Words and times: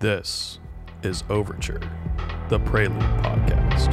This 0.00 0.58
is 1.02 1.24
Overture, 1.28 1.82
the 2.48 2.58
Prelude 2.58 3.02
podcast. 3.20 3.92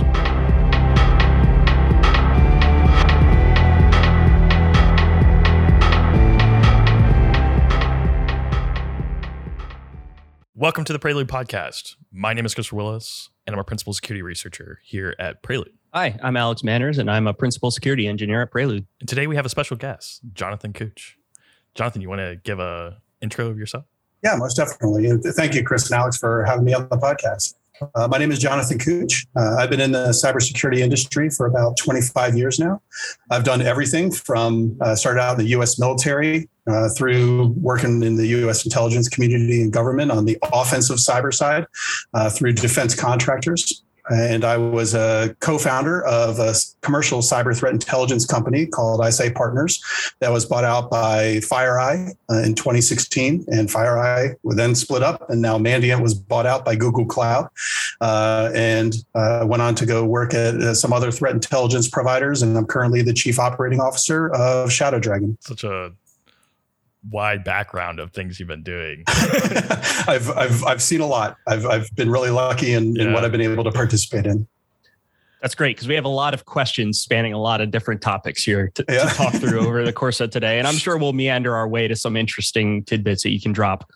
Welcome 10.56 10.86
to 10.86 10.94
the 10.94 11.00
Prelude 11.00 11.28
podcast. 11.28 11.96
My 12.14 12.32
name 12.34 12.46
is 12.46 12.56
Christopher 12.56 12.78
Willis, 12.78 13.30
and 13.46 13.54
I'm 13.54 13.60
a 13.60 13.66
principal 13.66 13.92
security 13.92 14.22
researcher 14.22 14.80
here 14.86 15.14
at 15.20 15.44
Prelude. 15.44 15.74
Hi, 15.94 16.18
I'm 16.24 16.38
Alex 16.38 16.64
Manners, 16.64 17.00
and 17.00 17.12
I'm 17.12 17.28
a 17.28 17.34
principal 17.34 17.70
security 17.70 18.08
engineer 18.08 18.44
at 18.44 18.52
Prelude. 18.52 18.88
And 19.02 19.10
today 19.10 19.28
we 19.28 19.36
have 19.36 19.46
a 19.46 19.50
special 19.50 19.76
guest, 19.76 20.22
Jonathan 20.32 20.72
Couch. 20.72 21.18
Jonathan, 21.76 22.02
you 22.02 22.08
want 22.08 22.20
to 22.20 22.38
give 22.42 22.62
a 22.62 23.02
intro 23.22 23.48
of 23.48 23.60
yourself? 23.60 23.84
Yeah, 24.24 24.36
most 24.36 24.56
definitely. 24.56 25.08
And 25.08 25.24
thank 25.24 25.54
you, 25.54 25.64
Chris 25.64 25.90
and 25.90 26.00
Alex, 26.00 26.18
for 26.18 26.44
having 26.46 26.66
me 26.66 26.74
on 26.74 26.88
the 26.90 26.98
podcast. 26.98 27.56
Uh, 27.94 28.08
my 28.08 28.18
name 28.18 28.32
is 28.32 28.40
Jonathan 28.40 28.80
Couch. 28.80 29.28
Uh, 29.36 29.58
I've 29.58 29.70
been 29.70 29.80
in 29.80 29.92
the 29.92 30.08
cybersecurity 30.08 30.80
industry 30.80 31.30
for 31.30 31.46
about 31.46 31.78
25 31.78 32.36
years 32.36 32.60
now. 32.60 32.82
I've 33.30 33.44
done 33.44 33.62
everything 33.62 34.12
from 34.12 34.78
uh, 34.82 34.96
started 34.96 35.22
out 35.22 35.34
in 35.34 35.46
the 35.46 35.52
U.S. 35.52 35.80
military 35.80 36.50
uh, 36.68 36.90
through 36.98 37.50
working 37.60 38.02
in 38.04 38.16
the 38.16 38.28
U.S. 38.28 38.66
intelligence 38.66 39.08
community 39.08 39.62
and 39.62 39.72
government 39.72 40.12
on 40.12 40.26
the 40.26 40.38
offensive 40.52 40.98
cyber 40.98 41.34
side, 41.34 41.68
uh, 42.14 42.30
through 42.30 42.54
defense 42.54 42.96
contractors, 42.96 43.84
and 44.10 44.44
I 44.44 44.58
was 44.58 44.94
a 44.94 45.36
co-founder 45.40 46.06
of 46.06 46.40
a 46.40 46.54
commercial 46.82 47.20
cyber 47.20 47.58
threat 47.58 47.74
intelligence 47.74 48.26
company 48.26 48.66
called 48.66 49.02
iSight 49.02 49.36
Partners 49.36 49.82
that 50.20 50.32
was 50.32 50.46
bought 50.46 50.64
out 50.64 50.90
by 50.90 51.38
FireEye 51.38 52.12
uh, 52.30 52.42
in 52.44 52.56
2016, 52.56 53.46
and 53.50 53.70
FireEye 53.70 54.36
then 54.44 54.76
split 54.76 55.04
up, 55.04 55.30
and 55.30 55.42
now 55.42 55.58
Mandiant 55.58 56.02
was 56.02 56.14
bought 56.14 56.46
out 56.46 56.66
by 56.66 56.76
Google 56.76 57.06
Cloud, 57.06 57.50
uh, 58.02 58.50
and 58.54 58.96
uh, 59.16 59.46
went 59.48 59.62
on 59.62 59.76
to 59.76 59.86
go 59.86 60.06
work 60.06 60.34
at 60.34 60.56
uh, 60.56 60.74
some 60.74 60.94
other 60.94 61.12
threat 61.12 61.34
intelligence 61.34 61.90
providers, 61.90 62.42
and 62.42 62.58
I'm 62.58 62.66
currently 62.66 63.02
the 63.02 63.14
chief 63.14 63.40
operating 63.40 63.80
officer 63.80 64.30
of 64.34 64.72
Shadow 64.72 65.00
Dragon. 65.00 65.38
Such 65.42 65.64
a 65.64 65.92
wide 67.10 67.44
background 67.44 68.00
of 68.00 68.12
things 68.12 68.40
you've 68.40 68.50
been 68.50 68.64
doing. 68.64 69.04
I've, 69.08 70.30
I've, 70.32 70.64
I've 70.64 70.82
seen 70.82 71.02
a 71.02 71.08
lot. 71.08 71.38
I've, 71.48 71.66
I've 71.66 71.90
been 71.96 72.10
really 72.10 72.30
lucky 72.30 72.74
in, 72.74 72.96
yeah. 72.96 73.04
in 73.04 73.14
what 73.14 73.24
I've 73.24 73.32
been 73.32 73.42
able 73.42 73.64
to 73.64 73.72
participate 73.72 74.26
in. 74.26 74.48
That's 75.42 75.54
great 75.54 75.76
because 75.76 75.88
we 75.88 75.96
have 75.96 76.06
a 76.06 76.10
lot 76.10 76.34
of 76.34 76.46
questions 76.46 77.00
spanning 77.00 77.34
a 77.34 77.38
lot 77.38 77.62
of 77.62 77.70
different 77.70 78.02
topics 78.02 78.44
here 78.44 78.72
to, 78.74 78.86
yeah. 78.90 79.08
to 79.08 79.16
talk 79.16 79.34
through 79.34 79.60
over 79.60 79.86
the 79.86 79.94
course 80.04 80.20
of 80.20 80.32
today. 80.32 80.58
And 80.58 80.68
I'm 80.68 80.78
sure 80.78 80.98
we'll 80.98 81.14
meander 81.14 81.56
our 81.56 81.68
way 81.68 81.88
to 81.88 81.96
some 81.96 82.18
interesting 82.18 82.84
tidbits 82.84 83.24
that 83.24 83.30
you 83.30 83.40
can 83.40 83.54
drop. 83.54 83.90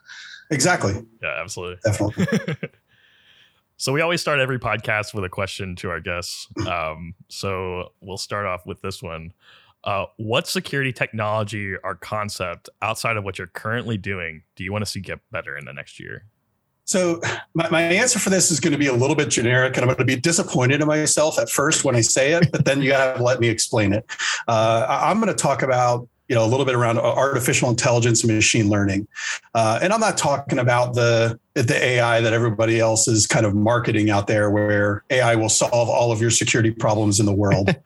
Exactly. 0.51 0.93
Yeah, 1.21 1.41
absolutely. 1.41 1.77
Definitely. 1.83 2.69
so 3.77 3.91
we 3.91 4.01
always 4.01 4.21
start 4.21 4.39
every 4.39 4.59
podcast 4.59 5.13
with 5.15 5.23
a 5.23 5.29
question 5.29 5.75
to 5.77 5.89
our 5.89 5.99
guests. 5.99 6.47
Um, 6.67 7.15
so 7.27 7.93
we'll 8.01 8.17
start 8.17 8.45
off 8.45 8.65
with 8.67 8.81
this 8.81 9.01
one. 9.01 9.33
Uh, 9.83 10.05
what 10.17 10.47
security 10.47 10.93
technology 10.93 11.75
or 11.83 11.95
concept 11.95 12.69
outside 12.81 13.17
of 13.17 13.23
what 13.23 13.37
you're 13.37 13.47
currently 13.47 13.97
doing 13.97 14.43
do 14.55 14.63
you 14.63 14.71
want 14.71 14.85
to 14.85 14.89
see 14.89 14.99
get 14.99 15.19
better 15.31 15.57
in 15.57 15.65
the 15.65 15.73
next 15.73 15.99
year? 15.99 16.25
So 16.85 17.21
my, 17.53 17.69
my 17.69 17.81
answer 17.81 18.19
for 18.19 18.29
this 18.29 18.51
is 18.51 18.59
going 18.59 18.73
to 18.73 18.77
be 18.77 18.87
a 18.87 18.93
little 18.93 19.15
bit 19.15 19.29
generic, 19.29 19.77
and 19.77 19.83
I'm 19.83 19.87
going 19.87 19.97
to 19.97 20.05
be 20.05 20.19
disappointed 20.19 20.81
in 20.81 20.87
myself 20.87 21.39
at 21.39 21.49
first 21.49 21.85
when 21.85 21.95
I 21.95 22.01
say 22.01 22.33
it, 22.33 22.51
but 22.51 22.65
then 22.65 22.81
you 22.81 22.89
got 22.89 23.15
to 23.15 23.23
let 23.23 23.39
me 23.39 23.47
explain 23.47 23.93
it. 23.93 24.05
Uh, 24.47 24.85
I'm 24.89 25.19
going 25.19 25.33
to 25.33 25.41
talk 25.41 25.61
about 25.61 26.07
you 26.31 26.35
know 26.35 26.45
a 26.45 26.47
little 26.47 26.65
bit 26.65 26.75
around 26.75 26.97
artificial 26.97 27.69
intelligence 27.69 28.23
and 28.23 28.33
machine 28.33 28.69
learning. 28.69 29.05
Uh, 29.53 29.79
and 29.81 29.91
i'm 29.91 29.99
not 29.99 30.17
talking 30.17 30.59
about 30.59 30.93
the 30.95 31.37
the 31.55 31.75
ai 31.75 32.21
that 32.21 32.31
everybody 32.31 32.79
else 32.79 33.05
is 33.05 33.27
kind 33.27 33.45
of 33.45 33.53
marketing 33.53 34.09
out 34.09 34.27
there 34.27 34.49
where 34.49 35.03
ai 35.09 35.35
will 35.35 35.49
solve 35.49 35.89
all 35.89 36.09
of 36.09 36.21
your 36.21 36.31
security 36.31 36.71
problems 36.71 37.19
in 37.19 37.25
the 37.25 37.33
world. 37.33 37.75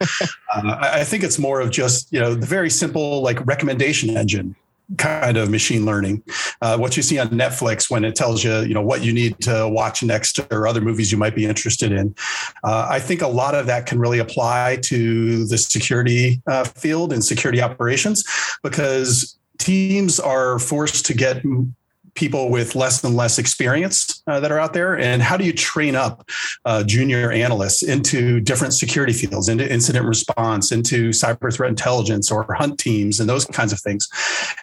Uh, 0.54 0.78
i 0.80 1.02
think 1.04 1.24
it's 1.24 1.40
more 1.40 1.60
of 1.60 1.70
just 1.70 2.10
you 2.12 2.20
know 2.20 2.32
the 2.32 2.46
very 2.46 2.70
simple 2.70 3.20
like 3.20 3.44
recommendation 3.46 4.16
engine 4.16 4.54
kind 4.98 5.36
of 5.36 5.50
machine 5.50 5.84
learning. 5.84 6.22
Uh, 6.62 6.78
what 6.78 6.96
you 6.96 7.02
see 7.02 7.18
on 7.18 7.28
Netflix 7.28 7.90
when 7.90 8.04
it 8.04 8.14
tells 8.14 8.44
you, 8.44 8.60
you 8.60 8.74
know, 8.74 8.82
what 8.82 9.02
you 9.02 9.12
need 9.12 9.38
to 9.40 9.68
watch 9.68 10.02
next 10.02 10.40
or 10.52 10.66
other 10.66 10.80
movies 10.80 11.10
you 11.10 11.18
might 11.18 11.34
be 11.34 11.44
interested 11.44 11.92
in. 11.92 12.14
Uh, 12.62 12.86
I 12.88 13.00
think 13.00 13.22
a 13.22 13.28
lot 13.28 13.54
of 13.54 13.66
that 13.66 13.86
can 13.86 13.98
really 13.98 14.18
apply 14.18 14.78
to 14.82 15.46
the 15.46 15.58
security 15.58 16.40
uh, 16.46 16.64
field 16.64 17.12
and 17.12 17.24
security 17.24 17.60
operations 17.60 18.24
because 18.62 19.36
teams 19.58 20.20
are 20.20 20.58
forced 20.58 21.04
to 21.06 21.14
get 21.14 21.42
people 22.16 22.50
with 22.50 22.74
less 22.74 23.02
and 23.04 23.14
less 23.14 23.38
experience 23.38 24.22
uh, 24.26 24.40
that 24.40 24.50
are 24.50 24.58
out 24.58 24.72
there? 24.72 24.98
And 24.98 25.22
how 25.22 25.36
do 25.36 25.44
you 25.44 25.52
train 25.52 25.94
up 25.94 26.28
uh, 26.64 26.82
junior 26.82 27.30
analysts 27.30 27.82
into 27.82 28.40
different 28.40 28.74
security 28.74 29.12
fields 29.12 29.48
into 29.48 29.70
incident 29.70 30.06
response 30.06 30.72
into 30.72 31.10
cyber 31.10 31.54
threat 31.54 31.70
intelligence 31.70 32.30
or 32.30 32.52
hunt 32.54 32.78
teams 32.78 33.20
and 33.20 33.28
those 33.28 33.44
kinds 33.44 33.72
of 33.72 33.80
things? 33.80 34.08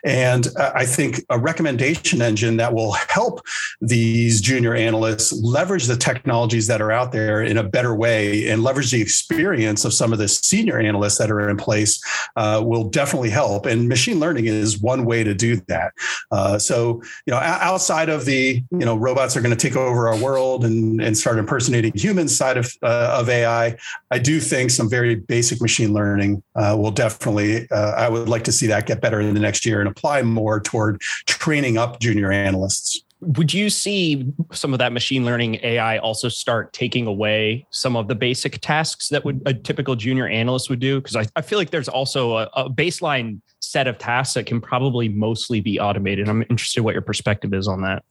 And 0.03 0.47
uh, 0.57 0.71
i 0.75 0.85
think 0.85 1.23
a 1.29 1.39
recommendation 1.39 2.21
engine 2.21 2.57
that 2.57 2.73
will 2.73 2.93
help 3.09 3.41
these 3.81 4.41
junior 4.41 4.73
analysts 4.75 5.31
leverage 5.41 5.85
the 5.85 5.95
technologies 5.95 6.67
that 6.67 6.81
are 6.81 6.91
out 6.91 7.11
there 7.11 7.41
in 7.41 7.57
a 7.57 7.63
better 7.63 7.95
way 7.95 8.49
and 8.49 8.63
leverage 8.63 8.91
the 8.91 9.01
experience 9.01 9.85
of 9.85 9.93
some 9.93 10.13
of 10.13 10.19
the 10.19 10.27
senior 10.27 10.79
analysts 10.79 11.17
that 11.17 11.31
are 11.31 11.49
in 11.49 11.57
place 11.57 12.01
uh, 12.35 12.61
will 12.63 12.89
definitely 12.89 13.29
help. 13.29 13.65
And 13.65 13.87
machine 13.87 14.19
learning 14.19 14.45
is 14.45 14.79
one 14.79 15.05
way 15.05 15.23
to 15.23 15.33
do 15.33 15.57
that. 15.67 15.93
Uh, 16.31 16.57
so 16.57 17.01
you 17.25 17.31
know 17.31 17.37
outside 17.43 18.09
of 18.09 18.25
the 18.25 18.63
you 18.71 18.85
know 18.85 18.95
robots 18.95 19.35
are 19.35 19.41
going 19.41 19.55
to 19.55 19.67
take 19.67 19.75
over 19.75 20.07
our 20.07 20.17
world 20.17 20.65
and, 20.65 21.01
and 21.01 21.17
start 21.17 21.37
impersonating 21.37 21.91
humans 21.95 22.35
side 22.35 22.57
of 22.57 22.73
uh, 22.81 23.17
of 23.19 23.29
AI, 23.29 23.77
I 24.11 24.19
do 24.19 24.39
think 24.39 24.71
some 24.71 24.89
very 24.89 25.15
basic 25.15 25.61
machine 25.61 25.93
learning 25.93 26.43
uh, 26.55 26.75
will 26.79 26.91
definitely. 26.91 27.69
Uh, 27.69 27.91
I 27.91 28.09
would 28.09 28.29
like 28.29 28.43
to 28.45 28.51
see 28.51 28.67
that 28.67 28.85
get 28.85 29.01
better 29.01 29.19
in 29.19 29.33
the 29.33 29.39
next 29.39 29.65
year 29.65 29.79
and 29.79 29.89
apply 29.89 30.21
more 30.23 30.59
toward 30.59 31.01
training 31.25 31.77
up 31.77 31.99
junior 31.99 32.31
analysts 32.31 33.03
would 33.25 33.53
you 33.53 33.69
see 33.69 34.31
some 34.51 34.73
of 34.73 34.79
that 34.79 34.93
machine 34.93 35.25
learning 35.25 35.59
AI 35.63 35.97
also 35.97 36.29
start 36.29 36.73
taking 36.73 37.07
away 37.07 37.65
some 37.71 37.95
of 37.95 38.07
the 38.07 38.15
basic 38.15 38.59
tasks 38.61 39.09
that 39.09 39.23
would 39.25 39.41
a 39.45 39.53
typical 39.53 39.95
junior 39.95 40.27
analyst 40.27 40.69
would 40.69 40.79
do? 40.79 40.99
Because 40.99 41.15
I, 41.15 41.25
I 41.35 41.41
feel 41.41 41.57
like 41.57 41.69
there's 41.69 41.87
also 41.87 42.37
a, 42.37 42.49
a, 42.55 42.69
baseline 42.69 43.41
set 43.59 43.87
of 43.87 43.97
tasks 43.97 44.33
that 44.35 44.45
can 44.45 44.61
probably 44.61 45.09
mostly 45.09 45.61
be 45.61 45.79
automated. 45.79 46.27
I'm 46.27 46.41
interested 46.43 46.81
what 46.81 46.93
your 46.93 47.01
perspective 47.01 47.53
is 47.53 47.67
on 47.67 47.81
that. 47.81 48.03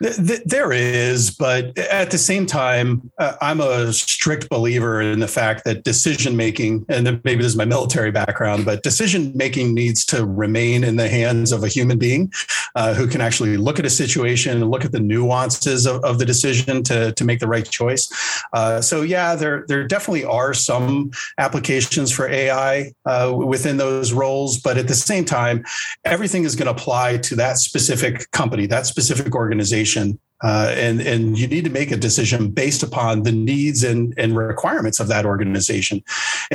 There 0.00 0.72
is, 0.72 1.32
but 1.32 1.76
at 1.76 2.12
the 2.12 2.18
same 2.18 2.46
time, 2.46 3.10
uh, 3.18 3.34
I'm 3.40 3.60
a 3.60 3.92
strict 3.92 4.48
believer 4.48 5.00
in 5.00 5.18
the 5.18 5.26
fact 5.26 5.64
that 5.64 5.82
decision 5.82 6.36
making, 6.36 6.86
and 6.88 7.20
maybe 7.24 7.42
this 7.42 7.52
is 7.52 7.56
my 7.56 7.64
military 7.64 8.12
background, 8.12 8.64
but 8.64 8.84
decision 8.84 9.32
making 9.34 9.74
needs 9.74 10.04
to 10.06 10.24
remain 10.24 10.84
in 10.84 10.94
the 10.94 11.08
hands 11.08 11.50
of 11.50 11.64
a 11.64 11.68
human 11.68 11.98
being 11.98 12.32
uh, 12.76 12.94
who 12.94 13.08
can 13.08 13.20
actually 13.20 13.56
look 13.56 13.80
at 13.80 13.86
a 13.86 13.90
situation 13.90 14.62
and 14.62 14.70
look 14.70 14.84
at 14.84 14.92
the 14.92 15.00
nuances 15.00 15.84
of, 15.84 16.04
of 16.04 16.20
the 16.20 16.24
decision 16.24 16.84
to, 16.84 17.12
to 17.14 17.24
make 17.24 17.40
the 17.40 17.48
right 17.48 17.68
choice. 17.68 18.08
Uh, 18.52 18.80
so, 18.80 19.02
yeah, 19.02 19.34
there, 19.34 19.64
there 19.66 19.84
definitely 19.84 20.24
are 20.24 20.54
some 20.54 21.10
applications 21.38 22.12
for 22.12 22.28
AI 22.28 22.92
uh, 23.04 23.34
within 23.36 23.78
those 23.78 24.12
roles, 24.12 24.60
but 24.60 24.78
at 24.78 24.86
the 24.86 24.94
same 24.94 25.24
time, 25.24 25.64
everything 26.04 26.44
is 26.44 26.54
going 26.54 26.66
to 26.66 26.72
apply 26.72 27.16
to 27.16 27.34
that 27.34 27.58
specific 27.58 28.30
company, 28.30 28.66
that 28.66 28.86
specific 28.86 29.34
organization 29.34 29.87
organization. 29.88 30.18
Uh, 30.44 30.72
and 30.76 31.00
and 31.00 31.36
you 31.36 31.48
need 31.48 31.64
to 31.64 31.70
make 31.70 31.90
a 31.90 31.96
decision 31.96 32.48
based 32.48 32.84
upon 32.84 33.24
the 33.24 33.32
needs 33.32 33.82
and, 33.82 34.14
and 34.16 34.36
requirements 34.36 35.00
of 35.00 35.08
that 35.08 35.26
organization. 35.26 36.00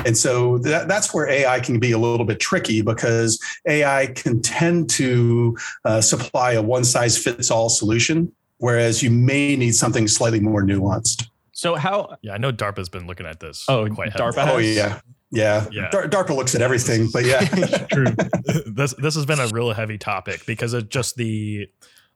And 0.05 0.17
so 0.17 0.57
that, 0.59 0.88
that's 0.88 1.13
where 1.13 1.27
AI 1.27 1.59
can 1.59 1.79
be 1.79 1.91
a 1.91 1.97
little 1.97 2.25
bit 2.25 2.39
tricky 2.39 2.81
because 2.81 3.38
AI 3.67 4.07
can 4.16 4.41
tend 4.41 4.89
to 4.91 5.57
uh, 5.83 5.99
supply 5.99 6.53
a 6.53 6.61
one 6.61 6.85
size 6.85 7.17
fits 7.17 7.51
all 7.51 7.67
solution, 7.67 8.31
whereas 8.59 9.03
you 9.03 9.11
may 9.11 9.57
need 9.57 9.75
something 9.75 10.07
slightly 10.07 10.39
more 10.39 10.63
nuanced. 10.63 11.27
So 11.51 11.75
how? 11.75 12.15
Yeah, 12.21 12.36
I 12.36 12.38
know 12.38 12.53
DARPA's 12.53 12.88
been 12.88 13.06
looking 13.06 13.25
at 13.25 13.41
this. 13.41 13.65
Oh, 13.68 13.89
quite 13.89 14.13
DARPA. 14.13 14.45
Has? 14.45 14.50
Oh 14.50 14.59
yeah. 14.59 15.01
Yeah. 15.29 15.65
yeah. 15.71 15.89
DARPA 15.91 16.36
looks 16.38 16.56
at 16.56 16.62
everything, 16.62 17.09
but 17.12 17.25
yeah. 17.25 17.41
True. 17.91 18.06
this 18.65 18.94
this 18.94 19.15
has 19.15 19.25
been 19.25 19.41
a 19.41 19.47
real 19.47 19.74
heavy 19.74 19.97
topic 19.97 20.45
because 20.45 20.71
of 20.71 20.88
just 20.88 21.18
the 21.18 21.68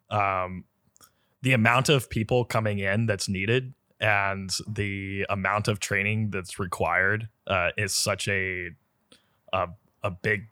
um 0.09 0.63
the 1.41 1.53
amount 1.53 1.89
of 1.89 2.09
people 2.09 2.45
coming 2.45 2.79
in 2.79 3.05
that's 3.05 3.29
needed 3.29 3.73
and 3.99 4.55
the 4.67 5.25
amount 5.29 5.67
of 5.67 5.79
training 5.79 6.29
that's 6.29 6.59
required 6.59 7.29
uh, 7.47 7.69
is 7.77 7.93
such 7.93 8.27
a, 8.27 8.69
a 9.53 9.67
a 10.03 10.11
big 10.11 10.47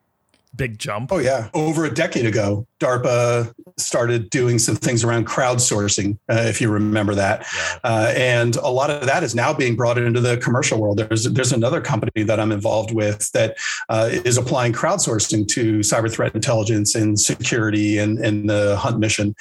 big 0.56 0.80
jump. 0.80 1.12
Oh 1.12 1.20
yeah, 1.20 1.50
over 1.54 1.86
a 1.86 1.94
decade 1.94 2.26
ago, 2.26 2.68
DARPA 2.80 3.54
started 3.78 4.30
doing 4.30 4.60
some 4.60 4.76
things 4.76 5.04
around 5.04 5.28
crowdsourcing, 5.28 6.18
uh, 6.30 6.44
if 6.46 6.60
you 6.60 6.70
remember 6.70 7.16
that. 7.16 7.46
Yeah. 7.56 7.78
Uh, 7.84 8.14
and 8.16 8.56
a 8.58 8.70
lot 8.70 8.90
of 8.90 9.06
that 9.06 9.24
is 9.24 9.34
now 9.34 9.54
being 9.54 9.76
brought 9.76 9.98
into 9.98 10.20
the 10.20 10.38
commercial 10.38 10.80
world. 10.80 10.98
There's 10.98 11.24
there's 11.26 11.52
another 11.52 11.82
company 11.82 12.24
that 12.24 12.40
I'm 12.40 12.52
involved 12.52 12.92
with 12.94 13.32
that 13.32 13.58
uh, 13.90 14.10
is 14.12 14.38
applying 14.38 14.74
crowdsourcing 14.74 15.48
to 15.50 15.80
cyber 15.80 16.12
threat 16.12 16.36
intelligence 16.36 16.96
and 16.96 17.20
security 17.20 17.98
and, 17.98 18.20
and 18.20 18.50
the 18.50 18.76
hunt 18.78 19.00
mission. 19.00 19.36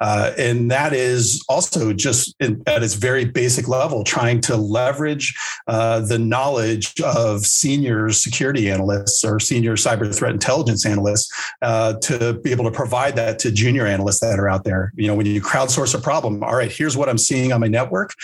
Uh, 0.00 0.32
and 0.38 0.70
that 0.70 0.92
is 0.92 1.44
also 1.48 1.92
just 1.92 2.34
in, 2.40 2.62
at 2.66 2.82
its 2.82 2.94
very 2.94 3.24
basic 3.24 3.68
level, 3.68 4.04
trying 4.04 4.40
to 4.40 4.56
leverage 4.56 5.34
uh, 5.66 6.00
the 6.00 6.18
knowledge 6.18 6.98
of 7.00 7.44
senior 7.44 8.10
security 8.10 8.70
analysts 8.70 9.24
or 9.24 9.38
senior 9.38 9.74
cyber 9.76 10.14
threat 10.14 10.32
intelligence 10.32 10.86
analysts 10.86 11.30
uh, 11.62 11.94
to 11.94 12.34
be 12.42 12.50
able 12.50 12.64
to 12.64 12.77
provide 12.78 13.16
that 13.16 13.40
to 13.40 13.50
junior 13.50 13.88
analysts 13.88 14.20
that 14.20 14.38
are 14.38 14.48
out 14.48 14.62
there. 14.62 14.92
You 14.94 15.08
know, 15.08 15.16
when 15.16 15.26
you 15.26 15.42
crowdsource 15.42 15.96
a 15.96 15.98
problem, 15.98 16.44
all 16.44 16.54
right, 16.54 16.70
here's 16.70 16.96
what 16.96 17.08
I'm 17.08 17.18
seeing 17.18 17.52
on 17.52 17.60
my 17.60 17.66
network. 17.66 18.14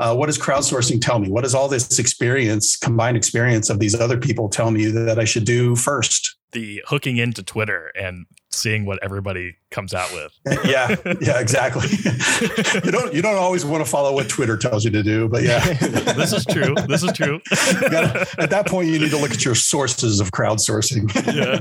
Uh, 0.00 0.16
what 0.16 0.26
does 0.26 0.36
crowdsourcing 0.36 1.00
tell 1.00 1.20
me? 1.20 1.30
What 1.30 1.44
does 1.44 1.54
all 1.54 1.68
this 1.68 2.00
experience, 2.00 2.76
combined 2.76 3.16
experience 3.16 3.70
of 3.70 3.78
these 3.78 3.94
other 3.94 4.18
people 4.18 4.48
tell 4.48 4.72
me 4.72 4.86
that 4.86 5.20
I 5.20 5.24
should 5.24 5.44
do 5.44 5.76
first? 5.76 6.36
The 6.50 6.82
hooking 6.88 7.18
into 7.18 7.44
Twitter 7.44 7.92
and 7.94 8.26
seeing 8.50 8.84
what 8.84 8.98
everybody 9.02 9.56
comes 9.70 9.94
out 9.94 10.12
with. 10.12 10.32
yeah, 10.64 10.94
yeah, 11.20 11.40
exactly. 11.40 11.88
you 12.84 12.90
don't 12.90 13.14
you 13.14 13.22
don't 13.22 13.36
always 13.36 13.64
want 13.64 13.84
to 13.84 13.90
follow 13.90 14.12
what 14.12 14.28
Twitter 14.28 14.56
tells 14.56 14.84
you 14.84 14.90
to 14.90 15.02
do, 15.02 15.28
but 15.28 15.42
yeah, 15.42 15.60
this 16.14 16.32
is 16.32 16.44
true. 16.44 16.74
This 16.88 17.02
is 17.02 17.12
true. 17.12 17.40
gotta, 17.80 18.26
at 18.38 18.50
that 18.50 18.66
point, 18.66 18.88
you 18.88 18.98
need 18.98 19.10
to 19.10 19.18
look 19.18 19.30
at 19.30 19.44
your 19.44 19.54
sources 19.54 20.20
of 20.20 20.32
crowdsourcing. 20.32 21.10
yeah. 21.26 21.60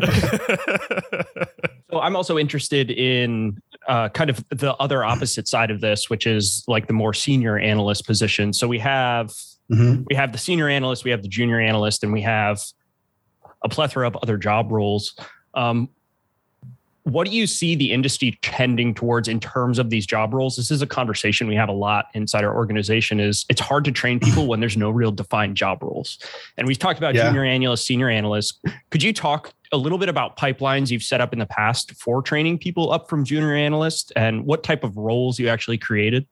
so 1.92 2.00
I'm 2.00 2.16
also 2.16 2.38
interested 2.38 2.90
in 2.92 3.62
uh, 3.88 4.10
kind 4.10 4.30
of 4.30 4.44
the 4.50 4.76
other 4.76 5.04
opposite 5.04 5.48
side 5.48 5.72
of 5.72 5.82
this, 5.82 6.10
which 6.10 6.26
is 6.26 6.64
like 6.68 6.88
the 6.88 6.94
more 6.94 7.14
senior 7.14 7.58
analyst 7.58 8.06
position. 8.06 8.54
So 8.54 8.68
we 8.68 8.80
have 8.80 9.30
mm-hmm. 9.72 10.04
we 10.08 10.16
have 10.16 10.32
the 10.32 10.38
senior 10.38 10.70
analyst, 10.70 11.04
we 11.04 11.12
have 11.12 11.22
the 11.22 11.30
junior 11.30 11.60
analyst, 11.60 12.04
and 12.04 12.12
we 12.12 12.22
have 12.22 12.62
a 13.64 13.70
plethora 13.70 14.08
of 14.08 14.18
other 14.18 14.38
job 14.38 14.72
roles. 14.72 15.16
Um, 15.54 15.90
what 17.04 17.28
do 17.28 17.36
you 17.36 17.48
see 17.48 17.76
the 17.76 17.92
industry 17.92 18.38
tending 18.42 18.94
towards 18.94 19.28
in 19.28 19.40
terms 19.40 19.80
of 19.80 19.90
these 19.90 20.06
job 20.06 20.34
roles? 20.34 20.56
This 20.56 20.70
is 20.70 20.82
a 20.82 20.88
conversation 20.88 21.48
we 21.48 21.56
have 21.56 21.70
a 21.70 21.74
lot 21.74 22.08
inside 22.14 22.44
our 22.44 22.56
organization 22.56 23.20
is 23.20 23.46
it's 23.50 23.62
hard 23.62 23.86
to 23.86 23.92
train 23.92 24.20
people 24.20 24.48
when 24.48 24.60
there's 24.60 24.78
no 24.78 24.90
real 24.90 25.12
defined 25.12 25.56
job 25.56 25.82
roles. 25.82 26.20
And 26.58 26.68
we've 26.68 26.78
talked 26.78 27.00
about 27.00 27.16
yeah. 27.16 27.28
junior 27.28 27.44
analysts 27.44 27.86
senior 27.86 28.10
analysts 28.10 28.60
could 28.90 29.02
you 29.02 29.14
talk 29.14 29.54
a 29.72 29.78
little 29.78 29.98
bit 29.98 30.10
about 30.10 30.38
pipelines 30.38 30.92
you've 30.92 31.04
set 31.04 31.22
up 31.22 31.34
in 31.34 31.40
the 31.40 31.46
past 31.46 31.94
for 31.94 32.22
training 32.22 32.58
people 32.58 32.92
up 32.92 33.10
from 33.10 33.24
junior 33.24 33.56
analyst 33.56 34.12
and 34.16 34.46
what 34.46 34.64
type 34.64 34.84
of 34.84 34.98
roles 34.98 35.40
you 35.40 35.48
actually 35.48 35.78
created? 35.78 36.28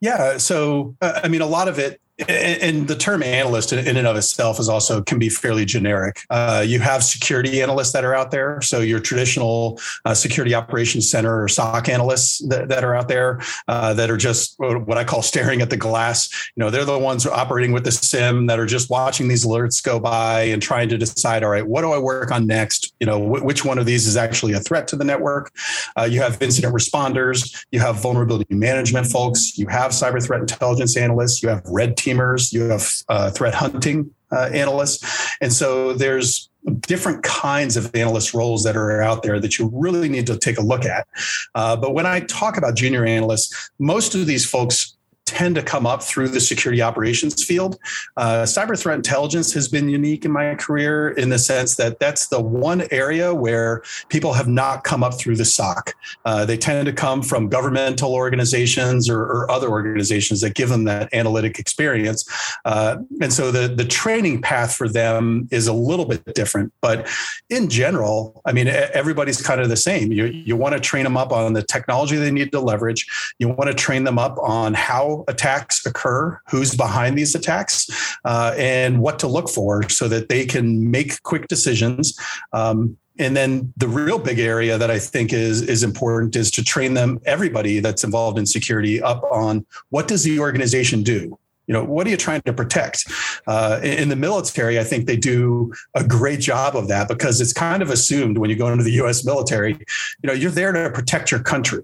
Yeah 0.00 0.36
so 0.38 0.96
uh, 1.00 1.20
i 1.22 1.28
mean 1.28 1.40
a 1.40 1.46
lot 1.46 1.68
of 1.68 1.78
it 1.78 2.01
and 2.28 2.88
the 2.88 2.96
term 2.96 3.22
analyst 3.22 3.72
in 3.72 3.96
and 3.96 4.06
of 4.06 4.16
itself 4.16 4.60
is 4.60 4.68
also 4.68 5.02
can 5.02 5.18
be 5.18 5.28
fairly 5.28 5.64
generic. 5.64 6.20
Uh, 6.28 6.62
you 6.66 6.78
have 6.78 7.02
security 7.02 7.62
analysts 7.62 7.92
that 7.92 8.04
are 8.04 8.14
out 8.14 8.30
there. 8.30 8.60
So 8.60 8.80
your 8.80 9.00
traditional 9.00 9.80
uh, 10.04 10.14
security 10.14 10.54
operations 10.54 11.10
center 11.10 11.42
or 11.42 11.48
SOC 11.48 11.88
analysts 11.88 12.46
that, 12.48 12.68
that 12.68 12.84
are 12.84 12.94
out 12.94 13.08
there 13.08 13.40
uh, 13.66 13.94
that 13.94 14.10
are 14.10 14.18
just 14.18 14.54
what 14.58 14.98
I 14.98 15.04
call 15.04 15.22
staring 15.22 15.62
at 15.62 15.70
the 15.70 15.76
glass. 15.76 16.28
You 16.54 16.62
know, 16.62 16.70
they're 16.70 16.84
the 16.84 16.98
ones 16.98 17.26
operating 17.26 17.72
with 17.72 17.84
the 17.84 17.92
SIEM 17.92 18.46
that 18.46 18.58
are 18.58 18.66
just 18.66 18.90
watching 18.90 19.28
these 19.28 19.46
alerts 19.46 19.82
go 19.82 19.98
by 19.98 20.42
and 20.42 20.60
trying 20.60 20.90
to 20.90 20.98
decide, 20.98 21.42
all 21.42 21.50
right, 21.50 21.66
what 21.66 21.80
do 21.80 21.92
I 21.92 21.98
work 21.98 22.30
on 22.30 22.46
next? 22.46 22.94
You 23.00 23.06
know, 23.06 23.18
wh- 23.18 23.44
which 23.44 23.64
one 23.64 23.78
of 23.78 23.86
these 23.86 24.06
is 24.06 24.16
actually 24.16 24.52
a 24.52 24.60
threat 24.60 24.86
to 24.88 24.96
the 24.96 25.04
network? 25.04 25.50
Uh, 25.96 26.04
you 26.04 26.20
have 26.20 26.40
incident 26.42 26.74
responders, 26.74 27.64
you 27.72 27.80
have 27.80 28.02
vulnerability 28.02 28.54
management 28.54 29.06
folks, 29.06 29.56
you 29.56 29.66
have 29.68 29.92
cyber 29.92 30.24
threat 30.24 30.40
intelligence 30.40 30.96
analysts, 30.96 31.42
you 31.42 31.48
have 31.48 31.62
red 31.66 31.96
teamers, 32.02 32.52
you 32.52 32.62
have 32.64 32.88
uh, 33.08 33.30
threat 33.30 33.54
hunting 33.54 34.10
uh, 34.30 34.50
analysts. 34.52 35.36
And 35.40 35.52
so 35.52 35.92
there's 35.92 36.48
different 36.80 37.22
kinds 37.22 37.76
of 37.76 37.94
analyst 37.94 38.34
roles 38.34 38.62
that 38.64 38.76
are 38.76 39.02
out 39.02 39.22
there 39.22 39.40
that 39.40 39.58
you 39.58 39.70
really 39.72 40.08
need 40.08 40.26
to 40.26 40.38
take 40.38 40.58
a 40.58 40.62
look 40.62 40.84
at. 40.84 41.06
Uh, 41.54 41.76
but 41.76 41.92
when 41.94 42.06
I 42.06 42.20
talk 42.20 42.56
about 42.56 42.76
junior 42.76 43.04
analysts, 43.04 43.70
most 43.78 44.14
of 44.14 44.26
these 44.26 44.48
folks 44.48 44.96
tend 45.24 45.54
to 45.54 45.62
come 45.62 45.86
up 45.86 46.02
through 46.02 46.28
the 46.28 46.40
security 46.40 46.82
operations 46.82 47.42
field. 47.42 47.78
Uh, 48.16 48.42
cyber 48.42 48.78
threat 48.78 48.96
intelligence 48.96 49.52
has 49.52 49.68
been 49.68 49.88
unique 49.88 50.24
in 50.24 50.32
my 50.32 50.54
career 50.56 51.10
in 51.10 51.28
the 51.30 51.38
sense 51.38 51.76
that 51.76 51.98
that's 51.98 52.28
the 52.28 52.40
one 52.40 52.82
area 52.90 53.34
where 53.34 53.82
people 54.08 54.32
have 54.32 54.48
not 54.48 54.84
come 54.84 55.02
up 55.02 55.14
through 55.14 55.36
the 55.36 55.44
SOC. 55.44 55.94
Uh, 56.24 56.44
they 56.44 56.56
tend 56.56 56.86
to 56.86 56.92
come 56.92 57.22
from 57.22 57.48
governmental 57.48 58.14
organizations 58.14 59.08
or, 59.08 59.20
or, 59.20 59.50
other 59.52 59.68
organizations 59.68 60.40
that 60.40 60.54
give 60.54 60.68
them 60.68 60.84
that 60.84 61.12
analytic 61.12 61.58
experience. 61.58 62.24
Uh, 62.64 62.96
and 63.20 63.32
so 63.32 63.50
the, 63.50 63.68
the 63.68 63.84
training 63.84 64.40
path 64.40 64.74
for 64.74 64.88
them 64.88 65.46
is 65.50 65.66
a 65.66 65.72
little 65.72 66.06
bit 66.06 66.24
different. 66.34 66.72
But 66.80 67.08
in 67.50 67.68
general, 67.68 68.40
I 68.46 68.52
mean, 68.52 68.68
everybody's 68.68 69.42
kind 69.42 69.60
of 69.60 69.68
the 69.68 69.76
same. 69.76 70.10
You, 70.10 70.26
you 70.26 70.56
want 70.56 70.74
to 70.74 70.80
train 70.80 71.04
them 71.04 71.16
up 71.16 71.32
on 71.32 71.52
the 71.52 71.62
technology 71.62 72.16
they 72.16 72.30
need 72.30 72.52
to 72.52 72.60
leverage, 72.60 73.34
you 73.38 73.48
want 73.48 73.68
to 73.68 73.74
train 73.74 74.04
them 74.04 74.18
up 74.18 74.38
on 74.38 74.72
how 74.72 75.11
attacks 75.28 75.84
occur, 75.86 76.40
who's 76.48 76.74
behind 76.74 77.16
these 77.16 77.34
attacks, 77.34 77.88
uh, 78.24 78.54
and 78.56 79.00
what 79.00 79.18
to 79.20 79.28
look 79.28 79.48
for 79.48 79.88
so 79.88 80.08
that 80.08 80.28
they 80.28 80.44
can 80.44 80.90
make 80.90 81.22
quick 81.22 81.48
decisions. 81.48 82.18
Um, 82.52 82.96
and 83.18 83.36
then 83.36 83.72
the 83.76 83.88
real 83.88 84.18
big 84.18 84.38
area 84.38 84.78
that 84.78 84.90
I 84.90 84.98
think 84.98 85.32
is 85.32 85.62
is 85.62 85.82
important 85.82 86.34
is 86.34 86.50
to 86.52 86.64
train 86.64 86.94
them, 86.94 87.20
everybody 87.24 87.80
that's 87.80 88.04
involved 88.04 88.38
in 88.38 88.46
security, 88.46 89.02
up 89.02 89.22
on 89.30 89.66
what 89.90 90.08
does 90.08 90.24
the 90.24 90.38
organization 90.38 91.02
do? 91.02 91.38
You 91.66 91.74
know 91.74 91.84
what 91.84 92.06
are 92.06 92.10
you 92.10 92.16
trying 92.16 92.42
to 92.42 92.52
protect? 92.52 93.04
Uh, 93.46 93.80
in 93.82 94.08
the 94.08 94.16
military 94.16 94.78
i 94.78 94.84
think 94.84 95.06
they 95.06 95.16
do 95.16 95.72
a 95.94 96.04
great 96.04 96.38
job 96.38 96.76
of 96.76 96.86
that 96.86 97.08
because 97.08 97.40
it's 97.40 97.52
kind 97.52 97.82
of 97.82 97.90
assumed 97.90 98.38
when 98.38 98.48
you 98.48 98.54
go 98.54 98.68
into 98.68 98.84
the 98.84 98.92
us 98.92 99.24
military 99.24 99.72
you 99.72 100.26
know 100.28 100.32
you're 100.32 100.50
there 100.50 100.70
to 100.70 100.90
protect 100.90 101.32
your 101.32 101.42
country 101.42 101.82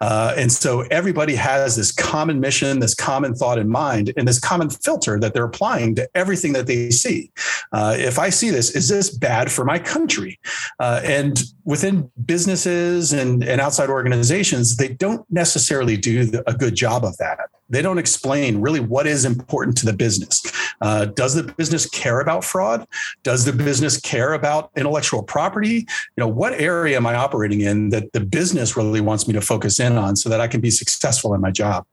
uh, 0.00 0.34
and 0.36 0.50
so 0.50 0.82
everybody 0.90 1.34
has 1.34 1.76
this 1.76 1.92
common 1.92 2.40
mission, 2.40 2.80
this 2.80 2.94
common 2.94 3.34
thought 3.34 3.58
in 3.58 3.68
mind, 3.68 4.12
and 4.16 4.26
this 4.26 4.38
common 4.38 4.70
filter 4.70 5.18
that 5.20 5.34
they're 5.34 5.44
applying 5.44 5.94
to 5.96 6.08
everything 6.14 6.52
that 6.52 6.66
they 6.66 6.90
see. 6.90 7.30
Uh, 7.72 7.94
if 7.98 8.18
I 8.18 8.30
see 8.30 8.50
this, 8.50 8.70
is 8.74 8.88
this 8.88 9.10
bad 9.10 9.50
for 9.50 9.64
my 9.64 9.78
country? 9.78 10.38
Uh, 10.78 11.00
and 11.04 11.42
within 11.64 12.10
businesses 12.24 13.12
and, 13.12 13.42
and 13.42 13.60
outside 13.60 13.90
organizations, 13.90 14.76
they 14.76 14.88
don't 14.88 15.24
necessarily 15.30 15.96
do 15.96 16.30
a 16.46 16.54
good 16.54 16.74
job 16.74 17.04
of 17.04 17.16
that. 17.18 17.38
They 17.70 17.82
don't 17.82 17.98
explain 17.98 18.60
really 18.60 18.80
what 18.80 19.06
is 19.06 19.24
important 19.24 19.76
to 19.78 19.86
the 19.86 19.92
business. 19.92 20.42
Uh, 20.80 21.06
does 21.06 21.34
the 21.34 21.42
business 21.42 21.88
care 21.88 22.20
about 22.20 22.44
fraud? 22.44 22.86
Does 23.22 23.44
the 23.44 23.52
business 23.52 24.00
care 24.00 24.32
about 24.32 24.70
intellectual 24.76 25.22
property? 25.22 25.74
You 25.76 25.86
know, 26.16 26.28
what 26.28 26.54
area 26.54 26.96
am 26.96 27.06
I 27.06 27.14
operating 27.14 27.60
in 27.60 27.90
that 27.90 28.12
the 28.12 28.20
business 28.20 28.76
really 28.76 29.00
wants 29.00 29.26
me 29.26 29.34
to 29.34 29.40
focus 29.40 29.80
in 29.80 29.96
on 29.96 30.16
so 30.16 30.28
that 30.28 30.40
I 30.40 30.46
can 30.46 30.60
be 30.60 30.70
successful 30.70 31.34
in 31.34 31.40
my 31.40 31.50
job? 31.50 31.84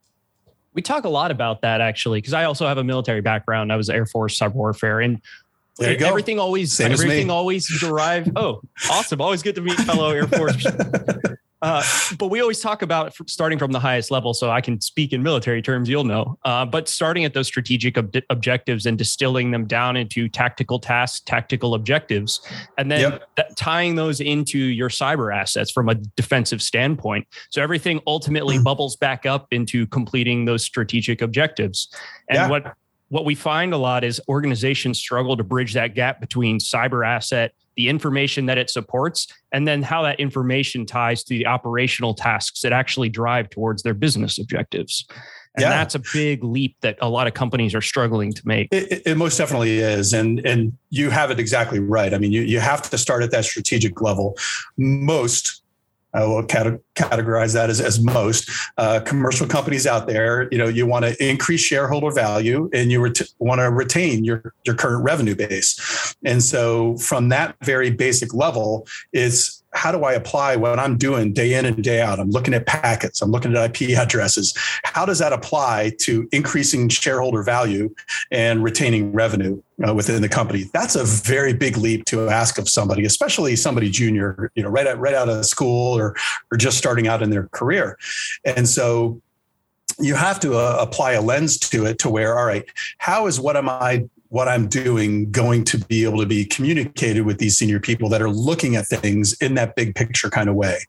We 0.73 0.81
talk 0.81 1.05
a 1.05 1.09
lot 1.09 1.31
about 1.31 1.61
that 1.61 1.81
actually, 1.81 2.19
because 2.19 2.33
I 2.33 2.43
also 2.43 2.67
have 2.67 2.77
a 2.77 2.83
military 2.83 3.21
background. 3.21 3.71
I 3.71 3.77
was 3.77 3.89
Air 3.89 4.05
Force 4.05 4.37
cyber 4.37 4.55
warfare, 4.55 4.99
and 4.99 5.21
there 5.77 5.91
you 5.91 5.97
go. 5.97 6.07
Everything 6.07 6.39
always, 6.39 6.73
Same 6.73 6.91
everything 6.91 7.29
always 7.29 7.67
derived. 7.79 8.31
Oh, 8.35 8.61
awesome! 8.89 9.21
Always 9.21 9.41
good 9.41 9.55
to 9.55 9.61
meet 9.61 9.77
fellow 9.79 10.11
Air 10.11 10.27
Force 10.27 10.65
uh, 11.65 11.83
but 12.19 12.27
we 12.27 12.41
always 12.41 12.59
talk 12.59 12.83
about 12.83 13.15
starting 13.27 13.57
from 13.57 13.71
the 13.71 13.79
highest 13.79 14.11
level. 14.11 14.33
So 14.33 14.51
I 14.51 14.61
can 14.61 14.79
speak 14.79 15.13
in 15.13 15.23
military 15.23 15.61
terms, 15.61 15.89
you'll 15.89 16.03
know. 16.03 16.37
Uh, 16.45 16.63
but 16.65 16.87
starting 16.87 17.25
at 17.25 17.33
those 17.33 17.47
strategic 17.47 17.97
ob- 17.97 18.15
objectives 18.29 18.85
and 18.85 18.97
distilling 18.97 19.49
them 19.49 19.65
down 19.65 19.97
into 19.97 20.29
tactical 20.29 20.79
tasks, 20.79 21.21
tactical 21.21 21.73
objectives, 21.73 22.39
and 22.77 22.91
then 22.91 23.01
yep. 23.01 23.29
that, 23.35 23.55
tying 23.57 23.95
those 23.95 24.21
into 24.21 24.59
your 24.59 24.89
cyber 24.89 25.35
assets 25.35 25.71
from 25.71 25.89
a 25.89 25.95
defensive 25.95 26.61
standpoint. 26.61 27.27
So 27.49 27.63
everything 27.63 27.99
ultimately 28.05 28.57
mm. 28.57 28.63
bubbles 28.63 28.95
back 28.95 29.25
up 29.25 29.47
into 29.51 29.87
completing 29.87 30.45
those 30.45 30.63
strategic 30.63 31.23
objectives. 31.23 31.89
And 32.29 32.37
yeah. 32.37 32.49
what 32.49 32.75
what 33.09 33.25
we 33.25 33.35
find 33.35 33.73
a 33.73 33.77
lot 33.77 34.03
is 34.03 34.19
organizations 34.27 34.97
struggle 34.97 35.37
to 35.37 35.43
bridge 35.43 35.73
that 35.73 35.93
gap 35.93 36.19
between 36.19 36.59
cyber 36.59 37.07
asset 37.07 37.53
the 37.75 37.89
information 37.89 38.45
that 38.45 38.57
it 38.57 38.69
supports, 38.69 39.27
and 39.51 39.67
then 39.67 39.83
how 39.83 40.03
that 40.03 40.19
information 40.19 40.85
ties 40.85 41.23
to 41.23 41.37
the 41.37 41.45
operational 41.47 42.13
tasks 42.13 42.61
that 42.61 42.73
actually 42.73 43.09
drive 43.09 43.49
towards 43.49 43.83
their 43.83 43.93
business 43.93 44.39
objectives. 44.39 45.05
And 45.57 45.63
yeah. 45.63 45.69
that's 45.69 45.95
a 45.95 46.01
big 46.13 46.43
leap 46.43 46.75
that 46.81 46.97
a 47.01 47.07
lot 47.07 47.27
of 47.27 47.33
companies 47.33 47.73
are 47.73 47.81
struggling 47.81 48.33
to 48.33 48.41
make. 48.45 48.67
It, 48.71 49.03
it, 49.05 49.17
most 49.17 49.37
definitely 49.37 49.79
is. 49.79 50.11
And, 50.11 50.45
and 50.45 50.73
you 50.89 51.09
have 51.09 51.31
it 51.31 51.39
exactly 51.39 51.79
right. 51.79 52.13
I 52.13 52.17
mean, 52.17 52.33
you, 52.33 52.41
you 52.41 52.59
have 52.59 52.89
to 52.89 52.97
start 52.97 53.23
at 53.23 53.31
that 53.31 53.45
strategic 53.45 54.01
level. 54.01 54.37
Most 54.77 55.61
I 56.13 56.23
will 56.25 56.43
categorize 56.95 57.53
that 57.53 57.69
as, 57.69 57.79
as 57.79 57.99
most 57.99 58.49
uh, 58.77 58.99
commercial 59.05 59.47
companies 59.47 59.85
out 59.85 60.07
there. 60.07 60.47
You 60.51 60.57
know, 60.57 60.67
you 60.67 60.85
want 60.85 61.05
to 61.05 61.23
increase 61.23 61.61
shareholder 61.61 62.11
value 62.11 62.69
and 62.73 62.91
you 62.91 63.01
ret- 63.01 63.21
want 63.39 63.59
to 63.59 63.69
retain 63.69 64.23
your 64.23 64.53
your 64.65 64.75
current 64.75 65.03
revenue 65.03 65.35
base. 65.35 66.15
And 66.23 66.41
so, 66.43 66.97
from 66.97 67.29
that 67.29 67.55
very 67.63 67.91
basic 67.91 68.33
level, 68.33 68.87
it's 69.13 69.63
how 69.75 69.91
do 69.91 70.03
I 70.03 70.13
apply 70.13 70.55
what 70.55 70.79
I'm 70.79 70.97
doing 70.97 71.33
day 71.33 71.53
in 71.53 71.65
and 71.65 71.83
day 71.83 72.01
out? 72.01 72.19
I'm 72.19 72.31
looking 72.31 72.53
at 72.53 72.65
packets, 72.65 73.21
I'm 73.21 73.31
looking 73.31 73.55
at 73.55 73.81
IP 73.81 73.97
addresses. 73.97 74.57
How 74.83 75.05
does 75.05 75.19
that 75.19 75.33
apply 75.33 75.91
to 76.01 76.27
increasing 76.31 76.87
shareholder 76.89 77.43
value 77.43 77.93
and 78.31 78.63
retaining 78.63 79.11
revenue 79.11 79.61
uh, 79.85 79.93
within 79.93 80.21
the 80.21 80.29
company? 80.29 80.69
That's 80.73 80.95
a 80.95 81.03
very 81.03 81.53
big 81.53 81.77
leap 81.77 82.05
to 82.05 82.29
ask 82.29 82.57
of 82.57 82.69
somebody, 82.69 83.05
especially 83.05 83.55
somebody 83.57 83.89
junior, 83.89 84.49
you 84.55 84.63
know, 84.63 84.69
right 84.69 84.87
out 84.87 84.97
right 84.97 85.13
out 85.13 85.27
of 85.27 85.45
school 85.45 85.97
or 85.97 86.15
or 86.51 86.57
just 86.57 86.77
starting 86.85 87.07
out 87.07 87.23
in 87.23 87.31
their 87.31 87.47
career. 87.47 87.97
And 88.45 88.69
so 88.69 89.19
you 89.99 90.13
have 90.13 90.39
to 90.41 90.53
uh, 90.53 90.77
apply 90.79 91.13
a 91.13 91.21
lens 91.21 91.57
to 91.57 91.87
it 91.87 91.97
to 91.97 92.09
where 92.09 92.37
all 92.37 92.45
right 92.45 92.65
how 92.97 93.27
is 93.27 93.39
what 93.39 93.55
am 93.55 93.69
i 93.69 94.05
what 94.29 94.47
I'm 94.47 94.67
doing 94.67 95.31
going 95.31 95.63
to 95.65 95.77
be 95.77 96.03
able 96.03 96.19
to 96.19 96.25
be 96.25 96.45
communicated 96.45 97.21
with 97.21 97.37
these 97.37 97.57
senior 97.57 97.79
people 97.79 98.09
that 98.09 98.21
are 98.21 98.29
looking 98.29 98.75
at 98.75 98.87
things 98.87 99.33
in 99.41 99.53
that 99.55 99.75
big 99.75 99.95
picture 99.95 100.29
kind 100.29 100.49
of 100.49 100.55
way. 100.55 100.79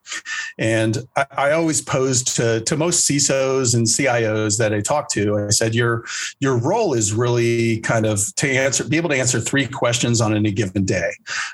And 0.59 0.99
I, 1.16 1.26
I 1.31 1.50
always 1.52 1.83
posed 1.83 2.35
to, 2.37 2.61
to 2.62 2.76
most 2.76 3.09
CISOs 3.09 3.75
and 3.75 3.87
CIOs 3.87 4.59
that 4.59 4.73
I 4.73 4.81
talk 4.81 5.11
to, 5.11 5.38
I 5.38 5.50
said, 5.50 5.75
your, 5.75 6.05
your 6.40 6.59
role 6.59 6.95
is 6.95 7.12
really 7.12 7.81
kind 7.81 8.07
of 8.07 8.35
to 8.37 8.49
answer, 8.49 8.85
be 8.85 8.97
able 8.97 9.11
to 9.11 9.19
answer 9.19 9.38
three 9.38 9.66
questions 9.66 10.21
on 10.21 10.35
any 10.35 10.50
given 10.50 10.85
day. 10.85 11.11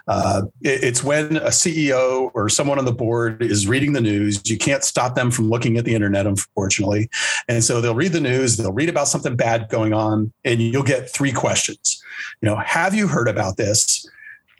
Uh, 0.07 0.43
it, 0.62 0.85
it's 0.85 1.03
when 1.03 1.37
a 1.39 1.49
CEO 1.49 2.31
or 2.35 2.49
someone 2.49 2.79
on 2.79 2.85
the 2.85 2.93
board 2.93 3.43
is 3.43 3.67
reading 3.67 3.93
the 3.93 4.01
news, 4.01 4.49
you 4.49 4.57
can't 4.57 4.85
stop 4.85 5.15
them 5.15 5.31
from 5.31 5.51
looking 5.51 5.77
at 5.77 5.85
the 5.85 5.95
internet, 5.95 6.27
unfortunately. 6.27 7.09
And 7.49 7.65
so 7.65 7.81
they'll 7.81 7.95
read 7.95 8.12
the 8.12 8.21
news, 8.21 8.57
they'll 8.57 8.73
read 8.73 8.89
about 8.89 9.09
something 9.09 9.35
bad 9.35 9.69
going 9.69 9.93
on, 9.93 10.33
and 10.45 10.62
you'll 10.62 10.83
get 10.85 11.11
three 11.11 11.33
questions 11.33 11.72
questions. 11.73 12.02
You 12.41 12.49
know, 12.49 12.57
have 12.57 12.95
you 12.95 13.09
heard 13.09 13.29
about 13.29 13.57
this? 13.57 14.07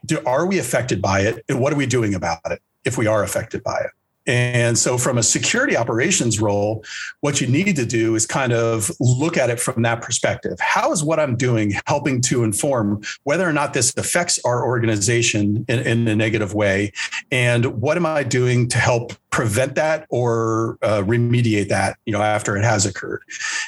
Do, 0.05 0.21
are 0.27 0.47
we 0.47 0.59
affected 0.59 1.01
by 1.01 1.21
it? 1.21 1.45
And 1.49 1.61
what 1.61 1.73
are 1.73 1.77
we 1.77 1.87
doing 1.87 2.15
about 2.15 2.41
it 2.51 2.61
if 2.85 2.99
we 2.99 3.07
are 3.07 3.23
affected 3.23 3.63
by 3.63 3.79
it? 3.79 3.91
And 4.25 4.79
so, 4.79 4.99
from 4.99 5.19
a 5.19 5.23
security 5.23 5.77
operations 5.77 6.41
role, 6.41 6.85
what 7.23 7.41
you 7.41 7.49
need 7.49 7.75
to 7.75 7.85
do 7.85 8.15
is 8.15 8.25
kind 8.25 8.53
of 8.53 8.89
look 9.01 9.37
at 9.37 9.51
it 9.51 9.59
from 9.59 9.83
that 9.83 10.01
perspective. 10.01 10.61
How 10.61 10.93
is 10.93 11.03
what 11.03 11.19
I'm 11.19 11.35
doing 11.35 11.75
helping 11.89 12.21
to 12.23 12.45
inform 12.45 13.03
whether 13.25 13.49
or 13.49 13.53
not 13.53 13.75
this 13.75 13.93
affects 13.97 14.39
our 14.45 14.65
organization 14.65 15.65
in, 15.69 15.81
in 15.81 16.07
a 16.07 16.15
negative 16.15 16.55
way? 16.55 16.93
And 17.33 17.81
what 17.81 17.97
am 17.97 18.07
I 18.07 18.23
doing 18.23 18.69
to 18.69 18.79
help 18.79 19.13
prevent 19.33 19.75
that 19.75 20.07
or 20.11 20.79
uh, 20.83 21.03
remediate 21.03 21.69
that 21.69 21.97
you 22.05 22.13
know 22.13 22.21
after 22.21 22.57
it 22.57 22.63
has 22.63 22.85
occurred 22.85 23.23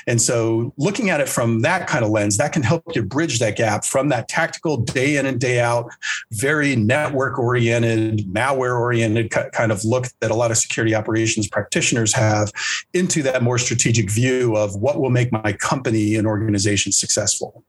and 0.06 0.20
so 0.20 0.72
looking 0.76 1.08
at 1.08 1.20
it 1.20 1.28
from 1.28 1.62
that 1.62 1.88
kind 1.88 2.04
of 2.04 2.10
lens 2.10 2.36
that 2.36 2.52
can 2.52 2.62
help 2.62 2.84
you 2.94 3.02
bridge 3.02 3.38
that 3.38 3.56
gap 3.56 3.82
from 3.82 4.10
that 4.10 4.28
tactical 4.28 4.76
day 4.76 5.16
in 5.16 5.24
and 5.24 5.40
day 5.40 5.60
out 5.60 5.90
very 6.32 6.76
network 6.76 7.38
oriented 7.38 8.18
malware 8.26 8.78
oriented 8.78 9.30
kind 9.30 9.72
of 9.72 9.82
look 9.84 10.06
that 10.20 10.30
a 10.30 10.34
lot 10.34 10.50
of 10.50 10.58
security 10.58 10.94
operations 10.94 11.48
practitioners 11.48 12.12
have 12.12 12.52
into 12.92 13.22
that 13.22 13.42
more 13.42 13.58
strategic 13.58 14.10
view 14.10 14.54
of 14.56 14.76
what 14.76 15.00
will 15.00 15.10
make 15.10 15.32
my 15.32 15.52
company 15.54 16.14
and 16.14 16.26
organization 16.26 16.92
successful 16.92 17.64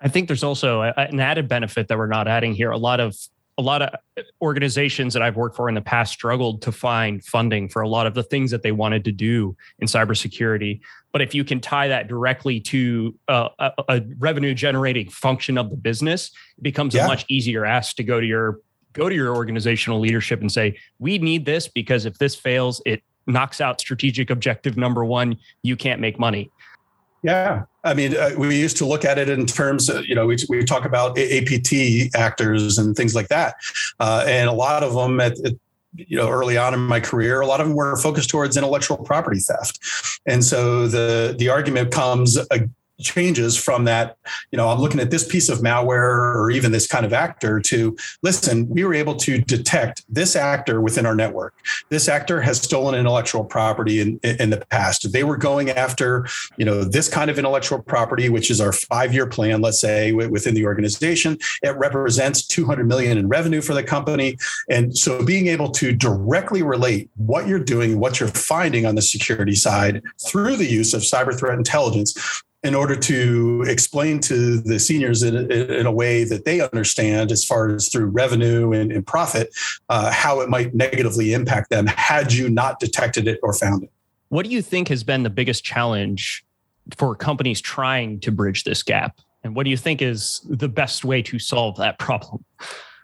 I 0.00 0.08
think 0.08 0.28
there's 0.28 0.44
also 0.44 0.82
an 0.82 1.18
added 1.18 1.48
benefit 1.48 1.88
that 1.88 1.96
we're 1.96 2.06
not 2.06 2.28
adding 2.28 2.52
here. 2.52 2.70
A 2.70 2.76
lot 2.76 3.00
of 3.00 3.16
a 3.56 3.62
lot 3.62 3.82
of 3.82 3.90
organizations 4.42 5.14
that 5.14 5.22
I've 5.22 5.36
worked 5.36 5.56
for 5.56 5.68
in 5.68 5.74
the 5.74 5.80
past 5.80 6.12
struggled 6.12 6.62
to 6.62 6.72
find 6.72 7.24
funding 7.24 7.68
for 7.68 7.82
a 7.82 7.88
lot 7.88 8.06
of 8.06 8.14
the 8.14 8.22
things 8.22 8.50
that 8.50 8.62
they 8.62 8.72
wanted 8.72 9.04
to 9.04 9.12
do 9.12 9.56
in 9.78 9.86
cybersecurity. 9.86 10.80
But 11.12 11.22
if 11.22 11.34
you 11.34 11.44
can 11.44 11.60
tie 11.60 11.88
that 11.88 12.08
directly 12.08 12.58
to 12.60 13.14
uh, 13.28 13.48
a, 13.58 13.72
a, 13.88 14.00
revenue 14.18 14.54
generating 14.54 15.08
function 15.08 15.56
of 15.56 15.70
the 15.70 15.76
business, 15.76 16.32
it 16.58 16.62
becomes 16.62 16.94
yeah. 16.94 17.04
a 17.04 17.08
much 17.08 17.24
easier 17.28 17.64
ask 17.64 17.94
to 17.96 18.02
go 18.02 18.20
to 18.20 18.26
your 18.26 18.58
go 18.92 19.08
to 19.08 19.14
your 19.14 19.34
organizational 19.34 20.00
leadership 20.00 20.40
and 20.40 20.50
say, 20.50 20.76
"We 20.98 21.18
need 21.18 21.44
this 21.44 21.68
because 21.68 22.06
if 22.06 22.18
this 22.18 22.34
fails, 22.34 22.82
it 22.84 23.02
knocks 23.26 23.60
out 23.60 23.80
strategic 23.80 24.30
objective 24.30 24.76
number 24.76 25.04
one. 25.04 25.36
You 25.62 25.76
can't 25.76 26.00
make 26.00 26.18
money." 26.18 26.50
Yeah. 27.22 27.64
I 27.84 27.94
mean, 27.94 28.16
uh, 28.16 28.30
we 28.36 28.58
used 28.58 28.76
to 28.78 28.86
look 28.86 29.04
at 29.04 29.18
it 29.18 29.28
in 29.28 29.46
terms 29.46 29.88
of, 29.88 30.06
you 30.06 30.14
know, 30.14 30.26
we, 30.26 30.36
we 30.48 30.64
talk 30.64 30.84
about 30.84 31.18
APT 31.18 32.14
actors 32.14 32.78
and 32.78 32.96
things 32.96 33.14
like 33.14 33.28
that. 33.28 33.56
Uh, 34.00 34.24
and 34.26 34.48
a 34.48 34.52
lot 34.52 34.82
of 34.82 34.94
them 34.94 35.20
at, 35.20 35.38
at, 35.40 35.52
you 35.94 36.16
know, 36.16 36.28
early 36.28 36.56
on 36.56 36.74
in 36.74 36.80
my 36.80 36.98
career, 36.98 37.40
a 37.40 37.46
lot 37.46 37.60
of 37.60 37.68
them 37.68 37.76
were 37.76 37.96
focused 37.96 38.30
towards 38.30 38.56
intellectual 38.56 38.96
property 38.96 39.38
theft. 39.38 39.78
And 40.26 40.42
so 40.44 40.88
the, 40.88 41.36
the 41.38 41.50
argument 41.50 41.92
comes 41.92 42.38
changes 43.00 43.56
from 43.56 43.84
that 43.84 44.16
you 44.50 44.56
know 44.56 44.68
i'm 44.68 44.78
looking 44.78 45.00
at 45.00 45.10
this 45.10 45.26
piece 45.26 45.48
of 45.48 45.58
malware 45.58 46.34
or 46.34 46.50
even 46.50 46.72
this 46.72 46.86
kind 46.86 47.04
of 47.04 47.12
actor 47.12 47.60
to 47.60 47.96
listen 48.22 48.68
we 48.68 48.84
were 48.84 48.94
able 48.94 49.14
to 49.14 49.38
detect 49.38 50.04
this 50.08 50.36
actor 50.36 50.80
within 50.80 51.06
our 51.06 51.14
network. 51.14 51.54
This 51.88 52.08
actor 52.08 52.40
has 52.40 52.60
stolen 52.60 52.94
intellectual 52.94 53.44
property 53.44 54.00
in, 54.00 54.20
in 54.22 54.50
the 54.50 54.64
past. 54.70 55.12
They 55.12 55.24
were 55.24 55.36
going 55.36 55.70
after 55.70 56.26
you 56.56 56.64
know 56.64 56.84
this 56.84 57.08
kind 57.08 57.30
of 57.30 57.38
intellectual 57.38 57.80
property 57.82 58.28
which 58.28 58.50
is 58.50 58.60
our 58.60 58.72
five 58.72 59.12
year 59.12 59.26
plan 59.26 59.60
let's 59.60 59.80
say 59.80 60.12
within 60.12 60.54
the 60.54 60.66
organization. 60.66 61.38
It 61.62 61.76
represents 61.76 62.46
200 62.46 62.86
million 62.86 63.18
in 63.18 63.28
revenue 63.28 63.60
for 63.60 63.74
the 63.74 63.82
company. 63.82 64.36
And 64.70 64.96
so 64.96 65.24
being 65.24 65.46
able 65.48 65.70
to 65.72 65.92
directly 65.92 66.62
relate 66.62 67.10
what 67.16 67.46
you're 67.46 67.58
doing 67.58 67.98
what 67.98 68.20
you're 68.20 68.28
finding 68.28 68.86
on 68.86 68.94
the 68.94 69.02
security 69.02 69.54
side 69.54 70.02
through 70.24 70.56
the 70.56 70.66
use 70.66 70.94
of 70.94 71.02
cyber 71.02 71.36
threat 71.36 71.56
intelligence 71.56 72.42
in 72.64 72.74
order 72.74 72.96
to 72.96 73.62
explain 73.68 74.18
to 74.18 74.58
the 74.58 74.78
seniors 74.80 75.22
in, 75.22 75.50
in, 75.52 75.84
a 75.84 75.92
way 75.92 76.24
that 76.24 76.46
they 76.46 76.62
understand 76.62 77.30
as 77.30 77.44
far 77.44 77.68
as 77.68 77.90
through 77.90 78.06
revenue 78.06 78.72
and, 78.72 78.90
and 78.90 79.06
profit 79.06 79.54
uh, 79.90 80.10
how 80.10 80.40
it 80.40 80.48
might 80.48 80.74
negatively 80.74 81.34
impact 81.34 81.68
them 81.68 81.86
had 81.86 82.32
you 82.32 82.48
not 82.48 82.80
detected 82.80 83.28
it 83.28 83.38
or 83.42 83.52
found 83.52 83.84
it. 83.84 83.92
What 84.30 84.46
do 84.46 84.50
you 84.50 84.62
think 84.62 84.88
has 84.88 85.04
been 85.04 85.22
the 85.22 85.30
biggest 85.30 85.62
challenge 85.62 86.44
for 86.96 87.14
companies 87.14 87.60
trying 87.60 88.18
to 88.20 88.32
bridge 88.32 88.64
this 88.64 88.82
gap? 88.82 89.20
And 89.44 89.54
what 89.54 89.64
do 89.64 89.70
you 89.70 89.76
think 89.76 90.00
is 90.00 90.40
the 90.48 90.68
best 90.68 91.04
way 91.04 91.20
to 91.22 91.38
solve 91.38 91.76
that 91.76 91.98
problem? 91.98 92.44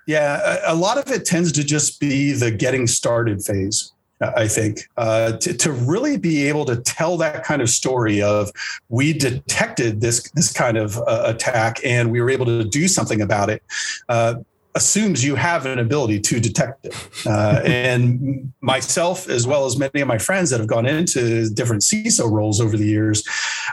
Yeah 0.07 0.59
a 0.65 0.75
lot 0.75 0.99
of 0.99 1.13
it 1.13 1.25
tends 1.25 1.53
to 1.53 1.63
just 1.63 2.01
be 2.01 2.33
the 2.33 2.51
getting 2.51 2.87
started 2.87 3.45
phase 3.45 3.93
I 4.21 4.49
think, 4.49 4.89
uh, 4.97 5.33
to, 5.39 5.55
to 5.55 5.73
really 5.73 6.19
be 6.19 6.47
able 6.47 6.67
to 6.67 6.77
tell 6.77 7.17
that 7.19 7.43
kind 7.43 7.63
of 7.63 7.71
story 7.71 8.21
of 8.21 8.51
we 8.89 9.13
detected 9.13 10.01
this 10.01 10.31
this 10.33 10.53
kind 10.53 10.77
of 10.77 10.99
uh, 10.99 11.23
attack 11.27 11.81
and 11.85 12.11
we 12.11 12.21
were 12.21 12.31
able 12.31 12.47
to 12.47 12.65
do 12.65 12.87
something 12.87 13.23
about 13.23 13.49
it. 13.49 13.63
Uh, 14.09 14.35
assumes 14.75 15.25
you 15.25 15.35
have 15.35 15.67
an 15.67 15.79
ability 15.79 16.21
to 16.21 16.41
detect 16.41 16.87
it. 16.87 17.27
Uh, 17.27 17.61
and 17.65 18.53
myself, 18.61 19.29
as 19.29 19.47
well 19.47 19.67
as 19.67 19.79
many 19.79 20.01
of 20.01 20.09
my 20.09 20.19
friends 20.19 20.51
that 20.51 20.61
have 20.61 20.69
gone 20.69 20.87
into 20.87 21.49
different 21.51 21.83
CISO 21.83 22.31
roles 22.31 22.61
over 22.61 22.77
the 22.77 22.87
years, 22.87 23.27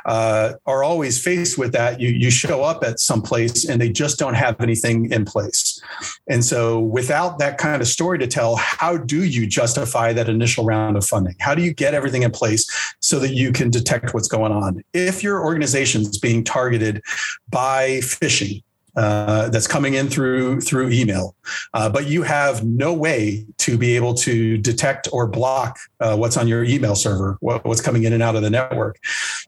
uh, 0.06 0.54
are 0.66 0.84
always 0.84 1.22
faced 1.22 1.58
with 1.58 1.72
that. 1.74 2.00
You, 2.00 2.10
you 2.10 2.32
show 2.32 2.64
up 2.64 2.84
at 2.84 3.00
some 3.00 3.22
place 3.22 3.68
and 3.68 3.80
they 3.80 3.90
just 3.90 4.18
don't 4.18 4.34
have 4.34 4.60
anything 4.60 5.12
in 5.12 5.26
place. 5.26 5.82
And 6.28 6.44
so, 6.44 6.80
without 6.80 7.40
that 7.40 7.58
kind 7.58 7.82
of 7.82 7.88
story 7.88 8.20
to 8.20 8.28
tell, 8.28 8.56
how 8.56 8.98
do 8.98 9.24
you 9.24 9.48
justify 9.48 10.14
that 10.14 10.30
initial 10.30 10.66
round 10.66 10.98
of 10.98 11.06
funding? 11.06 11.36
How 11.40 11.56
do 11.56 11.62
you 11.62 11.74
get 11.74 11.94
everything 11.94 12.24
in 12.24 12.32
place 12.32 12.68
so 13.00 13.20
that 13.20 13.34
you 13.34 13.52
can 13.52 13.70
detect 13.70 14.14
what's 14.14 14.28
going 14.28 14.52
on? 14.52 14.84
If 14.94 15.24
your 15.24 15.44
organization 15.44 16.02
is 16.02 16.18
being 16.18 16.44
targeted 16.44 17.02
by 17.50 18.00
phishing, 18.02 18.64
uh, 18.98 19.48
that's 19.50 19.68
coming 19.68 19.94
in 19.94 20.10
through 20.10 20.60
through 20.62 20.90
email, 20.90 21.36
uh, 21.74 21.88
but 21.88 22.08
you 22.08 22.24
have 22.24 22.66
no 22.66 22.92
way 22.92 23.46
to 23.60 23.78
be 23.78 23.96
able 23.96 24.14
to 24.14 24.58
detect 24.58 25.08
or 25.14 25.28
block 25.28 25.78
uh, 26.00 26.16
what's 26.16 26.36
on 26.36 26.48
your 26.48 26.64
email 26.64 26.96
server, 26.96 27.38
what, 27.40 27.64
what's 27.64 27.82
coming 27.82 28.04
in 28.04 28.14
and 28.14 28.24
out 28.24 28.36
of 28.36 28.42
the 28.42 28.50
network. 28.50 29.00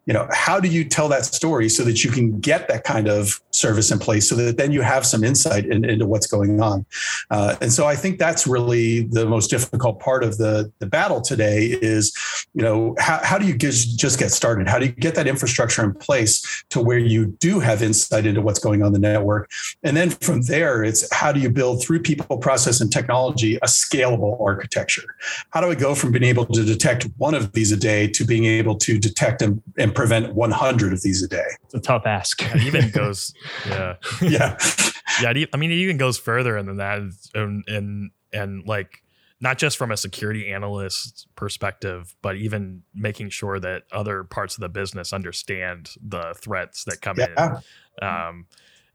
You 0.06 0.14
know, 0.14 0.28
how 0.32 0.60
do 0.60 0.68
you 0.68 0.84
tell 0.86 1.10
that 1.10 1.26
story 1.26 1.68
so 1.68 1.84
that 1.84 2.04
you 2.04 2.12
can 2.12 2.40
get 2.40 2.68
that 2.68 2.84
kind 2.84 3.08
of 3.08 3.42
service 3.52 3.92
in 3.92 4.00
place, 4.00 4.30
so 4.30 4.36
that 4.36 4.58
then 4.58 4.72
you 4.72 4.82
have 4.82 5.06
some 5.06 5.24
insight 5.24 5.66
in, 5.66 5.84
into 5.84 6.06
what's 6.06 6.28
going 6.28 6.62
on? 6.62 6.86
Uh, 7.32 7.56
and 7.60 7.74
so 7.74 7.88
I 7.88 7.96
think 7.96 8.20
that's 8.20 8.46
really 8.46 9.02
the 9.02 9.26
most 9.26 9.50
difficult 9.50 10.00
part 10.00 10.24
of 10.24 10.38
the 10.38 10.72
the 10.80 10.86
battle 10.86 11.22
today 11.22 11.78
is, 11.82 12.14
you 12.54 12.62
know, 12.62 12.96
how, 13.00 13.20
how 13.24 13.38
do 13.38 13.48
you 13.48 13.58
just 13.58 14.20
get 14.20 14.32
started? 14.32 14.68
How 14.68 14.78
do 14.78 14.86
you 14.86 14.92
get 14.92 15.16
that 15.16 15.28
infrastructure 15.28 15.84
in 15.84 15.94
place 15.94 16.64
to 16.70 16.80
where 16.80 17.00
you 17.00 17.28
do 17.40 17.60
have 17.60 17.82
insight 17.82 18.26
into 18.26 18.42
what's 18.42 18.60
going 18.60 18.82
on 18.82 18.88
in 18.88 18.94
the 18.94 19.00
network? 19.00 19.39
Work. 19.40 19.52
And 19.84 19.96
then 19.96 20.10
from 20.10 20.42
there, 20.44 20.84
it's 20.84 21.12
how 21.14 21.32
do 21.32 21.40
you 21.40 21.50
build 21.50 21.84
through 21.84 22.02
people, 22.02 22.38
process, 22.38 22.82
and 22.82 22.92
technology 22.92 23.56
a 23.58 23.68
scalable 23.68 24.40
architecture? 24.42 25.16
How 25.52 25.62
do 25.62 25.70
I 25.70 25.76
go 25.76 25.96
from 25.96 26.12
being 26.12 26.24
able 26.24 26.46
to 26.48 26.64
detect 26.64 27.08
one 27.18 27.34
of 27.34 27.54
these 27.54 27.72
a 27.72 27.78
day 27.78 28.08
to 28.10 28.26
being 28.26 28.46
able 28.46 28.76
to 28.78 28.98
detect 28.98 29.42
and, 29.42 29.62
and 29.78 29.94
prevent 29.94 30.34
100 30.34 30.94
of 30.94 31.02
these 31.02 31.24
a 31.24 31.28
day? 31.28 31.48
It's 31.64 31.74
a 31.74 31.80
tough 31.80 32.06
ask. 32.06 32.42
it 32.42 32.64
even 32.64 32.90
goes, 32.94 33.34
yeah. 33.68 33.96
yeah. 34.22 34.58
yeah. 35.22 35.46
I 35.54 35.58
mean, 35.58 35.72
it 35.72 35.76
even 35.76 35.98
goes 35.98 36.18
further 36.18 36.62
than 36.62 36.78
that. 36.78 37.00
And, 37.34 37.64
and, 37.68 38.12
and 38.34 38.68
like, 38.68 39.04
not 39.42 39.58
just 39.58 39.78
from 39.78 39.92
a 39.92 39.98
security 39.98 40.52
analyst 40.52 41.28
perspective, 41.36 42.14
but 42.22 42.36
even 42.36 42.84
making 42.94 43.30
sure 43.30 43.60
that 43.60 43.84
other 43.92 44.24
parts 44.26 44.56
of 44.56 44.62
the 44.62 44.70
business 44.70 45.14
understand 45.14 45.92
the 46.06 46.34
threats 46.38 46.84
that 46.84 47.02
come 47.02 47.18
yeah. 47.18 47.60
in. 48.02 48.06
Um, 48.06 48.46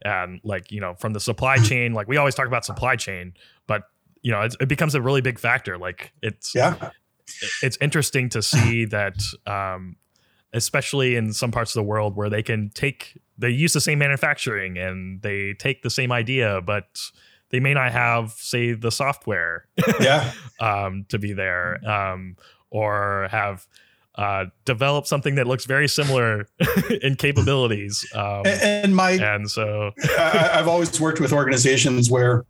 and 0.04 0.40
like 0.44 0.70
you 0.70 0.80
know 0.80 0.94
from 0.94 1.12
the 1.12 1.20
supply 1.20 1.56
chain 1.56 1.92
like 1.94 2.06
we 2.06 2.16
always 2.16 2.34
talk 2.34 2.46
about 2.46 2.64
supply 2.64 2.94
chain 2.94 3.32
but 3.66 3.84
you 4.24 4.32
know 4.32 4.40
it, 4.40 4.56
it 4.58 4.68
becomes 4.68 4.96
a 4.96 5.02
really 5.02 5.20
big 5.20 5.38
factor. 5.38 5.78
Like 5.78 6.12
it's 6.20 6.52
yeah, 6.54 6.90
it's 7.62 7.78
interesting 7.80 8.28
to 8.30 8.42
see 8.42 8.86
that, 8.86 9.22
um, 9.46 9.96
especially 10.52 11.14
in 11.14 11.32
some 11.32 11.52
parts 11.52 11.76
of 11.76 11.80
the 11.80 11.84
world 11.84 12.16
where 12.16 12.28
they 12.28 12.42
can 12.42 12.70
take 12.70 13.20
they 13.38 13.50
use 13.50 13.72
the 13.72 13.80
same 13.80 14.00
manufacturing 14.00 14.78
and 14.78 15.22
they 15.22 15.54
take 15.54 15.82
the 15.82 15.90
same 15.90 16.10
idea, 16.10 16.60
but 16.60 17.00
they 17.50 17.60
may 17.60 17.74
not 17.74 17.92
have, 17.92 18.32
say, 18.32 18.72
the 18.72 18.90
software, 18.90 19.66
yeah, 20.00 20.32
um, 20.60 21.04
to 21.08 21.18
be 21.18 21.32
there, 21.32 21.78
um, 21.88 22.36
or 22.70 23.28
have 23.30 23.66
uh, 24.16 24.46
developed 24.64 25.08
something 25.08 25.34
that 25.34 25.46
looks 25.46 25.64
very 25.64 25.88
similar 25.88 26.46
in 27.02 27.16
capabilities. 27.16 28.06
Um, 28.14 28.42
and, 28.46 28.62
and 28.62 28.96
my 28.96 29.10
and 29.12 29.50
so 29.50 29.90
I, 30.18 30.50
I've 30.54 30.68
always 30.68 31.00
worked 31.00 31.20
with 31.20 31.32
organizations 31.32 32.10
where 32.10 32.44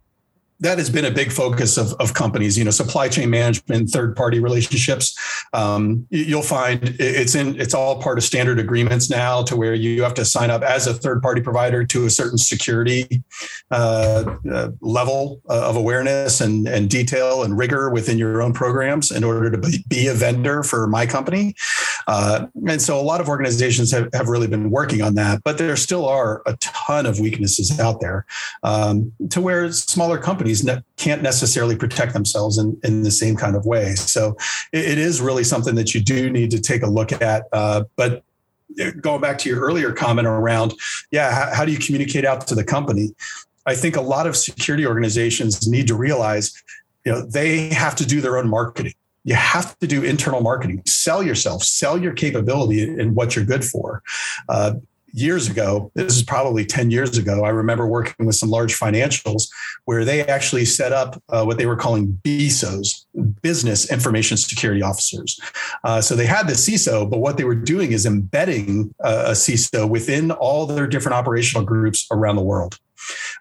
that 0.61 0.79
has 0.79 0.89
been 0.89 1.05
a 1.05 1.11
big 1.11 1.33
focus 1.33 1.77
of, 1.77 1.93
of 1.95 2.15
companies 2.15 2.57
you 2.57 2.65
know 2.65 2.71
supply 2.71 3.09
chain 3.09 3.31
management 3.31 3.91
third 3.91 4.17
party 4.17 4.41
relationships. 4.41 5.19
Um, 5.53 6.07
you'll 6.11 6.43
find 6.43 6.97
it's 6.99 7.35
in 7.35 7.61
it's 7.61 7.75
all 7.75 8.01
part 8.01 8.19
of 8.19 8.25
standard 8.25 8.59
agreements 8.59 9.11
now 9.11 9.43
to 9.45 9.57
where 9.57 9.75
you 9.75 10.03
have 10.03 10.15
to 10.15 10.25
sign 10.25 10.51
up 10.51 10.63
as 10.63 10.87
a 10.87 10.95
third 10.95 11.23
party 11.23 11.41
provider 11.41 11.85
to 11.85 12.07
a 12.07 12.11
certain 12.11 12.39
security 12.39 13.23
uh, 13.71 14.37
uh, 14.51 14.71
level 14.81 15.41
of 15.47 15.77
awareness 15.77 16.41
and, 16.41 16.69
and 16.69 16.91
detail 16.91 17.43
and 17.43 17.59
rigor 17.59 17.91
within 17.91 18.19
your 18.19 18.43
own 18.43 18.53
programs 18.53 19.11
in 19.11 19.25
order 19.25 19.51
to 19.51 19.81
be 19.89 20.07
a 20.07 20.15
vendor 20.15 20.63
for 20.63 20.87
my 20.87 21.07
company 21.07 21.55
uh, 22.07 22.47
and 22.69 22.81
so 22.81 22.99
a 22.99 23.03
lot 23.03 23.21
of 23.21 23.29
organizations 23.29 23.91
have, 23.91 24.09
have 24.13 24.29
really 24.29 24.47
been 24.47 24.71
working 24.71 25.03
on 25.03 25.15
that 25.15 25.43
but 25.45 25.59
there 25.59 25.77
still 25.77 26.07
are 26.07 26.43
a 26.47 26.57
ton 26.57 27.07
of 27.07 27.21
weaknesses 27.21 27.79
out 27.79 28.01
there 28.01 28.27
um, 28.63 29.13
to 29.31 29.41
where 29.41 29.71
smaller 29.73 30.19
companies 30.19 30.65
ne- 30.65 30.83
can't 30.97 31.23
necessarily 31.23 31.77
protect 31.77 32.13
themselves 32.13 32.59
in, 32.59 32.79
in 32.83 33.03
the 33.03 33.11
same 33.11 33.37
kind 33.37 33.57
of 33.57 33.67
way. 33.67 33.95
So 33.95 34.37
it, 34.73 34.85
it 34.85 34.99
is 34.99 35.21
really 35.21 35.45
something 35.45 35.75
that 35.77 35.95
you 35.95 36.01
do 36.01 36.31
need 36.31 36.51
to 36.53 36.61
take 36.61 36.83
a 36.83 36.87
look 36.87 37.13
at. 37.13 37.45
Uh, 37.53 37.85
but 37.97 38.25
going 39.01 39.21
back 39.21 39.39
to 39.39 39.49
your 39.49 39.61
earlier 39.61 39.93
comment 39.93 40.27
around, 40.27 40.75
yeah, 41.11 41.33
how, 41.33 41.55
how 41.55 41.65
do 41.65 41.73
you 41.73 41.79
communicate 41.79 42.25
out 42.25 42.47
to 42.49 42.55
the 42.55 42.65
company? 42.65 43.11
I 43.67 43.75
think 43.75 43.97
a 43.97 44.01
lot 44.01 44.27
of 44.27 44.37
security 44.37 44.87
organizations 44.87 45.67
need 45.67 45.87
to 45.89 45.95
realize, 45.95 46.63
you 47.05 47.13
know, 47.13 47.25
they 47.25 47.69
have 47.71 47.95
to 47.97 48.07
do 48.07 48.21
their 48.21 48.37
own 48.37 48.49
marketing 48.49 48.95
you 49.25 49.35
have 49.35 49.79
to 49.79 49.87
do 49.87 50.03
internal 50.03 50.41
marketing 50.41 50.83
sell 50.87 51.23
yourself 51.23 51.63
sell 51.63 51.99
your 51.99 52.13
capability 52.13 52.83
and 52.83 53.15
what 53.15 53.35
you're 53.35 53.45
good 53.45 53.65
for 53.65 54.03
uh, 54.49 54.75
years 55.15 55.49
ago, 55.49 55.93
this 55.95 56.17
is 56.17 56.25
probably 56.25 56.65
10 56.65 56.91
years 56.91 57.17
ago, 57.17 57.45
I 57.45 57.51
remember 57.51 57.87
working 57.87 58.27
with 58.27 58.35
some 58.35 58.51
large 58.51 58.79
financials 58.79 59.45
where 59.85 60.05
they 60.05 60.27
actually 60.27 60.65
set 60.65 60.93
up 60.93 61.23
uh, 61.29 61.45
what 61.45 61.57
they 61.57 61.67
were 61.67 61.77
calling 61.77 62.21
BISOs, 62.25 63.07
business 63.41 63.91
information 63.91 64.37
security 64.37 64.83
officers. 64.83 65.39
Uh, 65.85 66.01
so 66.01 66.17
they 66.17 66.27
had 66.27 66.49
the 66.49 66.55
CISO, 66.55 67.09
but 67.09 67.21
what 67.21 67.37
they 67.37 67.45
were 67.45 67.55
doing 67.55 67.93
is 67.93 68.07
embedding 68.07 68.93
uh, 69.05 69.27
a 69.29 69.33
CISO 69.33 69.89
within 69.89 70.33
all 70.33 70.67
their 70.67 70.89
different 70.89 71.15
operational 71.15 71.65
groups 71.65 72.07
around 72.11 72.35
the 72.35 72.43
world. 72.43 72.79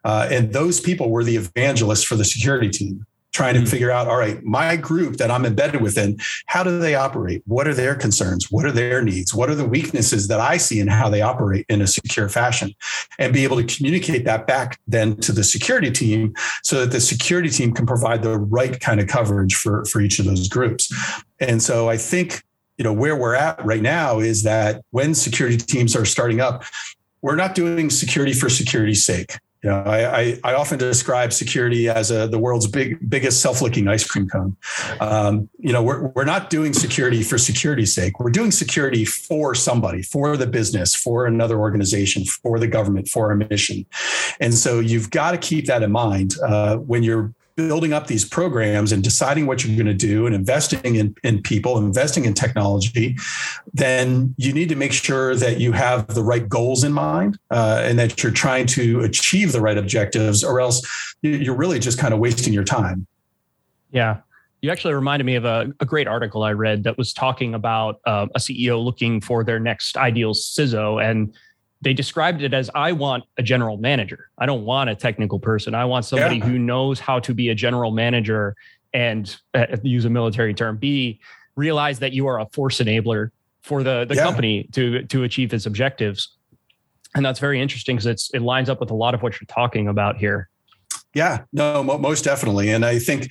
Uh, 0.03 0.27
and 0.29 0.53
those 0.53 0.79
people 0.79 1.09
were 1.09 1.23
the 1.23 1.37
evangelists 1.37 2.03
for 2.03 2.15
the 2.15 2.25
security 2.25 2.69
team 2.69 3.05
trying 3.33 3.55
to 3.55 3.59
mm-hmm. 3.59 3.69
figure 3.69 3.91
out 3.91 4.07
all 4.07 4.17
right 4.17 4.43
my 4.43 4.75
group 4.75 5.17
that 5.17 5.29
i'm 5.29 5.45
embedded 5.45 5.81
within 5.81 6.17
how 6.53 6.63
do 6.63 6.77
they 6.79 6.95
operate? 6.95 7.41
What 7.45 7.67
are 7.67 7.73
their 7.73 7.95
concerns? 7.95 8.51
What 8.51 8.65
are 8.65 8.71
their 8.71 9.01
needs? 9.01 9.33
What 9.33 9.49
are 9.49 9.55
the 9.55 9.65
weaknesses 9.65 10.27
that 10.27 10.39
i 10.39 10.57
see 10.57 10.79
in 10.79 10.87
how 10.87 11.09
they 11.09 11.21
operate 11.21 11.65
in 11.69 11.81
a 11.81 11.87
secure 11.87 12.29
fashion? 12.29 12.73
And 13.19 13.33
be 13.33 13.43
able 13.43 13.57
to 13.57 13.75
communicate 13.75 14.25
that 14.25 14.47
back 14.47 14.79
then 14.87 15.17
to 15.17 15.31
the 15.31 15.43
security 15.43 15.91
team 15.91 16.33
so 16.63 16.81
that 16.81 16.91
the 16.91 17.01
security 17.01 17.49
team 17.49 17.73
can 17.73 17.85
provide 17.85 18.21
the 18.21 18.37
right 18.37 18.79
kind 18.79 18.99
of 18.99 19.07
coverage 19.07 19.55
for 19.55 19.85
for 19.85 20.01
each 20.01 20.19
of 20.19 20.25
those 20.25 20.47
groups. 20.47 20.91
And 21.39 21.61
so 21.61 21.89
i 21.89 21.97
think 21.97 22.43
you 22.77 22.83
know 22.83 22.93
where 22.93 23.15
we're 23.15 23.35
at 23.35 23.63
right 23.65 23.81
now 23.81 24.19
is 24.19 24.43
that 24.43 24.81
when 24.91 25.13
security 25.13 25.57
teams 25.57 25.95
are 25.95 26.05
starting 26.05 26.39
up 26.39 26.63
we're 27.21 27.35
not 27.35 27.55
doing 27.55 27.89
security 27.89 28.33
for 28.33 28.49
security's 28.49 29.05
sake 29.05 29.37
you 29.63 29.70
know, 29.70 29.77
I, 29.77 30.38
I, 30.43 30.53
often 30.55 30.77
describe 30.77 31.32
security 31.32 31.88
as 31.88 32.12
a, 32.12 32.27
the 32.27 32.38
world's 32.38 32.67
big, 32.67 33.10
biggest 33.10 33.41
self-licking 33.41 33.88
ice 33.88 34.05
cream 34.05 34.27
cone. 34.27 34.58
Um, 35.00 35.50
you 35.58 35.72
know, 35.72 35.82
we're, 35.82 36.08
we're 36.08 36.25
not 36.25 36.50
doing 36.50 36.74
security 36.74 37.24
for 37.24 37.38
security's 37.38 37.96
sake. 37.96 38.20
We're 38.20 38.32
doing 38.32 38.51
security 38.51 39.05
for 39.05 39.55
somebody, 39.55 40.01
for 40.01 40.36
the 40.36 40.48
business, 40.48 40.93
for 40.93 41.25
another 41.25 41.60
organization, 41.60 42.25
for 42.25 42.60
the 42.60 42.67
government, 42.67 43.08
for 43.08 43.32
a 43.32 43.38
mission. 43.38 43.86
And 44.41 44.54
so 44.54 44.82
you've 44.82 45.10
got 45.12 45.32
to 45.32 45.38
keep 45.38 45.65
that 45.67 45.82
in 45.82 45.93
mind 45.93 46.36
uh, 46.45 46.76
when 46.78 47.04
you're 47.04 47.34
building 47.55 47.93
up 47.93 48.07
these 48.07 48.25
programs 48.25 48.91
and 48.91 49.03
deciding 49.03 49.45
what 49.45 49.63
you're 49.63 49.75
going 49.75 49.85
to 49.85 49.93
do 49.93 50.25
and 50.25 50.33
investing 50.33 50.95
in, 50.95 51.15
in 51.23 51.41
people, 51.41 51.77
investing 51.77 52.25
in 52.25 52.33
technology, 52.33 53.15
then 53.73 54.33
you 54.37 54.53
need 54.53 54.69
to 54.69 54.75
make 54.75 54.91
sure 54.91 55.35
that 55.35 55.59
you 55.59 55.71
have 55.71 56.07
the 56.07 56.23
right 56.23 56.49
goals 56.49 56.83
in 56.83 56.91
mind 56.91 57.37
uh, 57.51 57.81
and 57.83 57.99
that 57.99 58.23
you're 58.23 58.31
trying 58.31 58.65
to 58.65 59.01
achieve 59.01 59.51
the 59.51 59.61
right 59.61 59.77
objectives, 59.77 60.43
or 60.43 60.59
else 60.59 60.81
you're 61.21 61.55
really 61.55 61.79
just 61.79 61.99
kind 61.99 62.13
of 62.13 62.19
wasting 62.19 62.53
your 62.53 62.63
time. 62.63 63.05
Yeah. 63.91 64.17
You 64.61 64.71
actually 64.71 64.93
reminded 64.93 65.25
me 65.25 65.35
of 65.35 65.45
a, 65.45 65.71
a 65.79 65.85
great 65.85 66.07
article 66.07 66.43
I 66.43 66.53
read 66.53 66.83
that 66.85 66.97
was 66.97 67.13
talking 67.13 67.53
about 67.53 67.99
uh, 68.05 68.27
a 68.33 68.39
CEO 68.39 68.83
looking 68.83 69.19
for 69.19 69.43
their 69.43 69.59
next 69.59 69.97
ideal 69.97 70.33
CISO. 70.33 71.03
And 71.03 71.35
they 71.84 71.93
described 71.93 72.41
it 72.41 72.54
as 72.54 72.69
I 72.74 72.93
want 72.93 73.26
a 73.38 73.43
general 73.43 73.78
manager. 73.78 74.30
I 74.38 74.46
don't 74.46 74.63
want 74.63 74.89
a 74.89 74.96
technical 74.96 75.39
person. 75.39 75.76
I 75.76 75.86
want 75.86 76.06
somebody 76.06 76.38
yeah. 76.38 76.46
who 76.46 76.58
knows 76.58 77.00
how 77.00 77.19
to 77.19 77.34
be 77.34 77.50
a 77.50 77.56
general 77.56 77.91
manager 77.91 78.56
and 78.93 79.36
uh, 79.54 79.65
use 79.84 80.06
a 80.06 80.10
military 80.10 80.54
term. 80.54 80.78
B 80.78 81.19
realize 81.56 82.00
that 82.00 82.13
you 82.13 82.28
are 82.28 82.39
a 82.39 82.46
force 82.48 82.80
enabler 82.80 83.30
for 83.62 83.84
the 83.84 84.06
the 84.06 84.15
yeah. 84.15 84.24
company 84.24 84.69
to 84.72 85.04
to 85.04 85.24
achieve 85.24 85.54
its 85.54 85.65
objectives. 85.65 86.36
And 87.15 87.24
that's 87.24 87.39
very 87.39 87.62
interesting 87.62 87.96
because 87.96 88.08
it's 88.08 88.30
it 88.34 88.41
lines 88.41 88.69
up 88.69 88.80
with 88.80 88.89
a 88.89 88.96
lot 88.96 89.13
of 89.13 89.22
what 89.22 89.34
you're 89.34 89.48
talking 89.48 89.88
about 89.88 90.17
here. 90.17 90.50
Yeah, 91.13 91.43
no, 91.52 91.84
most 91.84 92.24
definitely. 92.24 92.69
And 92.69 92.84
I 92.84 92.98
think 92.98 93.30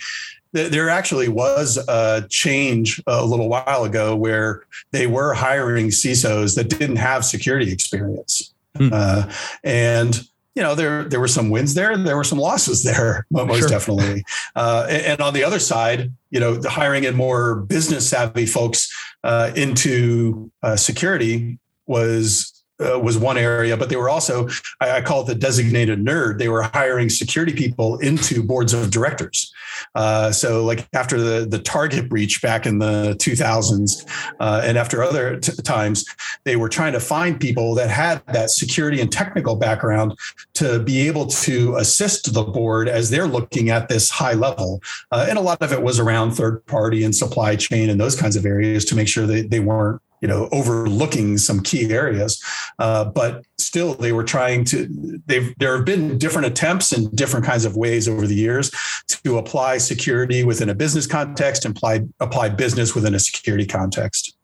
there 0.53 0.88
actually 0.88 1.29
was 1.29 1.79
a 1.88 2.27
change 2.29 3.03
a 3.07 3.25
little 3.25 3.49
while 3.49 3.85
ago 3.85 4.15
where 4.15 4.65
they 4.91 5.07
were 5.07 5.33
hiring 5.33 5.88
CISOs 5.88 6.57
that 6.57 6.69
didn't 6.69 6.97
have 6.97 7.25
security 7.25 7.73
experience. 7.73 8.53
Hmm. 8.77 8.91
Uh, 8.93 9.33
and 9.65 10.23
you 10.55 10.62
know 10.62 10.75
there 10.75 11.05
there 11.05 11.21
were 11.21 11.29
some 11.29 11.51
wins 11.51 11.75
there 11.75 11.97
there 11.97 12.17
were 12.17 12.25
some 12.25 12.38
losses 12.38 12.83
there 12.83 13.27
most 13.31 13.59
sure. 13.59 13.69
definitely 13.69 14.23
uh, 14.55 14.87
and, 14.88 15.03
and, 15.03 15.21
on 15.21 15.33
the 15.35 15.45
other 15.45 15.59
side 15.59 16.12
you 16.31 16.41
know 16.41 16.55
the 16.55 16.69
hiring 16.69 17.05
in 17.05 17.15
more 17.15 17.57
business 17.57 18.09
savvy 18.09 18.47
folks 18.47 18.93
uh, 19.25 19.51
into 19.57 20.51
uh, 20.62 20.77
security 20.77 21.59
was 21.87 22.52
uh, 22.83 22.99
was 22.99 23.18
one 23.18 23.38
area, 23.38 23.77
but 23.77 23.88
they 23.88 23.97
were 23.97 24.09
also, 24.09 24.49
I, 24.81 24.99
I, 24.99 25.01
call 25.01 25.23
it 25.23 25.27
the 25.27 25.35
designated 25.35 26.05
nerd. 26.05 26.38
They 26.38 26.49
were 26.49 26.62
hiring 26.62 27.09
security 27.09 27.53
people 27.53 27.99
into 27.99 28.42
boards 28.42 28.73
of 28.73 28.90
directors. 28.90 29.53
Uh, 29.95 30.33
so, 30.33 30.64
like 30.64 30.88
after 30.92 31.21
the, 31.21 31.47
the 31.47 31.59
Target 31.59 32.09
breach 32.09 32.42
back 32.42 32.66
in 32.66 32.79
the 32.79 33.14
2000s, 33.18 34.07
uh, 34.40 34.61
and 34.64 34.77
after 34.79 35.03
other 35.03 35.38
t- 35.38 35.53
times, 35.62 36.05
they 36.45 36.57
were 36.57 36.68
trying 36.68 36.92
to 36.92 37.01
find 37.01 37.40
people 37.40 37.75
that 37.75 37.90
had 37.90 38.23
that 38.27 38.51
security 38.51 39.01
and 39.01 39.11
technical 39.12 39.57
background 39.57 40.16
to 40.55 40.79
be 40.81 41.07
able 41.07 41.27
to 41.27 41.77
assist 41.77 42.33
the 42.35 42.42
board 42.42 42.88
as 42.88 43.11
they're 43.11 43.27
looking 43.27 43.71
at 43.71 43.88
this 43.88 44.11
high 44.11 44.35
level. 44.35 44.83
Uh, 45.11 45.27
and 45.29 45.38
a 45.38 45.42
lot 45.42 45.61
of 45.62 45.73
it 45.73 45.83
was 45.83 45.99
around 45.99 46.33
third 46.33 46.64
party 46.66 47.05
and 47.05 47.14
supply 47.14 47.57
chain 47.57 47.90
and 47.90 48.01
those 48.01 48.18
kinds 48.18 48.37
of 48.37 48.47
areas 48.47 48.85
to 48.85 48.95
make 48.95 49.09
sure 49.09 49.27
that 49.27 49.51
they 49.51 49.61
weren't 49.61 50.01
you 50.22 50.28
know 50.28 50.48
overlooking 50.52 51.37
some 51.37 51.61
key 51.61 51.92
areas 51.92 52.42
uh, 52.78 53.04
but 53.04 53.44
still 53.58 53.94
they 53.94 54.12
were 54.12 54.24
trying 54.24 54.64
to 54.64 54.88
they've 55.26 55.54
there 55.58 55.76
have 55.76 55.85
been 55.85 56.16
different 56.16 56.46
attempts 56.46 56.92
in 56.92 57.11
different 57.14 57.44
kinds 57.44 57.66
of 57.66 57.76
ways 57.76 58.08
over 58.08 58.26
the 58.26 58.35
years 58.35 58.70
to 59.08 59.37
apply 59.37 59.76
security 59.76 60.44
within 60.44 60.70
a 60.70 60.74
business 60.74 61.06
context 61.06 61.66
and 61.66 61.76
apply 61.76 62.00
apply 62.20 62.48
business 62.48 62.94
within 62.94 63.14
a 63.14 63.20
security 63.20 63.66
context 63.66 64.37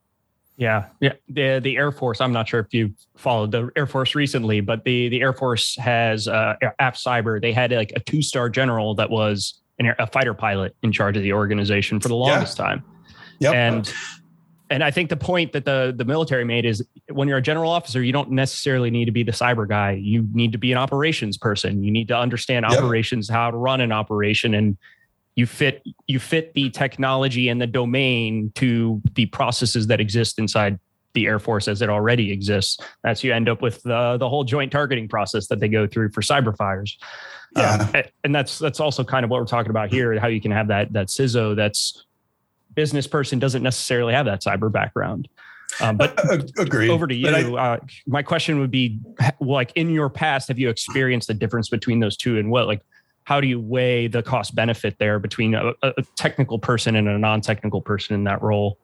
yeah, 0.58 0.86
yeah. 0.98 1.12
The 1.28 1.60
the 1.60 1.76
Air 1.76 1.92
Force. 1.92 2.20
I'm 2.20 2.32
not 2.32 2.48
sure 2.48 2.58
if 2.58 2.74
you 2.74 2.92
followed 3.16 3.52
the 3.52 3.70
Air 3.76 3.86
Force 3.86 4.16
recently, 4.16 4.60
but 4.60 4.82
the 4.82 5.08
the 5.08 5.20
Air 5.20 5.32
Force 5.32 5.76
has 5.76 6.26
uh, 6.26 6.56
AF 6.80 6.96
Cyber. 6.96 7.40
They 7.40 7.52
had 7.52 7.70
like 7.70 7.92
a 7.94 8.00
two 8.00 8.22
star 8.22 8.48
general 8.48 8.96
that 8.96 9.08
was 9.08 9.60
an, 9.78 9.94
a 10.00 10.06
fighter 10.08 10.34
pilot 10.34 10.74
in 10.82 10.90
charge 10.90 11.16
of 11.16 11.22
the 11.22 11.32
organization 11.32 12.00
for 12.00 12.08
the 12.08 12.16
longest 12.16 12.58
yeah. 12.58 12.64
time. 12.64 12.84
Yep. 13.38 13.54
And 13.54 13.94
and 14.70 14.84
I 14.84 14.90
think 14.90 15.08
the 15.08 15.16
point 15.16 15.52
that 15.52 15.64
the 15.64 15.94
the 15.96 16.04
military 16.04 16.44
made 16.44 16.64
is 16.64 16.86
when 17.10 17.28
you're 17.28 17.38
a 17.38 17.42
general 17.42 17.70
officer, 17.70 18.02
you 18.02 18.12
don't 18.12 18.30
necessarily 18.30 18.90
need 18.90 19.06
to 19.06 19.12
be 19.12 19.22
the 19.22 19.32
cyber 19.32 19.66
guy. 19.66 19.92
You 19.92 20.26
need 20.32 20.52
to 20.52 20.58
be 20.58 20.72
an 20.72 20.78
operations 20.78 21.36
person. 21.36 21.82
You 21.82 21.90
need 21.90 22.08
to 22.08 22.16
understand 22.16 22.66
yep. 22.68 22.78
operations, 22.78 23.28
how 23.28 23.50
to 23.50 23.56
run 23.56 23.80
an 23.80 23.92
operation, 23.92 24.54
and 24.54 24.76
you 25.36 25.46
fit 25.46 25.82
you 26.06 26.18
fit 26.18 26.52
the 26.54 26.70
technology 26.70 27.48
and 27.48 27.60
the 27.60 27.66
domain 27.66 28.52
to 28.56 29.00
the 29.14 29.26
processes 29.26 29.86
that 29.86 30.00
exist 30.00 30.38
inside 30.38 30.78
the 31.14 31.26
Air 31.26 31.38
Force 31.38 31.68
as 31.68 31.80
it 31.80 31.88
already 31.88 32.30
exists. 32.32 32.78
That's 33.02 33.24
you 33.24 33.32
end 33.32 33.48
up 33.48 33.62
with 33.62 33.82
the 33.82 34.16
the 34.18 34.28
whole 34.28 34.44
joint 34.44 34.72
targeting 34.72 35.08
process 35.08 35.46
that 35.48 35.60
they 35.60 35.68
go 35.68 35.86
through 35.86 36.10
for 36.10 36.20
cyber 36.20 36.56
fires. 36.56 36.98
Yeah. 37.56 37.88
Um, 37.94 38.02
and 38.24 38.34
that's 38.34 38.58
that's 38.58 38.80
also 38.80 39.04
kind 39.04 39.24
of 39.24 39.30
what 39.30 39.40
we're 39.40 39.46
talking 39.46 39.70
about 39.70 39.90
here, 39.90 40.18
how 40.18 40.26
you 40.26 40.40
can 40.40 40.50
have 40.50 40.68
that 40.68 40.92
that 40.92 41.06
CISO 41.06 41.56
that's 41.56 42.04
business 42.78 43.08
person 43.08 43.40
doesn't 43.40 43.64
necessarily 43.64 44.14
have 44.14 44.24
that 44.26 44.40
cyber 44.40 44.70
background. 44.70 45.28
Um, 45.80 45.96
but 45.96 46.16
uh, 46.30 46.38
agree. 46.58 46.88
Over 46.88 47.08
to 47.08 47.14
you. 47.14 47.28
I, 47.28 47.72
uh, 47.72 47.78
my 48.06 48.22
question 48.22 48.60
would 48.60 48.70
be, 48.70 49.00
like 49.40 49.72
in 49.74 49.90
your 49.90 50.08
past, 50.08 50.46
have 50.46 50.60
you 50.60 50.68
experienced 50.68 51.26
the 51.26 51.34
difference 51.34 51.68
between 51.68 51.98
those 51.98 52.16
two, 52.16 52.38
and 52.38 52.52
what 52.52 52.68
like 52.68 52.82
how 53.24 53.40
do 53.40 53.48
you 53.48 53.58
weigh 53.58 54.06
the 54.06 54.22
cost 54.22 54.54
benefit 54.54 54.94
there 55.00 55.18
between 55.18 55.56
a, 55.56 55.72
a 55.82 55.92
technical 56.14 56.60
person 56.60 56.94
and 56.94 57.08
a 57.08 57.18
non-technical 57.18 57.80
person 57.82 58.14
in 58.14 58.22
that 58.24 58.40
role? 58.42 58.78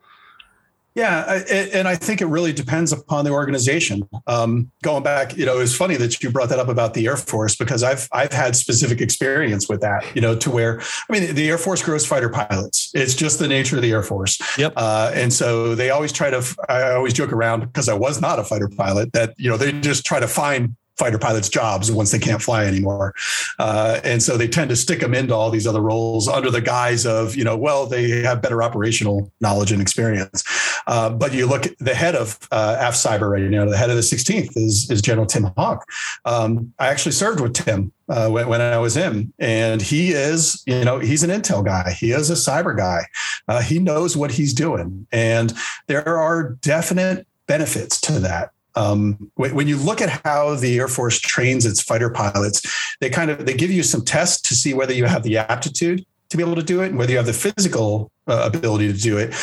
Yeah, 0.95 1.43
and 1.51 1.89
I 1.89 1.97
think 1.97 2.21
it 2.21 2.27
really 2.27 2.53
depends 2.53 2.93
upon 2.93 3.25
the 3.25 3.33
organization. 3.33 4.09
Um, 4.29 4.71
going 4.85 5.03
back, 5.03 5.37
you 5.37 5.45
know, 5.45 5.59
it's 5.59 5.75
funny 5.75 5.97
that 5.97 6.23
you 6.23 6.31
brought 6.31 6.51
that 6.51 6.61
up 6.61 6.69
about 6.69 6.95
the 6.95 7.07
Air 7.07 7.17
Force 7.17 7.57
because 7.57 7.83
I've 7.83 8.09
I've 8.13 8.33
had 8.33 8.55
specific 8.55 9.01
experience 9.01 9.69
with 9.69 9.81
that. 9.81 10.05
You 10.15 10.21
know, 10.21 10.37
to 10.37 10.51
where 10.51 10.81
I 10.81 11.13
mean, 11.13 11.35
the 11.35 11.51
Air 11.51 11.59
Force 11.59 11.83
grows 11.83 12.07
fighter 12.07 12.29
pilots. 12.29 12.93
It's 12.95 13.15
just 13.15 13.41
the 13.41 13.49
nature 13.49 13.75
of 13.75 13.83
the 13.83 13.91
Air 13.91 14.05
Force. 14.05 14.41
Yep. 14.57 14.75
Uh, 14.77 15.11
and 15.15 15.33
so 15.33 15.75
they 15.75 15.91
always 15.91 16.13
try 16.13 16.31
to. 16.31 16.45
I 16.69 16.93
always 16.93 17.13
joke 17.13 17.33
around 17.33 17.61
because 17.61 17.89
I 17.89 17.95
was 17.95 18.21
not 18.21 18.39
a 18.39 18.45
fighter 18.45 18.69
pilot 18.69 19.13
that 19.15 19.35
you 19.37 19.51
know 19.51 19.57
they 19.57 19.73
just 19.73 20.07
try 20.07 20.21
to 20.21 20.29
find 20.29 20.77
fighter 20.97 21.19
pilots 21.19 21.49
jobs 21.49 21.91
once 21.91 22.13
they 22.13 22.19
can't 22.19 22.41
fly 22.43 22.65
anymore. 22.65 23.15
Uh, 23.59 24.01
and 24.05 24.23
so 24.23 24.37
they 24.37 24.49
tend 24.49 24.71
to 24.71 24.77
stick 24.77 25.01
them 25.01 25.15
into 25.15 25.35
all 25.35 25.51
these 25.51 25.67
other 25.67 25.81
roles 25.81 26.29
under 26.29 26.51
the 26.51 26.61
guise 26.61 27.05
of, 27.05 27.35
you 27.35 27.45
know, 27.45 27.57
well, 27.57 27.87
they 27.87 28.23
have 28.23 28.41
better 28.41 28.63
operational 28.63 29.33
knowledge 29.41 29.73
and 29.73 29.83
experience. 29.83 30.45
Uh, 30.87 31.11
but 31.11 31.33
you 31.33 31.47
look 31.47 31.67
at 31.67 31.79
the 31.79 31.95
head 31.95 32.15
of 32.15 32.39
uh, 32.53 32.77
AF 32.79 32.95
Cyber 32.95 33.31
right 33.31 33.43
now, 33.43 33.65
the 33.65 33.77
head 33.77 33.91
of 33.91 33.97
the 33.97 34.03
16th 34.03 34.57
is, 34.57 34.89
is 34.91 35.03
General 35.03 35.27
Tim 35.27 35.45
Haugh. 35.57 35.81
Um, 36.25 36.73
I 36.79 36.89
actually 36.89 37.13
served 37.13 37.41
with 37.41 37.55
Tim 37.55 37.93
uh, 38.09 38.29
when, 38.29 38.49
when, 38.49 38.61
I 38.61 38.79
was 38.79 38.97
in, 38.97 39.33
and 39.39 39.81
he 39.81 40.11
is, 40.11 40.63
you 40.67 40.85
know, 40.85 40.99
he's 40.99 41.23
an 41.23 41.31
intel 41.31 41.65
guy. 41.65 41.93
He 41.93 42.13
is 42.13 42.31
a 42.31 42.35
cyber 42.35 42.77
guy. 42.77 43.07
Uh, 43.49 43.63
he 43.63 43.79
knows 43.79 44.17
what 44.17 44.33
he's 44.33 44.53
doing. 44.53 45.07
And 45.11 45.53
there 45.87 46.17
are 46.19 46.51
definite 46.61 47.27
benefits 47.47 48.01
to 48.03 48.19
that. 48.21 48.51
Um, 48.77 49.31
when, 49.35 49.69
you 49.69 49.77
look 49.77 50.01
at 50.01 50.23
how 50.25 50.57
the 50.57 50.79
Air 50.79 50.89
Force 50.89 51.21
trains 51.21 51.65
its 51.65 51.81
fighter 51.81 52.11
pilots, 52.11 52.63
they 53.01 53.09
kind 53.09 53.31
of 53.31 53.47
they 53.47 53.55
give 53.55 53.71
you 53.71 53.83
some 53.83 54.05
tests 54.05 54.41
to 54.49 54.55
see 54.55 54.75
whether 54.75 54.93
you 54.93 55.05
have 55.05 55.23
the 55.23 55.39
aptitude 55.39 56.05
to 56.31 56.37
be 56.37 56.43
able 56.43 56.57
to 56.57 56.63
do 56.63 56.83
it 56.83 56.89
and 56.89 56.99
whether 56.99 57.13
you 57.13 57.17
have 57.17 57.27
the 57.27 57.33
physical 57.33 58.11
uh, 58.27 58.51
ability 58.53 58.93
to 58.93 58.99
do 58.99 59.19
it. 59.19 59.35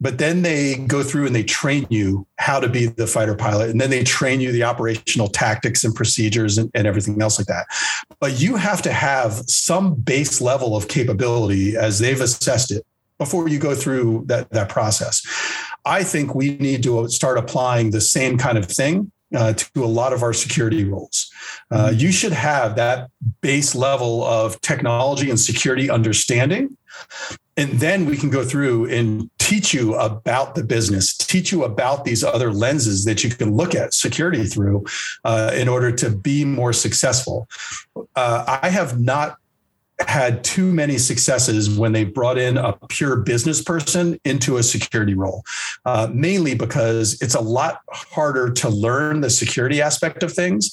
But 0.00 0.18
then 0.18 0.42
they 0.42 0.76
go 0.76 1.02
through 1.02 1.26
and 1.26 1.34
they 1.34 1.42
train 1.42 1.86
you 1.90 2.26
how 2.38 2.60
to 2.60 2.68
be 2.68 2.86
the 2.86 3.06
fighter 3.06 3.34
pilot. 3.34 3.70
And 3.70 3.80
then 3.80 3.90
they 3.90 4.04
train 4.04 4.40
you 4.40 4.52
the 4.52 4.62
operational 4.62 5.28
tactics 5.28 5.84
and 5.84 5.94
procedures 5.94 6.56
and, 6.56 6.70
and 6.74 6.86
everything 6.86 7.20
else 7.20 7.38
like 7.38 7.48
that. 7.48 7.66
But 8.20 8.40
you 8.40 8.56
have 8.56 8.80
to 8.82 8.92
have 8.92 9.32
some 9.46 9.94
base 9.94 10.40
level 10.40 10.76
of 10.76 10.88
capability 10.88 11.76
as 11.76 11.98
they've 11.98 12.20
assessed 12.20 12.70
it 12.70 12.86
before 13.18 13.48
you 13.48 13.58
go 13.58 13.74
through 13.74 14.24
that, 14.26 14.48
that 14.50 14.68
process. 14.68 15.22
I 15.88 16.04
think 16.04 16.34
we 16.34 16.56
need 16.58 16.82
to 16.84 17.08
start 17.08 17.38
applying 17.38 17.90
the 17.90 18.00
same 18.00 18.36
kind 18.36 18.58
of 18.58 18.66
thing 18.66 19.10
uh, 19.34 19.52
to 19.54 19.84
a 19.84 19.86
lot 19.86 20.12
of 20.12 20.22
our 20.22 20.32
security 20.32 20.84
roles. 20.84 21.30
Uh, 21.70 21.88
mm-hmm. 21.88 21.98
you 21.98 22.12
should 22.12 22.32
have 22.32 22.76
that 22.76 23.10
base 23.40 23.74
level 23.74 24.24
of 24.24 24.60
technology 24.60 25.30
and 25.30 25.40
security 25.40 25.90
understanding. 25.90 26.76
And 27.56 27.72
then 27.80 28.06
we 28.06 28.16
can 28.16 28.30
go 28.30 28.44
through 28.44 28.86
and 28.86 29.30
teach 29.38 29.74
you 29.74 29.94
about 29.94 30.54
the 30.54 30.62
business, 30.62 31.16
teach 31.16 31.50
you 31.50 31.64
about 31.64 32.04
these 32.04 32.22
other 32.22 32.52
lenses 32.52 33.04
that 33.04 33.24
you 33.24 33.30
can 33.30 33.54
look 33.54 33.74
at 33.74 33.94
security 33.94 34.44
through 34.44 34.84
uh, 35.24 35.52
in 35.54 35.68
order 35.68 35.90
to 35.92 36.10
be 36.10 36.44
more 36.44 36.72
successful. 36.72 37.48
Uh, 38.14 38.58
I 38.62 38.68
have 38.68 39.00
not 39.00 39.38
had 40.06 40.44
too 40.44 40.72
many 40.72 40.96
successes 40.96 41.76
when 41.76 41.92
they 41.92 42.04
brought 42.04 42.38
in 42.38 42.56
a 42.56 42.72
pure 42.88 43.16
business 43.16 43.62
person 43.62 44.18
into 44.24 44.56
a 44.56 44.62
security 44.62 45.14
role, 45.14 45.42
uh, 45.86 46.08
mainly 46.12 46.54
because 46.54 47.20
it's 47.20 47.34
a 47.34 47.40
lot 47.40 47.80
harder 47.90 48.50
to 48.50 48.68
learn 48.68 49.20
the 49.20 49.30
security 49.30 49.82
aspect 49.82 50.22
of 50.22 50.32
things 50.32 50.70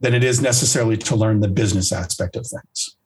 than 0.00 0.14
it 0.14 0.22
is 0.22 0.40
necessarily 0.40 0.96
to 0.96 1.16
learn 1.16 1.40
the 1.40 1.48
business 1.48 1.92
aspect 1.92 2.36
of 2.36 2.46
things. 2.46 2.96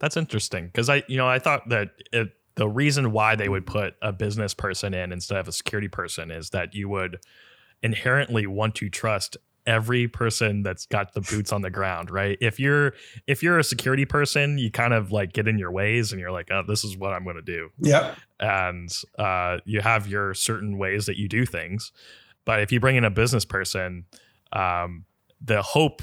That's 0.00 0.16
interesting 0.18 0.66
because 0.66 0.90
I, 0.90 1.02
you 1.08 1.16
know, 1.16 1.26
I 1.26 1.38
thought 1.38 1.68
that 1.70 1.90
it, 2.12 2.28
the 2.56 2.68
reason 2.68 3.10
why 3.12 3.36
they 3.36 3.48
would 3.48 3.66
put 3.66 3.94
a 4.02 4.12
business 4.12 4.52
person 4.52 4.92
in 4.92 5.12
instead 5.12 5.38
of 5.38 5.48
a 5.48 5.52
security 5.52 5.88
person 5.88 6.30
is 6.30 6.50
that 6.50 6.74
you 6.74 6.88
would 6.90 7.20
inherently 7.82 8.46
want 8.46 8.74
to 8.76 8.90
trust 8.90 9.36
every 9.66 10.08
person 10.08 10.62
that's 10.62 10.86
got 10.86 11.12
the 11.14 11.20
boots 11.20 11.52
on 11.52 11.62
the 11.62 11.70
ground, 11.70 12.10
right? 12.10 12.36
If 12.40 12.60
you're 12.60 12.94
if 13.26 13.42
you're 13.42 13.58
a 13.58 13.64
security 13.64 14.04
person, 14.04 14.58
you 14.58 14.70
kind 14.70 14.92
of 14.92 15.12
like 15.12 15.32
get 15.32 15.48
in 15.48 15.58
your 15.58 15.70
ways 15.70 16.12
and 16.12 16.20
you're 16.20 16.30
like, 16.30 16.48
oh, 16.50 16.62
this 16.66 16.84
is 16.84 16.96
what 16.96 17.12
I'm 17.12 17.24
going 17.24 17.36
to 17.36 17.42
do. 17.42 17.70
Yeah. 17.78 18.14
And 18.40 18.90
uh, 19.18 19.58
you 19.64 19.80
have 19.80 20.06
your 20.06 20.34
certain 20.34 20.78
ways 20.78 21.06
that 21.06 21.16
you 21.16 21.28
do 21.28 21.46
things. 21.46 21.92
But 22.44 22.60
if 22.60 22.72
you 22.72 22.80
bring 22.80 22.96
in 22.96 23.04
a 23.04 23.10
business 23.10 23.44
person, 23.44 24.04
um, 24.52 25.04
the 25.40 25.62
hope 25.62 26.02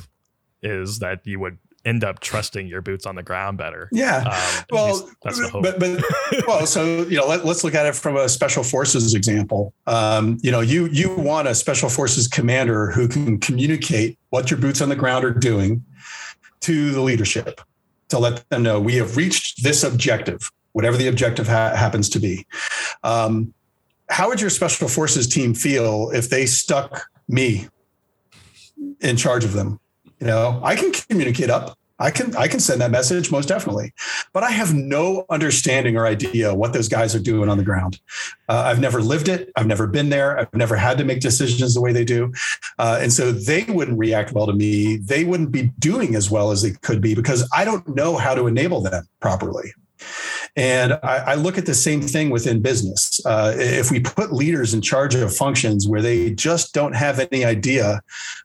is 0.64 1.00
that 1.00 1.26
you 1.26 1.40
would 1.40 1.58
end 1.86 2.04
up 2.04 2.20
trusting 2.20 2.68
your 2.68 2.82
boots 2.82 3.06
on 3.06 3.16
the 3.16 3.24
ground 3.24 3.58
better. 3.58 3.90
Yeah. 3.92 4.18
Um, 4.18 4.66
well, 4.72 5.10
that's 5.24 5.40
the 5.40 5.50
hope. 5.50 5.64
But, 5.64 5.80
but 5.80 6.04
well, 6.48 6.66
so 6.66 7.04
you 7.04 7.18
know, 7.18 7.28
let, 7.28 7.44
us 7.46 7.64
look 7.64 7.76
at 7.76 7.86
it 7.86 7.96
from 7.96 8.18
a 8.18 8.30
special 8.30 8.64
forces 8.64 9.14
example. 9.14 9.74
Um, 9.88 10.38
you 10.42 10.52
know, 10.52 10.62
you 10.62 10.88
you 10.88 11.16
want 11.16 11.48
a 11.48 11.56
special 11.56 11.90
forces 11.90 12.28
commander 12.28 12.92
who 12.92 13.08
can 13.08 13.40
communicate 13.40 14.18
what 14.30 14.52
your 14.52 14.60
boots 14.60 14.82
on 14.82 14.90
the 14.90 14.96
ground 14.96 15.26
are 15.26 15.34
doing 15.34 15.84
to 16.62 16.92
the 16.92 17.02
leadership 17.02 17.62
to 18.10 18.20
let 18.20 18.48
them 18.50 18.64
know 18.64 18.80
we 18.80 18.96
have 18.96 19.18
reached 19.18 19.64
this 19.64 19.84
objective, 19.84 20.52
whatever 20.74 20.98
the 20.98 21.08
objective 21.08 21.48
ha- 21.48 21.76
happens 21.76 22.10
to 22.10 22.20
be. 22.20 22.46
Um, 23.04 23.54
how 24.10 24.28
would 24.28 24.42
your 24.42 24.50
special 24.50 24.88
forces 24.88 25.28
team 25.28 25.54
feel 25.54 26.12
if 26.12 26.30
they 26.30 26.46
stuck 26.46 27.10
me 27.28 27.68
in 29.00 29.16
charge 29.16 29.46
of 29.46 29.54
them? 29.54 29.80
You 30.22 30.28
know, 30.28 30.62
I 30.64 30.76
can 30.76 30.92
communicate 30.92 31.50
up. 31.50 31.78
I 31.98 32.10
can 32.10 32.36
I 32.36 32.48
can 32.48 32.60
send 32.60 32.82
that 32.82 32.90
message 32.90 33.32
most 33.32 33.48
definitely, 33.48 33.94
but 34.34 34.44
I 34.44 34.50
have 34.50 34.74
no 34.74 35.26
understanding 35.30 35.98
or 35.98 36.08
idea 36.08 36.54
what 36.54 36.74
those 36.74 36.88
guys 36.88 37.14
are 37.14 37.20
doing 37.20 37.48
on 37.48 37.58
the 37.58 37.64
ground. 37.64 38.00
Uh, 38.50 38.64
I've 38.66 38.80
never 38.80 39.02
lived 39.02 39.28
it. 39.28 39.52
I've 39.56 39.68
never 39.68 39.86
been 39.86 40.10
there. 40.10 40.40
I've 40.40 40.54
never 40.54 40.76
had 40.76 40.98
to 40.98 41.04
make 41.04 41.20
decisions 41.20 41.76
the 41.76 41.82
way 41.82 41.94
they 41.94 42.06
do, 42.06 42.34
uh, 42.80 42.98
and 43.00 43.14
so 43.14 43.32
they 43.32 43.66
wouldn't 43.66 44.00
react 44.00 44.32
well 44.32 44.48
to 44.48 44.54
me. 44.54 44.98
They 44.98 45.24
wouldn't 45.24 45.52
be 45.52 45.72
doing 45.78 46.16
as 46.16 46.32
well 46.32 46.50
as 46.50 46.64
they 46.64 46.72
could 46.72 47.02
be 47.02 47.14
because 47.14 47.48
I 47.54 47.66
don't 47.66 47.88
know 47.96 48.18
how 48.18 48.34
to 48.34 48.48
enable 48.48 48.82
them 48.82 49.08
properly. 49.20 49.72
And 50.56 50.94
I, 51.04 51.18
I 51.18 51.36
look 51.36 51.58
at 51.58 51.66
the 51.66 51.74
same 51.74 52.02
thing 52.02 52.30
within 52.30 52.62
business. 52.62 53.20
Uh, 53.26 53.54
if 53.56 53.90
we 53.90 54.00
put 54.00 54.34
leaders 54.34 54.74
in 54.74 54.82
charge 54.82 55.16
of 55.16 55.34
functions 55.36 55.88
where 55.88 56.02
they 56.02 56.32
just 56.32 56.74
don't 56.74 56.94
have 56.94 57.20
any 57.32 57.46
idea 57.46 58.02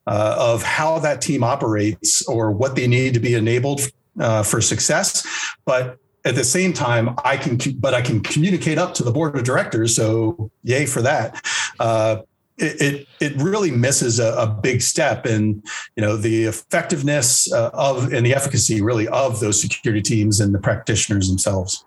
uh, 0.06 0.36
of 0.38 0.62
how 0.62 0.98
that 1.00 1.20
team 1.20 1.42
operates 1.42 2.26
or 2.28 2.52
what 2.52 2.76
they 2.76 2.86
need 2.86 3.14
to 3.14 3.20
be 3.20 3.34
enabled 3.34 3.80
uh, 4.20 4.42
for 4.42 4.60
success, 4.60 5.26
but 5.64 5.98
at 6.24 6.34
the 6.34 6.44
same 6.44 6.72
time, 6.72 7.14
I 7.24 7.36
can, 7.36 7.58
but 7.78 7.94
I 7.94 8.02
can 8.02 8.20
communicate 8.20 8.78
up 8.78 8.94
to 8.94 9.04
the 9.04 9.12
board 9.12 9.36
of 9.36 9.44
directors. 9.44 9.94
So, 9.94 10.50
yay 10.64 10.86
for 10.86 11.00
that. 11.02 11.44
Uh, 11.78 12.22
it, 12.58 12.80
it, 12.80 13.08
it 13.20 13.36
really 13.36 13.70
misses 13.70 14.18
a, 14.18 14.34
a, 14.34 14.46
big 14.46 14.80
step 14.80 15.26
in 15.26 15.62
you 15.94 16.00
know 16.00 16.16
the 16.16 16.44
effectiveness 16.44 17.52
uh, 17.52 17.70
of 17.74 18.12
and 18.14 18.24
the 18.24 18.34
efficacy 18.34 18.80
really 18.80 19.06
of 19.08 19.40
those 19.40 19.60
security 19.60 20.00
teams 20.00 20.40
and 20.40 20.54
the 20.54 20.58
practitioners 20.58 21.28
themselves. 21.28 21.84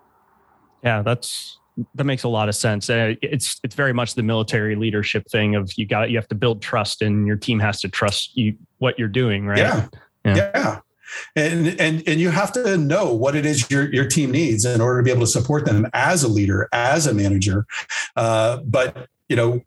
Yeah, 0.82 1.02
that's 1.02 1.58
that 1.94 2.04
makes 2.04 2.24
a 2.24 2.28
lot 2.28 2.48
of 2.48 2.54
sense. 2.54 2.90
Uh, 2.90 3.14
it's 3.22 3.60
it's 3.62 3.74
very 3.74 3.92
much 3.92 4.14
the 4.14 4.22
military 4.22 4.76
leadership 4.76 5.26
thing 5.30 5.54
of 5.54 5.70
you 5.76 5.86
got 5.86 6.10
you 6.10 6.16
have 6.16 6.28
to 6.28 6.34
build 6.34 6.62
trust 6.62 7.02
and 7.02 7.26
your 7.26 7.36
team 7.36 7.58
has 7.58 7.80
to 7.80 7.88
trust 7.88 8.36
you 8.36 8.56
what 8.78 8.98
you're 8.98 9.08
doing, 9.08 9.46
right? 9.46 9.58
Yeah. 9.58 9.88
Yeah. 10.24 10.50
yeah. 10.54 10.80
And, 11.34 11.80
and 11.80 12.02
and 12.06 12.20
you 12.20 12.30
have 12.30 12.52
to 12.52 12.76
know 12.76 13.12
what 13.12 13.34
it 13.34 13.44
is 13.44 13.70
your 13.70 13.92
your 13.92 14.06
team 14.06 14.30
needs 14.30 14.64
in 14.64 14.80
order 14.80 15.00
to 15.00 15.04
be 15.04 15.10
able 15.10 15.22
to 15.22 15.26
support 15.26 15.64
them 15.64 15.88
as 15.92 16.22
a 16.22 16.28
leader, 16.28 16.68
as 16.72 17.06
a 17.06 17.14
manager. 17.14 17.66
Uh, 18.16 18.58
but 18.64 19.08
you 19.28 19.36
know, 19.36 19.60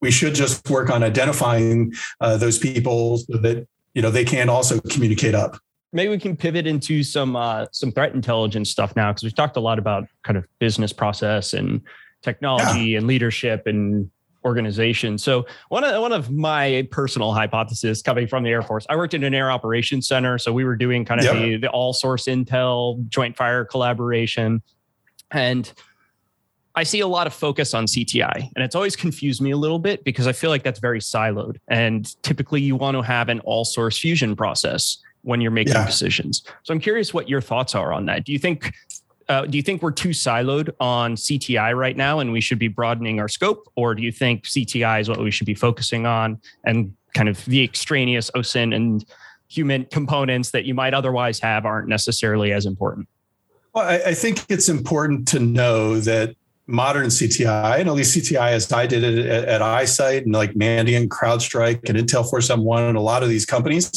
we 0.00 0.10
should 0.10 0.34
just 0.34 0.68
work 0.70 0.90
on 0.90 1.02
identifying 1.02 1.92
uh, 2.20 2.36
those 2.36 2.58
people 2.58 3.18
so 3.18 3.36
that 3.38 3.66
you 3.94 4.02
know 4.02 4.10
they 4.10 4.24
can 4.24 4.48
also 4.48 4.80
communicate 4.80 5.34
up 5.34 5.58
maybe 5.92 6.10
we 6.10 6.18
can 6.18 6.36
pivot 6.36 6.66
into 6.66 7.02
some 7.02 7.36
uh, 7.36 7.66
some 7.72 7.92
threat 7.92 8.14
intelligence 8.14 8.70
stuff 8.70 8.96
now 8.96 9.10
because 9.10 9.22
we've 9.22 9.34
talked 9.34 9.56
a 9.56 9.60
lot 9.60 9.78
about 9.78 10.06
kind 10.22 10.36
of 10.36 10.46
business 10.58 10.92
process 10.92 11.52
and 11.52 11.82
technology 12.22 12.90
yeah. 12.90 12.98
and 12.98 13.06
leadership 13.06 13.66
and 13.66 14.10
organization. 14.44 15.18
So 15.18 15.46
one 15.68 15.84
of 15.84 16.00
one 16.00 16.12
of 16.12 16.30
my 16.30 16.88
personal 16.90 17.32
hypotheses 17.32 18.02
coming 18.02 18.26
from 18.26 18.42
the 18.42 18.50
Air 18.50 18.62
Force, 18.62 18.86
I 18.88 18.96
worked 18.96 19.14
in 19.14 19.22
an 19.24 19.34
air 19.34 19.50
operations 19.50 20.08
center, 20.08 20.38
so 20.38 20.52
we 20.52 20.64
were 20.64 20.76
doing 20.76 21.04
kind 21.04 21.20
of 21.20 21.36
the, 21.36 21.56
the 21.56 21.70
all 21.70 21.92
source 21.92 22.26
intel, 22.26 23.06
joint 23.08 23.36
fire 23.36 23.64
collaboration, 23.64 24.62
and 25.30 25.72
I 26.74 26.84
see 26.84 27.00
a 27.00 27.06
lot 27.06 27.26
of 27.26 27.34
focus 27.34 27.74
on 27.74 27.84
CTI, 27.84 28.50
and 28.56 28.64
it's 28.64 28.74
always 28.74 28.96
confused 28.96 29.42
me 29.42 29.50
a 29.50 29.56
little 29.56 29.78
bit 29.78 30.04
because 30.04 30.26
I 30.26 30.32
feel 30.32 30.48
like 30.48 30.62
that's 30.62 30.80
very 30.80 31.00
siloed. 31.00 31.58
And 31.68 32.10
typically, 32.22 32.62
you 32.62 32.76
want 32.76 32.96
to 32.96 33.02
have 33.02 33.28
an 33.28 33.40
all 33.40 33.64
source 33.64 33.98
fusion 33.98 34.34
process 34.34 34.98
when 35.22 35.40
you're 35.40 35.50
making 35.50 35.74
Yeah. 35.74 35.86
decisions. 35.86 36.42
So 36.62 36.74
I'm 36.74 36.80
curious 36.80 37.14
what 37.14 37.28
your 37.28 37.40
thoughts 37.40 37.74
are 37.74 37.92
on 37.92 38.06
that. 38.06 38.24
Do 38.24 38.32
you 38.32 38.38
think 38.38 38.72
uh, 39.28 39.46
do 39.46 39.56
you 39.56 39.62
think 39.62 39.80
we're 39.82 39.92
too 39.92 40.08
siloed 40.10 40.68
on 40.80 41.14
CTI 41.14 41.74
right 41.74 41.96
now 41.96 42.18
and 42.18 42.32
we 42.32 42.40
should 42.40 42.58
be 42.58 42.68
broadening 42.68 43.20
our 43.20 43.28
scope, 43.28 43.70
or 43.76 43.94
do 43.94 44.02
you 44.02 44.10
think 44.12 44.44
CTI 44.44 45.00
is 45.00 45.08
what 45.08 45.18
we 45.20 45.30
should 45.30 45.46
be 45.46 45.54
focusing 45.54 46.06
on 46.06 46.40
and 46.64 46.94
kind 47.14 47.28
of 47.28 47.42
the 47.44 47.62
extraneous 47.62 48.30
OSINT 48.32 48.74
and 48.74 49.04
human 49.48 49.84
components 49.86 50.50
that 50.50 50.64
you 50.64 50.74
might 50.74 50.92
otherwise 50.92 51.38
have 51.38 51.64
aren't 51.64 51.88
necessarily 51.88 52.52
as 52.52 52.66
important? 52.66 53.06
Well, 53.74 53.86
I, 53.86 54.10
I 54.10 54.14
think 54.14 54.44
it's 54.48 54.68
important 54.68 55.28
to 55.28 55.38
know 55.38 56.00
that 56.00 56.34
modern 56.72 57.06
CTI, 57.06 57.80
and 57.80 57.88
at 57.88 57.94
least 57.94 58.16
CTI 58.16 58.52
as 58.52 58.72
I 58.72 58.86
did 58.86 59.04
it 59.04 59.26
at, 59.26 59.44
at 59.44 59.60
iSight 59.60 60.22
and 60.22 60.32
like 60.32 60.54
Mandiant, 60.54 61.08
CrowdStrike, 61.08 61.88
and 61.88 61.98
Intel 61.98 62.22
471, 62.22 62.84
and 62.84 62.96
a 62.96 63.00
lot 63.00 63.22
of 63.22 63.28
these 63.28 63.44
companies, 63.44 63.90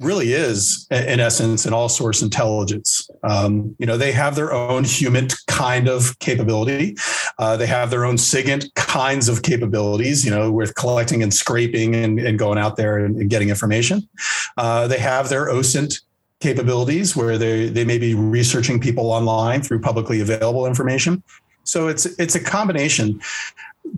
really 0.00 0.32
is 0.32 0.86
in 0.90 1.20
essence 1.20 1.66
an 1.66 1.72
all 1.72 1.88
source 1.88 2.22
intelligence. 2.22 3.08
Um, 3.22 3.76
you 3.78 3.86
know, 3.86 3.96
they 3.96 4.12
have 4.12 4.34
their 4.34 4.52
own 4.52 4.84
human 4.84 5.28
kind 5.46 5.88
of 5.88 6.18
capability. 6.18 6.96
Uh, 7.38 7.56
they 7.56 7.66
have 7.66 7.90
their 7.90 8.04
own 8.04 8.16
SIGINT 8.16 8.74
kinds 8.74 9.28
of 9.28 9.42
capabilities, 9.42 10.24
you 10.24 10.30
know, 10.30 10.50
with 10.50 10.74
collecting 10.74 11.22
and 11.22 11.32
scraping 11.32 11.94
and, 11.94 12.18
and 12.18 12.38
going 12.38 12.58
out 12.58 12.76
there 12.76 13.04
and, 13.04 13.16
and 13.16 13.30
getting 13.30 13.50
information. 13.50 14.08
Uh, 14.56 14.86
they 14.86 14.98
have 14.98 15.28
their 15.28 15.46
OSINT 15.46 16.00
capabilities 16.40 17.16
where 17.16 17.38
they, 17.38 17.68
they 17.68 17.84
may 17.84 17.98
be 17.98 18.14
researching 18.14 18.78
people 18.78 19.10
online 19.10 19.62
through 19.62 19.80
publicly 19.80 20.20
available 20.20 20.66
information. 20.66 21.22
So 21.64 21.88
it's 21.88 22.06
it's 22.18 22.34
a 22.34 22.40
combination 22.40 23.20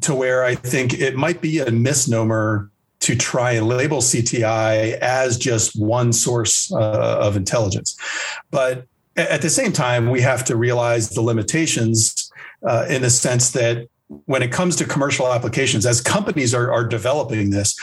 to 0.00 0.14
where 0.14 0.44
I 0.44 0.54
think 0.54 0.94
it 0.94 1.16
might 1.16 1.40
be 1.40 1.58
a 1.58 1.70
misnomer 1.70 2.70
to 3.00 3.14
try 3.14 3.52
and 3.52 3.68
label 3.68 3.98
CTI 3.98 4.98
as 4.98 5.38
just 5.38 5.78
one 5.78 6.12
source 6.12 6.72
uh, 6.72 7.18
of 7.20 7.36
intelligence. 7.36 7.96
But 8.50 8.86
at 9.16 9.42
the 9.42 9.50
same 9.50 9.72
time, 9.72 10.10
we 10.10 10.20
have 10.22 10.44
to 10.46 10.56
realize 10.56 11.10
the 11.10 11.22
limitations 11.22 12.32
uh, 12.66 12.86
in 12.88 13.02
the 13.02 13.10
sense 13.10 13.50
that 13.52 13.88
when 14.26 14.42
it 14.42 14.52
comes 14.52 14.76
to 14.76 14.84
commercial 14.84 15.32
applications, 15.32 15.86
as 15.86 16.00
companies 16.00 16.54
are, 16.54 16.72
are 16.72 16.84
developing 16.84 17.50
this, 17.50 17.76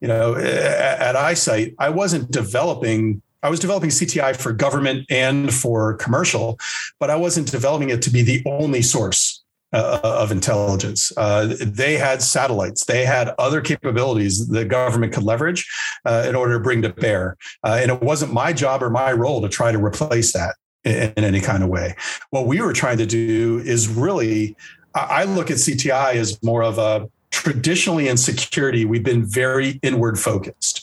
you 0.00 0.08
know, 0.08 0.34
at, 0.34 0.44
at 0.44 1.14
iSight, 1.14 1.74
I 1.78 1.90
wasn't 1.90 2.30
developing 2.30 3.22
I 3.42 3.48
was 3.48 3.60
developing 3.60 3.90
CTI 3.90 4.36
for 4.36 4.52
government 4.52 5.06
and 5.10 5.52
for 5.52 5.94
commercial, 5.94 6.58
but 6.98 7.10
I 7.10 7.16
wasn't 7.16 7.50
developing 7.50 7.90
it 7.90 8.02
to 8.02 8.10
be 8.10 8.22
the 8.22 8.42
only 8.46 8.82
source 8.82 9.42
uh, 9.72 10.00
of 10.02 10.32
intelligence. 10.32 11.12
Uh, 11.16 11.54
they 11.60 11.96
had 11.96 12.22
satellites, 12.22 12.84
they 12.84 13.04
had 13.04 13.34
other 13.38 13.60
capabilities 13.60 14.48
the 14.48 14.64
government 14.64 15.12
could 15.12 15.22
leverage 15.22 15.68
uh, 16.04 16.26
in 16.28 16.34
order 16.34 16.54
to 16.54 16.60
bring 16.60 16.82
to 16.82 16.92
bear. 16.92 17.36
Uh, 17.64 17.78
and 17.80 17.90
it 17.90 18.02
wasn't 18.02 18.32
my 18.32 18.52
job 18.52 18.82
or 18.82 18.90
my 18.90 19.12
role 19.12 19.40
to 19.40 19.48
try 19.48 19.72
to 19.72 19.82
replace 19.82 20.32
that 20.32 20.56
in, 20.84 21.12
in 21.16 21.24
any 21.24 21.40
kind 21.40 21.62
of 21.62 21.68
way. 21.68 21.94
What 22.30 22.46
we 22.46 22.60
were 22.60 22.72
trying 22.72 22.98
to 22.98 23.06
do 23.06 23.62
is 23.64 23.88
really, 23.88 24.56
I 24.94 25.24
look 25.24 25.50
at 25.50 25.58
CTI 25.58 26.14
as 26.14 26.42
more 26.42 26.62
of 26.62 26.78
a 26.78 27.08
traditionally 27.30 28.08
in 28.08 28.16
security, 28.16 28.84
we've 28.84 29.04
been 29.04 29.24
very 29.24 29.78
inward 29.82 30.18
focused 30.18 30.79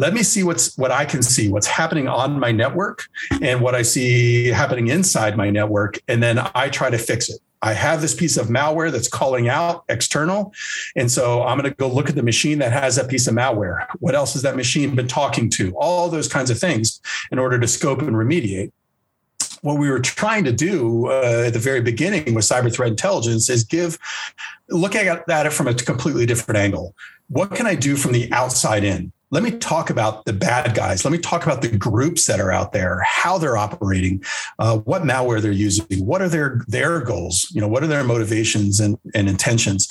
let 0.00 0.14
me 0.14 0.22
see 0.22 0.42
what's 0.42 0.78
what 0.78 0.90
I 0.90 1.04
can 1.04 1.22
see, 1.22 1.50
what's 1.50 1.66
happening 1.66 2.08
on 2.08 2.40
my 2.40 2.52
network 2.52 3.06
and 3.42 3.60
what 3.60 3.74
I 3.74 3.82
see 3.82 4.46
happening 4.46 4.88
inside 4.88 5.36
my 5.36 5.50
network. 5.50 6.00
And 6.08 6.22
then 6.22 6.38
I 6.54 6.70
try 6.70 6.88
to 6.88 6.96
fix 6.96 7.28
it. 7.28 7.38
I 7.60 7.74
have 7.74 8.00
this 8.00 8.14
piece 8.14 8.38
of 8.38 8.46
malware 8.46 8.90
that's 8.90 9.08
calling 9.08 9.50
out 9.50 9.84
external. 9.90 10.54
And 10.96 11.10
so 11.10 11.42
I'm 11.42 11.58
going 11.58 11.70
to 11.70 11.76
go 11.76 11.86
look 11.86 12.08
at 12.08 12.14
the 12.14 12.22
machine 12.22 12.60
that 12.60 12.72
has 12.72 12.96
that 12.96 13.10
piece 13.10 13.26
of 13.26 13.34
malware. 13.34 13.86
What 13.98 14.14
else 14.14 14.32
has 14.32 14.40
that 14.40 14.56
machine 14.56 14.96
been 14.96 15.06
talking 15.06 15.50
to? 15.50 15.74
All 15.76 16.08
those 16.08 16.28
kinds 16.28 16.48
of 16.48 16.58
things 16.58 17.02
in 17.30 17.38
order 17.38 17.60
to 17.60 17.68
scope 17.68 18.00
and 18.00 18.16
remediate. 18.16 18.72
What 19.60 19.76
we 19.78 19.90
were 19.90 20.00
trying 20.00 20.44
to 20.44 20.52
do 20.52 21.08
uh, 21.08 21.44
at 21.48 21.52
the 21.52 21.58
very 21.58 21.82
beginning 21.82 22.32
with 22.32 22.46
cyber 22.46 22.72
threat 22.72 22.88
intelligence 22.88 23.50
is 23.50 23.64
give, 23.64 23.98
looking 24.70 25.08
at 25.08 25.24
it 25.28 25.52
from 25.52 25.68
a 25.68 25.74
completely 25.74 26.24
different 26.24 26.58
angle. 26.58 26.94
What 27.28 27.54
can 27.54 27.66
I 27.66 27.74
do 27.74 27.96
from 27.96 28.12
the 28.12 28.32
outside 28.32 28.82
in? 28.82 29.12
Let 29.30 29.42
me 29.42 29.52
talk 29.52 29.90
about 29.90 30.24
the 30.24 30.32
bad 30.32 30.74
guys. 30.74 31.04
Let 31.04 31.12
me 31.12 31.18
talk 31.18 31.44
about 31.44 31.62
the 31.62 31.76
groups 31.76 32.26
that 32.26 32.40
are 32.40 32.50
out 32.50 32.72
there, 32.72 33.02
how 33.06 33.38
they're 33.38 33.56
operating, 33.56 34.24
uh, 34.58 34.78
what 34.78 35.02
malware 35.02 35.40
they're 35.40 35.52
using, 35.52 36.04
what 36.04 36.20
are 36.20 36.28
their 36.28 36.62
their 36.66 37.00
goals, 37.00 37.48
you 37.52 37.60
know, 37.60 37.68
what 37.68 37.82
are 37.82 37.86
their 37.86 38.04
motivations 38.04 38.80
and, 38.80 38.98
and 39.14 39.28
intentions 39.28 39.88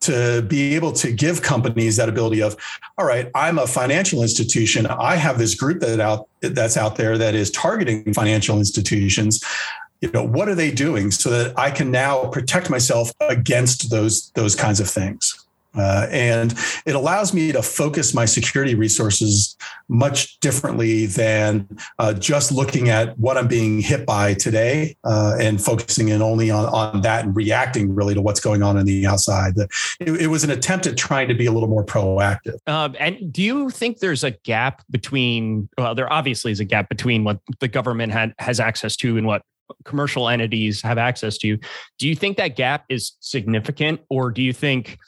to 0.00 0.42
be 0.42 0.74
able 0.76 0.92
to 0.92 1.10
give 1.10 1.42
companies 1.42 1.96
that 1.96 2.08
ability 2.08 2.40
of, 2.40 2.56
all 2.96 3.04
right, 3.04 3.28
I'm 3.34 3.58
a 3.58 3.66
financial 3.66 4.22
institution. 4.22 4.86
I 4.86 5.16
have 5.16 5.38
this 5.38 5.56
group 5.56 5.80
that 5.80 5.98
out 5.98 6.28
that's 6.40 6.76
out 6.76 6.94
there 6.94 7.18
that 7.18 7.34
is 7.34 7.50
targeting 7.50 8.14
financial 8.14 8.58
institutions 8.58 9.42
you 10.02 10.10
know 10.12 10.22
what 10.22 10.46
are 10.46 10.54
they 10.54 10.70
doing 10.70 11.10
so 11.10 11.30
that 11.30 11.58
i 11.58 11.70
can 11.70 11.90
now 11.90 12.26
protect 12.26 12.68
myself 12.68 13.12
against 13.20 13.90
those 13.90 14.30
those 14.34 14.54
kinds 14.54 14.78
of 14.78 14.88
things 14.88 15.45
uh, 15.76 16.06
and 16.10 16.54
it 16.86 16.94
allows 16.94 17.32
me 17.34 17.52
to 17.52 17.62
focus 17.62 18.14
my 18.14 18.24
security 18.24 18.74
resources 18.74 19.56
much 19.88 20.38
differently 20.40 21.06
than 21.06 21.68
uh, 21.98 22.12
just 22.12 22.52
looking 22.52 22.88
at 22.88 23.18
what 23.18 23.36
I'm 23.36 23.48
being 23.48 23.80
hit 23.80 24.06
by 24.06 24.34
today 24.34 24.96
uh, 25.04 25.36
and 25.40 25.62
focusing 25.62 26.08
in 26.08 26.22
only 26.22 26.50
on, 26.50 26.66
on 26.66 27.02
that 27.02 27.24
and 27.24 27.36
reacting 27.36 27.94
really 27.94 28.14
to 28.14 28.22
what's 28.22 28.40
going 28.40 28.62
on 28.62 28.76
in 28.76 28.86
the 28.86 29.06
outside. 29.06 29.54
It, 29.98 30.22
it, 30.22 30.26
was 30.26 30.44
an 30.44 30.50
attempt 30.50 30.86
at 30.86 30.96
trying 30.96 31.28
to 31.28 31.34
be 31.34 31.46
a 31.46 31.52
little 31.52 31.68
more 31.68 31.84
proactive. 31.84 32.56
Um, 32.66 32.96
and 32.98 33.32
do 33.32 33.42
you 33.42 33.70
think 33.70 33.98
there's 33.98 34.24
a 34.24 34.32
gap 34.32 34.82
between, 34.90 35.68
well, 35.78 35.94
there 35.94 36.12
obviously 36.12 36.52
is 36.52 36.60
a 36.60 36.64
gap 36.64 36.88
between 36.88 37.24
what 37.24 37.40
the 37.60 37.68
government 37.68 38.12
had, 38.12 38.34
has 38.38 38.60
access 38.60 38.96
to 38.96 39.16
and 39.16 39.26
what 39.26 39.42
commercial 39.84 40.28
entities 40.28 40.82
have 40.82 40.98
access 40.98 41.38
to. 41.38 41.58
Do 41.98 42.08
you 42.08 42.14
think 42.14 42.36
that 42.36 42.56
gap 42.56 42.84
is 42.88 43.16
significant 43.20 44.00
or 44.08 44.30
do 44.30 44.42
you 44.42 44.52
think 44.52 44.98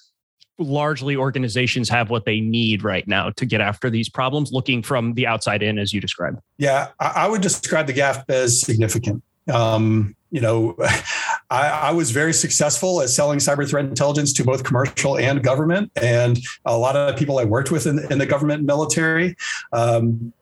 largely 0.59 1.17
organizations 1.17 1.89
have 1.89 2.11
what 2.11 2.25
they 2.25 2.41
need 2.41 2.83
right 2.83 3.07
now 3.07 3.31
to 3.31 3.47
get 3.47 3.61
after 3.61 3.91
these 3.91 4.09
problems, 4.09 4.53
looking 4.53 4.83
from 4.83 5.15
the 5.15 5.27
outside 5.27 5.63
in, 5.63 5.79
as 5.79 5.93
you 5.93 6.01
described? 6.01 6.39
Yeah, 6.59 6.89
I 7.01 7.29
would 7.29 7.41
describe 7.41 7.87
the 7.87 7.93
gap 7.93 8.29
as 8.29 8.61
significant. 8.61 9.23
Um, 9.53 10.15
you 10.31 10.41
know, 10.41 10.77
I, 11.51 11.69
I, 11.69 11.91
was 11.93 12.11
very 12.11 12.35
successful 12.35 13.01
at 13.01 13.09
selling 13.09 13.39
cyber 13.39 13.69
threat 13.69 13.87
intelligence 13.87 14.35
to 14.35 14.45
both 14.45 14.65
commercial 14.65 15.17
and 15.17 15.43
government, 15.43 15.91
and 15.97 16.39
a 16.67 16.77
lot 16.77 16.97
of 16.97 17.17
people 17.17 17.39
I 17.39 17.45
worked 17.45 17.71
with 17.71 17.87
in, 17.87 18.01
in 18.13 18.19
the 18.19 18.27
government 18.27 18.65
military. 18.65 19.37
Um, 19.73 20.35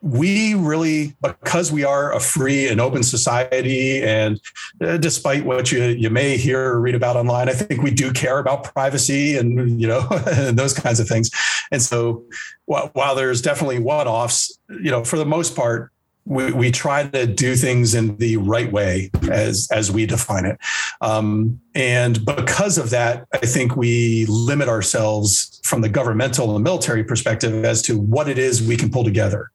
we 0.00 0.54
really 0.54 1.14
because 1.22 1.70
we 1.70 1.84
are 1.84 2.14
a 2.14 2.20
free 2.20 2.68
and 2.68 2.80
open 2.80 3.02
society 3.02 4.02
and 4.02 4.40
uh, 4.82 4.96
despite 4.96 5.44
what 5.44 5.70
you 5.70 5.84
you 5.84 6.08
may 6.10 6.36
hear 6.36 6.72
or 6.72 6.80
read 6.80 6.94
about 6.94 7.16
online 7.16 7.48
i 7.48 7.52
think 7.52 7.82
we 7.82 7.90
do 7.90 8.12
care 8.12 8.38
about 8.38 8.64
privacy 8.64 9.36
and 9.36 9.80
you 9.80 9.86
know 9.86 10.06
and 10.26 10.58
those 10.58 10.74
kinds 10.74 11.00
of 11.00 11.08
things. 11.08 11.30
And 11.70 11.82
so 11.82 12.24
while, 12.66 12.90
while 12.92 13.14
there's 13.14 13.42
definitely 13.42 13.78
one-offs 13.78 14.58
you 14.68 14.90
know 14.90 15.04
for 15.04 15.16
the 15.16 15.26
most 15.26 15.56
part 15.56 15.92
we, 16.28 16.52
we 16.52 16.70
try 16.70 17.08
to 17.08 17.26
do 17.26 17.56
things 17.56 17.94
in 17.94 18.16
the 18.18 18.36
right 18.36 18.70
way 18.70 19.10
as 19.30 19.68
as 19.72 19.90
we 19.90 20.06
define 20.06 20.44
it. 20.44 20.58
Um, 21.00 21.60
and 21.74 22.24
because 22.26 22.76
of 22.76 22.90
that 22.90 23.26
i 23.34 23.38
think 23.38 23.76
we 23.76 24.26
limit 24.26 24.68
ourselves 24.68 25.60
from 25.64 25.80
the 25.80 25.88
governmental 25.88 26.54
and 26.54 26.64
military 26.64 27.04
perspective 27.04 27.64
as 27.64 27.82
to 27.82 27.98
what 27.98 28.28
it 28.28 28.38
is 28.38 28.62
we 28.62 28.76
can 28.76 28.90
pull 28.90 29.04
together. 29.04 29.50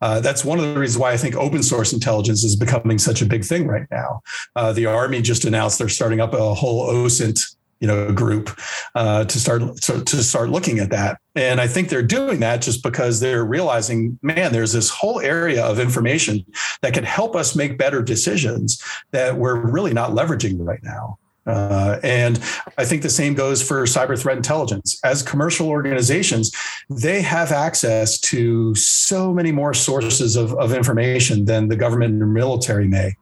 Uh, 0.00 0.20
that's 0.20 0.44
one 0.44 0.58
of 0.58 0.64
the 0.64 0.78
reasons 0.78 0.98
why 0.98 1.12
i 1.12 1.16
think 1.16 1.34
open 1.36 1.62
source 1.62 1.92
intelligence 1.92 2.44
is 2.44 2.56
becoming 2.56 2.98
such 2.98 3.22
a 3.22 3.26
big 3.26 3.44
thing 3.44 3.66
right 3.66 3.86
now. 3.90 4.20
Uh, 4.54 4.72
the 4.72 4.86
army 4.86 5.20
just 5.22 5.44
announced 5.44 5.78
they're 5.78 5.88
starting 5.88 6.20
up 6.20 6.32
a 6.32 6.54
whole 6.54 6.88
osint 6.88 7.55
you 7.80 7.86
know 7.86 8.12
group 8.12 8.58
uh, 8.94 9.24
to 9.24 9.38
start 9.38 9.62
to, 9.82 10.02
to 10.04 10.22
start 10.22 10.48
looking 10.50 10.78
at 10.78 10.90
that 10.90 11.18
and 11.34 11.60
i 11.60 11.66
think 11.66 11.88
they're 11.88 12.02
doing 12.02 12.40
that 12.40 12.62
just 12.62 12.82
because 12.82 13.20
they're 13.20 13.44
realizing 13.44 14.18
man 14.22 14.52
there's 14.52 14.72
this 14.72 14.90
whole 14.90 15.20
area 15.20 15.64
of 15.64 15.78
information 15.78 16.44
that 16.82 16.94
can 16.94 17.04
help 17.04 17.36
us 17.36 17.54
make 17.54 17.78
better 17.78 18.02
decisions 18.02 18.82
that 19.10 19.36
we're 19.36 19.56
really 19.70 19.92
not 19.92 20.10
leveraging 20.10 20.56
right 20.58 20.82
now 20.82 21.18
uh, 21.46 22.00
and 22.02 22.38
I 22.76 22.84
think 22.84 23.02
the 23.02 23.08
same 23.08 23.34
goes 23.34 23.62
for 23.62 23.84
cyber 23.84 24.20
threat 24.20 24.36
intelligence. 24.36 24.98
As 25.04 25.22
commercial 25.22 25.68
organizations, 25.68 26.50
they 26.90 27.22
have 27.22 27.52
access 27.52 28.18
to 28.22 28.74
so 28.74 29.32
many 29.32 29.52
more 29.52 29.72
sources 29.72 30.34
of, 30.34 30.52
of 30.54 30.72
information 30.72 31.44
than 31.44 31.68
the 31.68 31.76
government 31.76 32.20
and 32.20 32.34
military 32.34 32.88
may. 32.88 33.14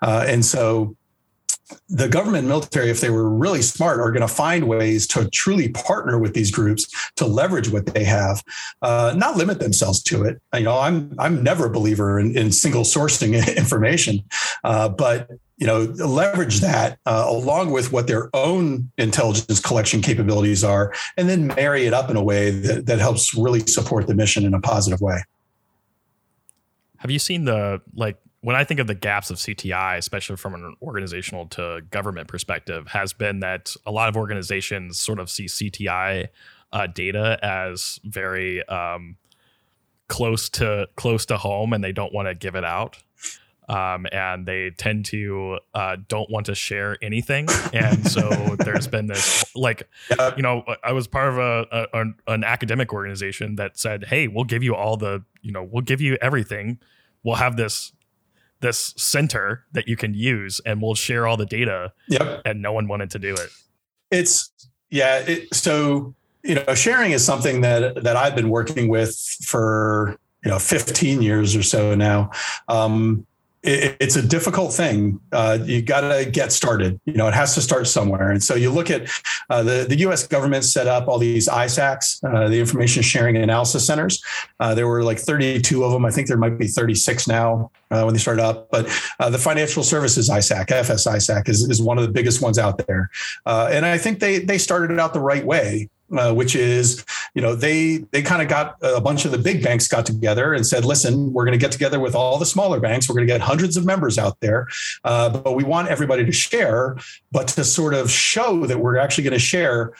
Uh, 0.00 0.24
and 0.26 0.44
so 0.44 0.96
the 1.88 2.08
government 2.08 2.40
and 2.40 2.48
military, 2.48 2.90
if 2.90 3.00
they 3.00 3.10
were 3.10 3.28
really 3.28 3.62
smart, 3.62 3.98
are 3.98 4.10
going 4.10 4.26
to 4.26 4.28
find 4.28 4.68
ways 4.68 5.06
to 5.08 5.28
truly 5.30 5.68
partner 5.70 6.18
with 6.18 6.34
these 6.34 6.50
groups 6.50 6.86
to 7.16 7.26
leverage 7.26 7.70
what 7.70 7.86
they 7.86 8.04
have, 8.04 8.42
uh, 8.82 9.14
not 9.16 9.36
limit 9.36 9.58
themselves 9.58 10.02
to 10.04 10.24
it. 10.24 10.40
You 10.54 10.60
know, 10.60 10.78
I'm 10.78 11.14
I'm 11.18 11.42
never 11.42 11.66
a 11.66 11.70
believer 11.70 12.20
in, 12.20 12.36
in 12.36 12.52
single 12.52 12.82
sourcing 12.82 13.56
information, 13.56 14.22
uh, 14.64 14.88
but 14.88 15.28
you 15.56 15.66
know, 15.66 15.80
leverage 15.80 16.60
that 16.60 16.98
uh, 17.06 17.24
along 17.26 17.70
with 17.70 17.90
what 17.90 18.06
their 18.06 18.28
own 18.34 18.90
intelligence 18.98 19.58
collection 19.58 20.02
capabilities 20.02 20.62
are, 20.62 20.92
and 21.16 21.28
then 21.28 21.48
marry 21.48 21.86
it 21.86 21.94
up 21.94 22.10
in 22.10 22.16
a 22.16 22.22
way 22.22 22.50
that, 22.50 22.86
that 22.86 22.98
helps 22.98 23.34
really 23.34 23.60
support 23.60 24.06
the 24.06 24.14
mission 24.14 24.44
in 24.44 24.54
a 24.54 24.60
positive 24.60 25.00
way. 25.00 25.22
Have 26.98 27.10
you 27.10 27.18
seen 27.18 27.44
the 27.44 27.80
like 27.94 28.18
when 28.46 28.54
I 28.54 28.62
think 28.62 28.78
of 28.78 28.86
the 28.86 28.94
gaps 28.94 29.28
of 29.32 29.38
CTI, 29.38 29.96
especially 29.96 30.36
from 30.36 30.54
an 30.54 30.76
organizational 30.80 31.46
to 31.46 31.80
government 31.90 32.28
perspective, 32.28 32.86
has 32.86 33.12
been 33.12 33.40
that 33.40 33.74
a 33.84 33.90
lot 33.90 34.08
of 34.08 34.16
organizations 34.16 35.00
sort 35.00 35.18
of 35.18 35.28
see 35.28 35.46
CTI 35.46 36.28
uh, 36.72 36.86
data 36.86 37.40
as 37.42 37.98
very 38.04 38.64
um, 38.68 39.16
close 40.06 40.48
to 40.50 40.86
close 40.94 41.26
to 41.26 41.38
home, 41.38 41.72
and 41.72 41.82
they 41.82 41.90
don't 41.90 42.14
want 42.14 42.28
to 42.28 42.36
give 42.36 42.54
it 42.54 42.62
out. 42.62 42.98
Um, 43.68 44.06
and 44.12 44.46
they 44.46 44.70
tend 44.70 45.06
to 45.06 45.58
uh, 45.74 45.96
don't 46.06 46.30
want 46.30 46.46
to 46.46 46.54
share 46.54 46.98
anything, 47.02 47.48
and 47.72 48.08
so 48.08 48.28
there's 48.60 48.86
been 48.86 49.08
this 49.08 49.56
like, 49.56 49.88
you 50.36 50.42
know, 50.42 50.62
I 50.84 50.92
was 50.92 51.08
part 51.08 51.30
of 51.30 51.38
a, 51.38 51.88
a 51.92 52.32
an 52.32 52.44
academic 52.44 52.92
organization 52.92 53.56
that 53.56 53.76
said, 53.76 54.04
"Hey, 54.04 54.28
we'll 54.28 54.44
give 54.44 54.62
you 54.62 54.76
all 54.76 54.96
the, 54.96 55.24
you 55.42 55.50
know, 55.50 55.64
we'll 55.64 55.82
give 55.82 56.00
you 56.00 56.16
everything. 56.22 56.78
We'll 57.24 57.34
have 57.34 57.56
this 57.56 57.90
this 58.60 58.94
center 58.96 59.64
that 59.72 59.86
you 59.88 59.96
can 59.96 60.14
use 60.14 60.60
and 60.64 60.80
we'll 60.80 60.94
share 60.94 61.26
all 61.26 61.36
the 61.36 61.46
data. 61.46 61.92
Yep. 62.08 62.42
And 62.44 62.62
no 62.62 62.72
one 62.72 62.88
wanted 62.88 63.10
to 63.12 63.18
do 63.18 63.34
it. 63.34 63.50
It's 64.10 64.50
yeah. 64.90 65.18
It, 65.18 65.54
so 65.54 66.14
you 66.42 66.54
know, 66.54 66.74
sharing 66.74 67.12
is 67.12 67.24
something 67.24 67.60
that 67.62 68.02
that 68.04 68.16
I've 68.16 68.34
been 68.34 68.50
working 68.50 68.88
with 68.88 69.16
for 69.42 70.16
you 70.44 70.50
know 70.50 70.58
15 70.58 71.22
years 71.22 71.56
or 71.56 71.62
so 71.62 71.94
now. 71.94 72.30
Um, 72.68 73.26
it, 73.66 73.96
it's 74.00 74.16
a 74.16 74.22
difficult 74.22 74.72
thing. 74.72 75.20
Uh, 75.32 75.58
you 75.62 75.82
got 75.82 76.02
to 76.02 76.28
get 76.30 76.52
started. 76.52 77.00
You 77.04 77.14
know, 77.14 77.26
it 77.26 77.34
has 77.34 77.54
to 77.54 77.60
start 77.60 77.86
somewhere. 77.86 78.30
And 78.30 78.42
so 78.42 78.54
you 78.54 78.70
look 78.70 78.90
at 78.90 79.08
uh, 79.50 79.62
the 79.62 79.86
the 79.88 79.96
U.S. 80.00 80.26
government 80.26 80.64
set 80.64 80.86
up 80.86 81.08
all 81.08 81.18
these 81.18 81.48
ISACs, 81.48 82.22
uh, 82.24 82.48
the 82.48 82.58
Information 82.58 83.02
Sharing 83.02 83.36
Analysis 83.36 83.86
Centers. 83.86 84.22
Uh, 84.60 84.74
there 84.74 84.86
were 84.86 85.02
like 85.02 85.18
32 85.18 85.84
of 85.84 85.92
them. 85.92 86.04
I 86.04 86.10
think 86.10 86.28
there 86.28 86.36
might 86.36 86.58
be 86.58 86.66
36 86.66 87.26
now 87.28 87.70
uh, 87.90 88.02
when 88.02 88.14
they 88.14 88.20
started 88.20 88.42
up. 88.42 88.70
But 88.70 88.86
uh, 89.18 89.30
the 89.30 89.38
Financial 89.38 89.82
Services 89.82 90.30
ISAC, 90.30 90.70
FS 90.70 91.06
ISAC, 91.06 91.48
is, 91.48 91.68
is 91.68 91.82
one 91.82 91.98
of 91.98 92.06
the 92.06 92.12
biggest 92.12 92.40
ones 92.40 92.58
out 92.58 92.86
there. 92.86 93.10
and 93.46 93.84
I 93.84 93.98
think 93.98 94.20
they 94.20 94.38
they 94.38 94.58
started 94.58 94.90
it 94.90 95.00
out 95.00 95.12
the 95.12 95.20
right 95.20 95.44
way 95.44 95.88
uh, 96.12 96.32
which 96.32 96.54
is, 96.54 97.04
you 97.36 97.42
know, 97.42 97.54
they 97.54 97.98
they 98.12 98.22
kind 98.22 98.40
of 98.40 98.48
got 98.48 98.76
a 98.80 99.00
bunch 99.00 99.26
of 99.26 99.30
the 99.30 99.36
big 99.36 99.62
banks 99.62 99.86
got 99.86 100.06
together 100.06 100.54
and 100.54 100.66
said, 100.66 100.86
listen, 100.86 101.34
we're 101.34 101.44
going 101.44 101.56
to 101.56 101.62
get 101.62 101.70
together 101.70 102.00
with 102.00 102.14
all 102.14 102.38
the 102.38 102.46
smaller 102.46 102.80
banks. 102.80 103.10
We're 103.10 103.14
going 103.16 103.28
to 103.28 103.32
get 103.32 103.42
hundreds 103.42 103.76
of 103.76 103.84
members 103.84 104.16
out 104.16 104.40
there, 104.40 104.68
uh, 105.04 105.28
but 105.28 105.54
we 105.54 105.62
want 105.62 105.88
everybody 105.88 106.24
to 106.24 106.32
share, 106.32 106.96
but 107.30 107.46
to 107.48 107.62
sort 107.62 107.92
of 107.92 108.10
show 108.10 108.64
that 108.64 108.80
we're 108.80 108.96
actually 108.96 109.24
going 109.24 109.34
to 109.34 109.38
share. 109.38 109.92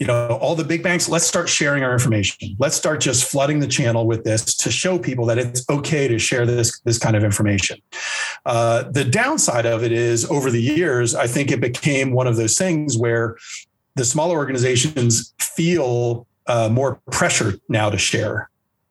You 0.00 0.08
know, 0.08 0.38
all 0.40 0.56
the 0.56 0.64
big 0.64 0.82
banks, 0.82 1.08
let's 1.08 1.24
start 1.24 1.48
sharing 1.48 1.84
our 1.84 1.92
information. 1.92 2.56
Let's 2.58 2.76
start 2.76 3.00
just 3.00 3.30
flooding 3.30 3.60
the 3.60 3.68
channel 3.68 4.06
with 4.06 4.24
this 4.24 4.54
to 4.56 4.70
show 4.70 4.98
people 4.98 5.24
that 5.26 5.38
it's 5.38 5.64
okay 5.70 6.08
to 6.08 6.18
share 6.18 6.44
this, 6.46 6.80
this 6.80 6.98
kind 6.98 7.14
of 7.16 7.22
information. 7.22 7.80
Uh, 8.44 8.82
the 8.90 9.04
downside 9.04 9.66
of 9.66 9.84
it 9.84 9.92
is 9.92 10.28
over 10.30 10.50
the 10.50 10.60
years, 10.60 11.14
I 11.14 11.28
think 11.28 11.52
it 11.52 11.60
became 11.60 12.12
one 12.12 12.26
of 12.26 12.34
those 12.36 12.58
things 12.58 12.98
where 12.98 13.36
the 13.94 14.04
smaller 14.04 14.36
organizations 14.36 15.32
feel 15.38 16.26
uh, 16.46 16.68
more 16.70 17.00
pressure 17.10 17.54
now 17.68 17.90
to 17.90 17.98
share. 17.98 18.50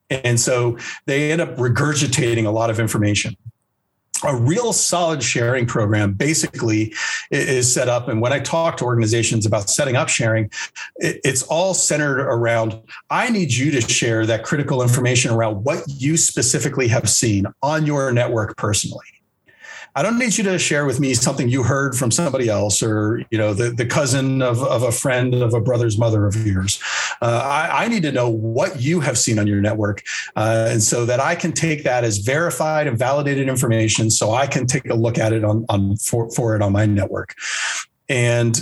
And 0.10 0.40
so 0.40 0.78
they 1.06 1.32
end 1.32 1.42
up 1.42 1.56
regurgitating 1.56 2.46
a 2.46 2.52
lot 2.52 2.70
of 2.70 2.80
information. 2.80 3.36
A 4.26 4.36
real 4.36 4.72
solid 4.72 5.22
sharing 5.22 5.66
program 5.66 6.14
basically 6.14 6.94
is 7.30 7.72
set 7.74 7.90
up. 7.90 8.08
And 8.08 8.22
when 8.22 8.32
I 8.32 8.40
talk 8.40 8.78
to 8.78 8.86
organizations 8.86 9.46
about 9.46 9.70
setting 9.70 9.98
up 9.98 10.08
sharing, 10.08 10.50
it's 10.98 11.44
all 11.44 11.74
centered 11.74 12.22
around 12.22 12.80
I 13.10 13.30
need 13.30 13.52
you 13.54 13.72
to 13.72 13.82
share 13.82 14.26
that 14.28 14.44
critical 14.44 14.82
information 14.82 15.32
around 15.32 15.66
what 15.66 15.84
you 15.88 16.16
specifically 16.16 16.88
have 16.88 17.10
seen 17.10 17.48
on 17.62 17.86
your 17.86 18.14
network 18.14 18.56
personally. 18.56 19.13
I 19.96 20.02
don't 20.02 20.18
need 20.18 20.38
you 20.38 20.44
to 20.46 20.58
share 20.58 20.86
with 20.86 21.00
me 21.00 21.14
something 21.14 21.50
you 21.50 21.62
heard 21.62 21.96
from 21.96 22.10
somebody 22.10 22.50
else 22.50 22.82
or, 22.82 23.24
you 23.30 23.38
know, 23.38 23.54
the, 23.54 23.70
the 23.70 23.86
cousin 23.86 24.42
of, 24.42 24.64
of 24.64 24.82
a 24.82 24.92
friend 24.92 25.36
of 25.36 25.54
a 25.54 25.62
brother's 25.62 26.00
mother 26.00 26.26
of 26.26 26.36
yours. 26.48 26.82
Uh, 27.22 27.42
I, 27.44 27.84
I, 27.84 27.88
need 27.88 28.02
to 28.04 28.12
know 28.12 28.28
what 28.28 28.82
you 28.82 29.02
have 29.02 29.20
seen 29.20 29.38
on 29.38 29.46
your 29.46 29.62
network. 29.62 30.02
Uh, 30.36 30.68
and 30.72 30.82
so 30.82 31.06
that 31.06 31.20
I 31.20 31.36
can 31.36 31.52
take 31.52 31.84
that 31.84 32.04
as 32.04 32.18
verified 32.18 32.88
and 32.88 32.98
validated 32.98 33.48
information 33.48 34.10
so 34.10 34.32
I 34.32 34.48
can 34.48 34.66
take 34.66 34.90
a 34.90 34.96
look 34.96 35.20
at 35.20 35.32
it 35.32 35.44
on, 35.44 35.64
on 35.70 35.98
for, 35.98 36.30
for 36.32 36.56
it 36.56 36.64
on 36.64 36.72
my 36.72 36.88
network. 36.88 37.36
And 38.10 38.60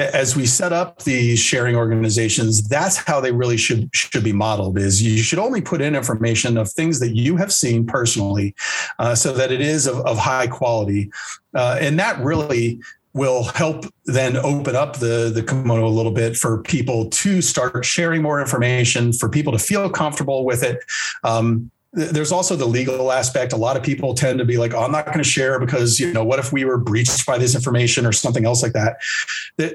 as 0.00 0.34
we 0.34 0.46
set 0.46 0.72
up 0.72 1.02
these 1.02 1.38
sharing 1.38 1.76
organizations 1.76 2.66
that's 2.68 2.96
how 2.96 3.20
they 3.20 3.32
really 3.32 3.56
should 3.56 3.88
should 3.94 4.24
be 4.24 4.32
modeled 4.32 4.78
is 4.78 5.02
you 5.02 5.22
should 5.22 5.38
only 5.38 5.60
put 5.60 5.80
in 5.80 5.94
information 5.94 6.56
of 6.56 6.70
things 6.70 7.00
that 7.00 7.14
you 7.14 7.36
have 7.36 7.52
seen 7.52 7.86
personally 7.86 8.54
uh, 8.98 9.14
so 9.14 9.32
that 9.32 9.52
it 9.52 9.60
is 9.60 9.86
of, 9.86 9.98
of 10.00 10.18
high 10.18 10.46
quality. 10.46 11.10
Uh, 11.54 11.78
and 11.80 11.98
that 11.98 12.18
really 12.20 12.80
will 13.12 13.42
help 13.42 13.86
then 14.04 14.36
open 14.36 14.76
up 14.76 14.98
the 14.98 15.30
the 15.34 15.42
kimono 15.42 15.86
a 15.86 15.88
little 15.88 16.12
bit 16.12 16.36
for 16.36 16.62
people 16.62 17.10
to 17.10 17.42
start 17.42 17.84
sharing 17.84 18.22
more 18.22 18.40
information 18.40 19.12
for 19.12 19.28
people 19.28 19.52
to 19.52 19.58
feel 19.58 19.90
comfortable 19.90 20.44
with 20.44 20.62
it. 20.62 20.78
Um, 21.24 21.70
there's 21.92 22.30
also 22.30 22.54
the 22.54 22.66
legal 22.66 23.10
aspect. 23.10 23.52
A 23.52 23.56
lot 23.56 23.76
of 23.76 23.82
people 23.82 24.14
tend 24.14 24.38
to 24.38 24.44
be 24.44 24.58
like, 24.58 24.74
oh, 24.74 24.82
I'm 24.82 24.92
not 24.92 25.06
going 25.06 25.18
to 25.18 25.24
share 25.24 25.58
because, 25.58 25.98
you 25.98 26.12
know, 26.12 26.24
what 26.24 26.38
if 26.38 26.52
we 26.52 26.64
were 26.64 26.78
breached 26.78 27.26
by 27.26 27.36
this 27.36 27.54
information 27.54 28.06
or 28.06 28.12
something 28.12 28.44
else 28.44 28.62
like 28.62 28.72
that? 28.74 28.98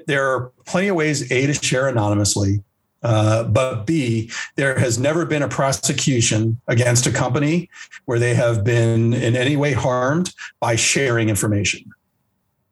There 0.08 0.26
are 0.26 0.52
plenty 0.66 0.88
of 0.88 0.96
ways, 0.96 1.30
A, 1.32 1.46
to 1.46 1.54
share 1.54 1.88
anonymously. 1.90 2.64
Uh, 3.04 3.44
but 3.44 3.86
B, 3.86 4.32
there 4.56 4.80
has 4.80 4.98
never 4.98 5.26
been 5.26 5.44
a 5.44 5.48
prosecution 5.48 6.60
against 6.68 7.06
a 7.06 7.12
company 7.12 7.70
where 8.06 8.18
they 8.18 8.34
have 8.34 8.64
been 8.64 9.14
in 9.14 9.36
any 9.36 9.56
way 9.56 9.74
harmed 9.74 10.34
by 10.60 10.76
sharing 10.76 11.30
information. 11.30 11.92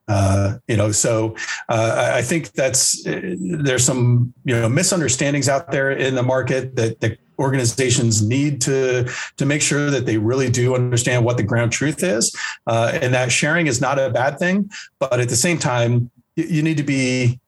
Uh, 0.07 0.57
you 0.67 0.75
know, 0.75 0.91
so 0.91 1.35
uh, 1.69 2.11
I 2.15 2.21
think 2.21 2.51
that's 2.53 3.05
uh, 3.05 3.35
there's 3.39 3.85
some 3.85 4.33
you 4.43 4.53
know 4.53 4.67
misunderstandings 4.67 5.47
out 5.47 5.71
there 5.71 5.91
in 5.91 6.15
the 6.15 6.23
market 6.23 6.75
that, 6.75 6.99
that 6.99 7.19
organizations 7.39 8.21
need 8.21 8.61
to 8.61 9.09
to 9.37 9.45
make 9.45 9.61
sure 9.61 9.89
that 9.89 10.05
they 10.05 10.17
really 10.17 10.49
do 10.49 10.75
understand 10.75 11.25
what 11.25 11.37
the 11.37 11.43
ground 11.43 11.71
truth 11.71 12.03
is, 12.03 12.35
uh, 12.67 12.97
and 13.01 13.13
that 13.13 13.31
sharing 13.31 13.67
is 13.67 13.81
not 13.81 13.99
a 13.99 14.09
bad 14.09 14.39
thing. 14.39 14.69
But 14.99 15.19
at 15.19 15.29
the 15.29 15.35
same 15.35 15.57
time, 15.57 16.11
you, 16.35 16.63
need 16.63 16.77
to 16.77 16.83
be 16.83 17.39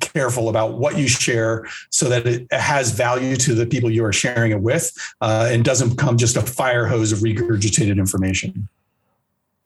careful 0.00 0.48
about 0.48 0.78
what 0.78 0.96
you 0.96 1.08
share 1.08 1.66
so 1.90 2.08
that 2.08 2.26
it 2.26 2.52
has 2.52 2.92
value 2.92 3.36
to 3.36 3.54
the 3.54 3.66
people 3.66 3.90
you 3.90 4.04
are 4.04 4.12
sharing 4.12 4.52
it 4.52 4.60
with 4.60 4.92
uh, 5.20 5.48
and 5.50 5.64
doesn't 5.64 5.90
become 5.90 6.16
just 6.16 6.36
a 6.36 6.42
fire 6.42 6.86
hose 6.86 7.12
of 7.12 7.20
regurgitated 7.20 7.98
information. 7.98 8.68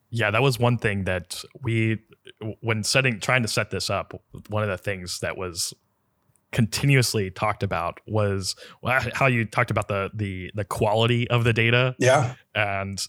Yeah, 0.09 0.31
that 0.31 0.41
was 0.41 0.57
one 0.57 0.77
thing 0.77 1.03
that 1.03 1.43
we 1.61 1.99
when 2.61 2.83
setting 2.83 3.19
trying 3.19 3.41
to 3.41 3.47
set 3.47 3.71
this 3.71 3.89
up, 3.89 4.19
one 4.49 4.63
of 4.63 4.69
the 4.69 4.77
things 4.77 5.19
that 5.19 5.37
was 5.37 5.73
continuously 6.57 7.29
talked 7.29 7.61
about 7.61 7.99
was 8.07 8.55
how 9.13 9.27
you 9.27 9.45
talked 9.45 9.69
about 9.69 9.87
the 9.87 10.09
the 10.15 10.49
the 10.55 10.65
quality 10.65 11.29
of 11.29 11.43
the 11.43 11.53
data. 11.53 11.95
Yeah. 11.99 12.33
And 12.55 12.99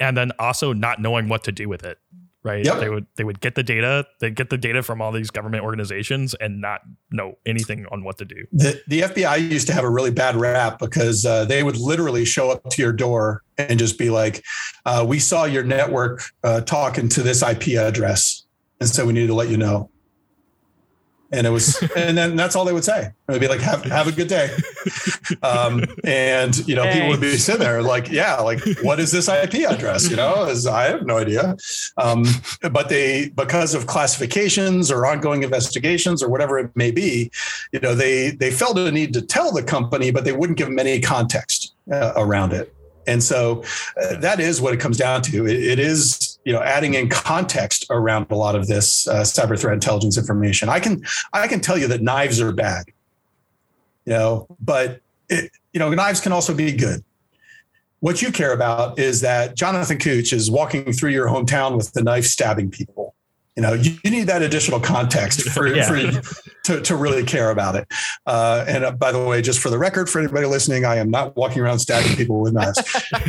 and 0.00 0.16
then 0.16 0.32
also 0.40 0.72
not 0.72 1.00
knowing 1.00 1.28
what 1.28 1.44
to 1.44 1.52
do 1.52 1.68
with 1.68 1.84
it. 1.84 1.98
Right. 2.42 2.64
Yep. 2.64 2.80
They 2.80 2.88
would 2.88 3.06
they 3.14 3.22
would 3.22 3.38
get 3.38 3.54
the 3.54 3.62
data, 3.62 4.06
they 4.20 4.30
get 4.30 4.50
the 4.50 4.58
data 4.58 4.82
from 4.82 5.00
all 5.00 5.12
these 5.12 5.30
government 5.30 5.62
organizations 5.62 6.34
and 6.34 6.60
not 6.60 6.80
know 7.12 7.38
anything 7.46 7.86
on 7.92 8.02
what 8.02 8.18
to 8.18 8.24
do. 8.24 8.44
The 8.50 8.82
the 8.88 9.02
FBI 9.02 9.50
used 9.52 9.68
to 9.68 9.72
have 9.72 9.84
a 9.84 9.90
really 9.90 10.10
bad 10.10 10.34
rap 10.34 10.80
because 10.80 11.24
uh, 11.24 11.44
they 11.44 11.62
would 11.62 11.76
literally 11.76 12.24
show 12.24 12.50
up 12.50 12.68
to 12.70 12.82
your 12.82 12.92
door 12.92 13.44
and 13.56 13.78
just 13.78 13.98
be 13.98 14.10
like, 14.10 14.42
uh, 14.84 15.04
"We 15.06 15.20
saw 15.20 15.44
your 15.44 15.62
network 15.62 16.22
uh, 16.42 16.62
talking 16.62 17.08
to 17.10 17.22
this 17.22 17.40
IP 17.40 17.78
address, 17.78 18.44
and 18.80 18.88
so 18.88 19.06
we 19.06 19.12
need 19.12 19.28
to 19.28 19.34
let 19.34 19.48
you 19.48 19.58
know." 19.58 19.90
And 21.32 21.46
it 21.46 21.50
was 21.50 21.82
and 21.96 22.16
then 22.16 22.36
that's 22.36 22.56
all 22.56 22.64
they 22.64 22.72
would 22.72 22.84
say. 22.84 23.12
It 23.28 23.32
would 23.32 23.40
be 23.40 23.48
like 23.48 23.60
have, 23.60 23.84
have 23.84 24.06
a 24.06 24.12
good 24.12 24.28
day. 24.28 24.50
Um, 25.42 25.84
and 26.04 26.56
you 26.68 26.74
know 26.76 26.90
people 26.92 27.08
would 27.08 27.20
be 27.20 27.36
sitting 27.36 27.60
there 27.60 27.82
like 27.82 28.08
yeah 28.08 28.36
like 28.36 28.60
what 28.82 29.00
is 29.00 29.10
this 29.12 29.28
ip 29.28 29.54
address? 29.54 30.08
You 30.08 30.16
know 30.16 30.44
As 30.44 30.66
i 30.66 30.84
have 30.84 31.04
no 31.04 31.18
idea. 31.18 31.56
Um, 31.96 32.24
but 32.70 32.88
they 32.88 33.30
because 33.30 33.74
of 33.74 33.86
classifications 33.86 34.90
or 34.90 35.06
ongoing 35.06 35.42
investigations 35.42 36.22
or 36.22 36.28
whatever 36.28 36.58
it 36.58 36.70
may 36.76 36.90
be 36.90 37.30
you 37.72 37.80
know 37.80 37.94
they 37.94 38.30
they 38.30 38.50
felt 38.50 38.78
a 38.78 38.92
need 38.92 39.12
to 39.14 39.22
tell 39.22 39.52
the 39.52 39.62
company 39.62 40.10
but 40.10 40.24
they 40.24 40.32
wouldn't 40.32 40.58
give 40.58 40.68
them 40.68 40.78
any 40.78 41.00
context 41.00 41.74
uh, 41.92 42.12
around 42.16 42.52
it 42.52 42.72
and 43.06 43.22
so 43.22 43.62
uh, 44.02 44.16
that 44.16 44.40
is 44.40 44.60
what 44.60 44.74
it 44.74 44.80
comes 44.80 44.96
down 44.96 45.22
to. 45.22 45.46
it, 45.46 45.62
it 45.62 45.78
is, 45.78 46.38
you 46.44 46.52
know, 46.52 46.62
adding 46.62 46.94
in 46.94 47.08
context 47.08 47.86
around 47.90 48.26
a 48.30 48.36
lot 48.36 48.54
of 48.54 48.66
this 48.66 49.08
uh, 49.08 49.22
cyber 49.22 49.58
threat 49.58 49.74
intelligence 49.74 50.16
information. 50.16 50.68
I 50.68 50.80
can 50.80 51.02
I 51.32 51.48
can 51.48 51.60
tell 51.60 51.76
you 51.78 51.88
that 51.88 52.02
knives 52.02 52.40
are 52.40 52.52
bad, 52.52 52.84
you 54.04 54.12
know, 54.12 54.46
but 54.60 55.00
it, 55.28 55.50
you 55.72 55.80
know, 55.80 55.90
knives 55.90 56.20
can 56.20 56.32
also 56.32 56.54
be 56.54 56.72
good. 56.72 57.02
What 58.00 58.22
you 58.22 58.30
care 58.30 58.52
about 58.52 58.98
is 58.98 59.22
that 59.22 59.56
Jonathan 59.56 59.98
Couch 59.98 60.32
is 60.32 60.50
walking 60.50 60.92
through 60.92 61.10
your 61.10 61.26
hometown 61.26 61.76
with 61.76 61.92
the 61.92 62.04
knife 62.04 62.26
stabbing 62.26 62.70
people. 62.70 63.15
You 63.56 63.62
know, 63.62 63.72
you, 63.72 63.96
you 64.04 64.10
need 64.10 64.24
that 64.24 64.42
additional 64.42 64.80
context 64.80 65.40
for, 65.50 65.66
Yeah. 65.66 65.88
for 65.88 66.22
to, 66.64 66.80
to 66.82 66.96
really 66.96 67.24
care 67.24 67.50
about 67.50 67.74
it. 67.74 67.88
Uh, 68.26 68.64
and 68.68 68.84
uh, 68.84 68.90
by 68.90 69.12
the 69.12 69.22
way, 69.24 69.40
just 69.40 69.60
for 69.60 69.70
the 69.70 69.78
record, 69.78 70.10
for 70.10 70.18
anybody 70.18 70.46
listening, 70.46 70.84
I 70.84 70.96
am 70.96 71.10
not 71.10 71.36
walking 71.36 71.62
around 71.62 71.78
stabbing 71.78 72.16
people 72.16 72.40
with 72.40 72.52
knives. 72.52 72.78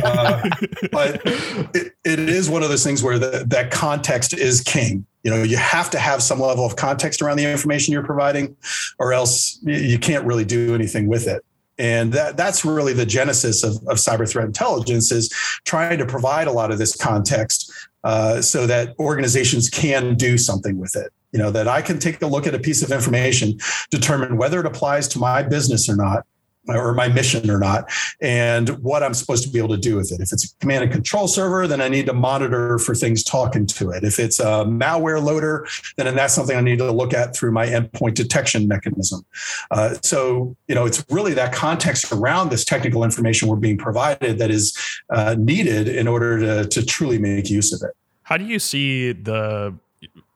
Uh, 0.04 0.48
but 0.92 1.22
it, 1.24 1.94
it 2.04 2.18
is 2.18 2.50
one 2.50 2.62
of 2.62 2.68
those 2.68 2.84
things 2.84 3.02
where 3.02 3.18
the, 3.18 3.44
that 3.48 3.70
context 3.70 4.34
is 4.34 4.60
king. 4.60 5.06
You 5.24 5.30
know, 5.30 5.42
you 5.42 5.56
have 5.56 5.90
to 5.90 5.98
have 5.98 6.22
some 6.22 6.40
level 6.40 6.64
of 6.64 6.76
context 6.76 7.22
around 7.22 7.38
the 7.38 7.50
information 7.50 7.92
you're 7.92 8.04
providing, 8.04 8.56
or 8.98 9.12
else 9.12 9.58
you 9.62 9.98
can't 9.98 10.24
really 10.24 10.44
do 10.44 10.74
anything 10.74 11.06
with 11.08 11.26
it. 11.26 11.44
And 11.78 12.12
that, 12.12 12.36
that's 12.36 12.64
really 12.64 12.92
the 12.92 13.06
genesis 13.06 13.62
of, 13.62 13.74
of 13.86 13.98
cyber 13.98 14.28
threat 14.28 14.46
intelligence 14.46 15.12
is 15.12 15.28
trying 15.64 15.98
to 15.98 16.06
provide 16.06 16.48
a 16.48 16.52
lot 16.52 16.72
of 16.72 16.78
this 16.78 16.96
context 16.96 17.67
uh, 18.04 18.40
so 18.40 18.66
that 18.66 18.94
organizations 18.98 19.68
can 19.68 20.14
do 20.14 20.38
something 20.38 20.78
with 20.78 20.96
it. 20.96 21.12
You 21.32 21.38
know, 21.38 21.50
that 21.50 21.68
I 21.68 21.82
can 21.82 21.98
take 21.98 22.22
a 22.22 22.26
look 22.26 22.46
at 22.46 22.54
a 22.54 22.58
piece 22.58 22.82
of 22.82 22.90
information, 22.90 23.58
determine 23.90 24.38
whether 24.38 24.60
it 24.60 24.66
applies 24.66 25.08
to 25.08 25.18
my 25.18 25.42
business 25.42 25.88
or 25.88 25.96
not, 25.96 26.24
or 26.68 26.94
my 26.94 27.08
mission 27.08 27.50
or 27.50 27.58
not, 27.58 27.90
and 28.20 28.68
what 28.80 29.02
I'm 29.02 29.14
supposed 29.14 29.44
to 29.44 29.50
be 29.50 29.58
able 29.58 29.70
to 29.70 29.78
do 29.78 29.96
with 29.96 30.12
it. 30.12 30.20
If 30.20 30.32
it's 30.32 30.52
a 30.52 30.58
command 30.58 30.84
and 30.84 30.92
control 30.92 31.28
server, 31.28 31.66
then 31.66 31.80
I 31.80 31.88
need 31.88 32.06
to 32.06 32.12
monitor 32.12 32.78
for 32.78 32.94
things 32.94 33.24
talking 33.24 33.66
to 33.66 33.90
it. 33.90 34.04
If 34.04 34.18
it's 34.18 34.38
a 34.38 34.64
malware 34.64 35.22
loader, 35.22 35.66
then 35.96 36.14
that's 36.14 36.34
something 36.34 36.56
I 36.56 36.60
need 36.60 36.78
to 36.78 36.90
look 36.90 37.14
at 37.14 37.34
through 37.34 37.52
my 37.52 37.66
endpoint 37.66 38.14
detection 38.14 38.68
mechanism. 38.68 39.24
Uh, 39.70 39.94
so, 40.02 40.56
you 40.66 40.74
know, 40.74 40.86
it's 40.86 41.04
really 41.10 41.34
that 41.34 41.52
context 41.52 42.12
around 42.12 42.50
this 42.50 42.64
technical 42.64 43.04
information 43.04 43.48
we're 43.48 43.56
being 43.56 43.78
provided 43.78 44.38
that 44.38 44.50
is 44.50 44.76
uh, 45.10 45.36
needed 45.38 45.88
in 45.88 46.06
order 46.06 46.38
to, 46.38 46.68
to 46.68 46.84
truly 46.84 47.18
make 47.18 47.48
use 47.50 47.72
of 47.72 47.86
it. 47.88 47.94
How 48.22 48.36
do 48.36 48.44
you 48.44 48.58
see 48.58 49.12
the, 49.12 49.74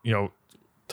you 0.02 0.12
know, 0.12 0.32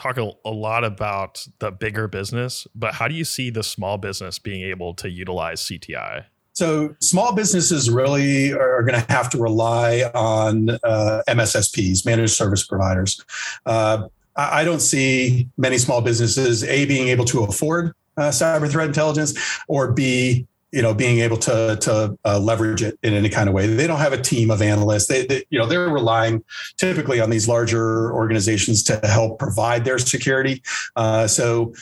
talk 0.00 0.16
a, 0.16 0.30
a 0.44 0.50
lot 0.50 0.84
about 0.84 1.46
the 1.58 1.70
bigger 1.70 2.08
business, 2.08 2.66
but 2.74 2.94
how 2.94 3.06
do 3.06 3.14
you 3.14 3.24
see 3.24 3.50
the 3.50 3.62
small 3.62 3.98
business 3.98 4.38
being 4.38 4.62
able 4.62 4.94
to 4.94 5.10
utilize 5.10 5.60
CTI? 5.62 6.24
So 6.54 6.94
small 7.00 7.34
businesses 7.34 7.90
really 7.90 8.52
are 8.52 8.82
going 8.82 9.00
to 9.00 9.12
have 9.12 9.30
to 9.30 9.38
rely 9.38 10.10
on 10.14 10.70
uh, 10.70 11.22
MSSPs, 11.28 12.04
managed 12.04 12.32
service 12.32 12.66
providers. 12.66 13.24
Uh, 13.66 14.08
I 14.36 14.64
don't 14.64 14.80
see 14.80 15.48
many 15.56 15.78
small 15.78 16.00
businesses 16.00 16.64
a 16.64 16.86
being 16.86 17.08
able 17.08 17.24
to 17.26 17.44
afford 17.44 17.94
uh, 18.16 18.30
cyber 18.30 18.70
threat 18.70 18.88
intelligence, 18.88 19.38
or 19.68 19.92
b 19.92 20.46
you 20.72 20.82
know 20.82 20.94
being 20.94 21.18
able 21.18 21.36
to 21.36 21.76
to 21.80 22.16
uh, 22.24 22.38
leverage 22.38 22.82
it 22.82 22.98
in 23.02 23.14
any 23.14 23.28
kind 23.28 23.48
of 23.48 23.54
way. 23.54 23.66
They 23.66 23.86
don't 23.86 23.98
have 23.98 24.12
a 24.12 24.20
team 24.20 24.50
of 24.50 24.62
analysts. 24.62 25.06
They, 25.06 25.26
they 25.26 25.44
you 25.50 25.58
know 25.58 25.66
they're 25.66 25.88
relying 25.88 26.44
typically 26.76 27.20
on 27.20 27.30
these 27.30 27.48
larger 27.48 28.12
organizations 28.12 28.82
to 28.84 29.00
help 29.04 29.38
provide 29.38 29.84
their 29.84 29.98
security. 29.98 30.62
Uh, 30.96 31.26
so 31.26 31.72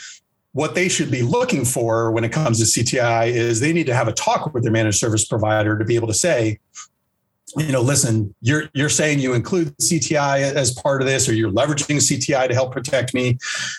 what 0.53 0.75
they 0.75 0.89
should 0.89 1.11
be 1.11 1.21
looking 1.21 1.63
for 1.63 2.11
when 2.11 2.23
it 2.23 2.31
comes 2.31 2.57
to 2.59 2.83
CTI 2.83 3.27
is 3.27 3.59
they 3.59 3.71
need 3.71 3.85
to 3.85 3.93
have 3.93 4.07
a 4.07 4.13
talk 4.13 4.51
with 4.53 4.63
their 4.63 4.71
managed 4.71 4.97
service 4.97 5.25
provider 5.25 5.77
to 5.77 5.85
be 5.85 5.95
able 5.95 6.07
to 6.07 6.13
say, 6.13 6.59
you 7.57 7.71
know, 7.71 7.81
listen, 7.81 8.33
you're 8.41 8.69
you're 8.73 8.89
saying 8.89 9.19
you 9.19 9.33
include 9.33 9.75
CTI 9.77 10.41
as 10.41 10.71
part 10.71 11.01
of 11.01 11.07
this, 11.07 11.27
or 11.27 11.33
you're 11.33 11.51
leveraging 11.51 11.97
CTI 11.97 12.47
to 12.47 12.53
help 12.53 12.71
protect 12.71 13.13
me. 13.13 13.37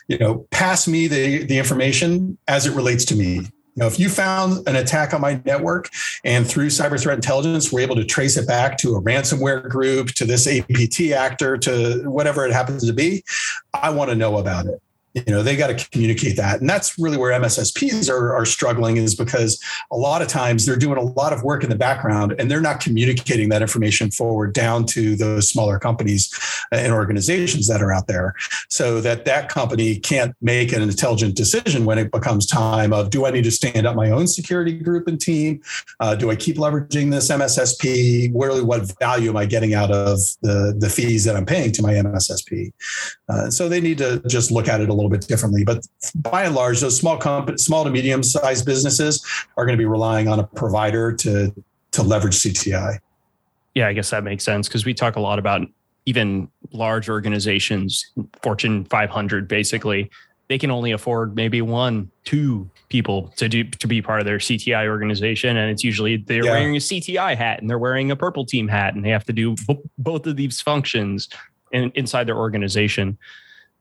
You 0.09 0.19
know, 0.19 0.47
pass 0.51 0.89
me 0.89 1.07
the 1.07 1.45
the 1.45 1.59
information 1.59 2.39
as 2.49 2.67
it 2.67 2.75
relates 2.75 3.05
to 3.07 3.17
me. 3.17 3.49
If 3.81 3.99
you 3.99 4.11
found 4.11 4.67
an 4.69 4.77
attack 4.77 5.15
on 5.15 5.21
my 5.21 5.41
network 5.45 5.89
and 6.25 6.47
through 6.47 6.67
cyber 6.67 7.01
threat 7.01 7.17
intelligence, 7.17 7.73
we're 7.73 7.81
able 7.81 7.97
to 7.97 8.05
trace 8.05 8.37
it 8.37 8.47
back 8.47 8.77
to 8.79 8.95
a 8.95 9.03
ransomware 9.03 9.69
group, 9.69 10.09
to 10.09 10.25
this 10.27 10.47
APT 10.47 11.13
actor, 11.13 11.57
to 11.59 12.03
whatever 12.05 12.45
it 12.45 12.53
happens 12.53 12.87
to 12.87 12.93
be, 12.93 13.25
I 13.73 13.91
want 13.91 14.11
to 14.11 14.17
know 14.17 14.37
about 14.39 14.67
it 14.67 14.83
you 15.15 15.25
know 15.29 15.43
they 15.43 15.57
got 15.57 15.77
to 15.77 15.89
communicate 15.91 16.37
that. 16.37 16.61
And 16.61 16.69
that's 16.69 16.99
really 16.99 17.17
where 17.17 17.39
mssps 17.41 18.11
are, 18.11 18.35
are 18.35 18.45
struggling 18.45 18.97
is 18.97 19.15
because 19.15 19.63
a 19.91 19.97
lot 19.97 20.23
of 20.23 20.29
times 20.29 20.67
they're 20.67 20.77
doing 20.77 20.99
a 20.99 21.03
lot 21.03 21.33
of 21.33 21.43
work 21.43 21.65
in 21.65 21.71
the 21.71 21.77
background 21.77 22.35
and 22.39 22.51
they're 22.51 22.61
not 22.61 22.81
communicating 22.81 23.49
that 23.51 23.63
information 23.63 24.11
forward 24.11 24.53
down 24.53 24.87
to 24.87 25.17
those 25.17 25.49
smaller 25.49 25.79
companies 25.79 26.33
and 26.73 26.93
organizations 26.93 27.67
that 27.69 27.83
are 27.83 27.93
out 27.93 28.07
there. 28.07 28.35
So 28.69 29.01
that 29.01 29.25
that 29.25 29.49
company 29.49 29.99
can't 29.99 30.35
make 30.41 30.73
an 30.73 30.83
intelligent 30.83 31.37
decision 31.37 31.85
when 31.85 31.99
it 31.99 32.11
becomes 32.11 32.47
time 32.47 32.93
of 32.93 33.11
do 33.11 33.27
i 33.27 33.31
need 33.31 33.45
to 33.45 33.51
stand 33.51 33.87
up 33.87 33.97
my 33.97 34.11
own 34.11 34.27
security 34.27 34.73
group 34.73 35.07
and 35.07 35.21
team? 35.21 35.61
Uh, 36.01 36.15
do 36.15 36.31
i 36.31 36.37
keep 36.37 36.57
leveraging 36.57 37.11
this 37.11 37.31
mssp 37.31 38.31
really 38.35 38.63
what 38.63 38.81
value 38.99 39.31
am 39.31 39.37
i 39.37 39.47
getting 39.47 39.75
out 39.75 39.91
of 39.91 40.19
the, 40.43 40.75
the 40.79 40.89
fees 40.89 41.25
that 41.25 41.37
i'm 41.37 41.47
paying 41.47 41.73
to 41.73 41.83
my 41.83 41.95
mssp 41.95 42.73
uh, 43.29 43.51
so 43.51 43.69
they 43.69 43.81
need 43.81 43.99
to 43.99 44.21
just 44.29 44.51
look 44.51 44.69
at 44.69 44.81
it 44.81 44.89
a 44.89 44.95
little 45.01 45.11
bit 45.11 45.27
differently. 45.27 45.65
But 45.65 45.87
by 46.17 46.45
and 46.45 46.55
large, 46.55 46.81
those 46.81 46.97
small 46.97 47.17
comp- 47.17 47.59
small 47.59 47.85
to 47.85 47.91
medium 47.91 48.23
sized 48.23 48.67
businesses 48.67 49.25
are 49.57 49.65
going 49.65 49.77
to 49.77 49.81
be 49.81 49.87
relying 49.87 50.29
on 50.29 50.39
a 50.39 50.45
provider 50.45 51.13
to 51.17 51.53
to 51.93 52.03
leverage 52.03 52.35
CTI. 52.37 52.99
Yeah, 53.75 53.89
I 53.89 53.93
guess 53.93 54.11
that 54.11 54.23
makes 54.23 54.45
sense 54.45 54.69
because 54.69 54.85
we 54.85 54.95
talk 54.95 55.17
a 55.17 55.21
lot 55.21 55.39
about 55.39 55.63
even 56.07 56.49
large 56.73 57.09
organizations, 57.09 58.05
Fortune 58.43 58.85
500, 58.87 59.49
basically, 59.49 60.11
they 60.49 60.59
can 60.59 60.71
only 60.71 60.93
afford 60.93 61.35
maybe 61.37 61.63
one, 61.63 62.11
two 62.25 62.69
people 62.89 63.33
to 63.37 63.49
do 63.49 63.65
to 63.65 63.87
be 63.87 64.01
part 64.03 64.21
of 64.21 64.27
their 64.27 64.39
CTI 64.39 64.87
organization, 64.89 65.57
and 65.57 65.71
it's 65.71 65.83
usually 65.85 66.17
they're 66.17 66.45
Yeah. 66.45 66.53
wearing 66.53 66.77
a 66.77 66.81
CTI 66.81 67.35
hat 67.37 67.61
and 67.61 67.69
they're 67.71 67.79
wearing 67.79 68.11
a 68.11 68.17
purple 68.17 68.45
team 68.45 68.67
hat, 68.69 68.95
and 68.95 69.05
they 69.05 69.11
have 69.11 69.25
to 69.27 69.33
do 69.33 69.55
b- 69.69 69.79
both 69.99 70.27
of 70.27 70.37
these 70.37 70.61
functions 70.61 71.29
in, 71.73 71.91
inside 71.95 72.25
their 72.27 72.37
organization. 72.39 73.17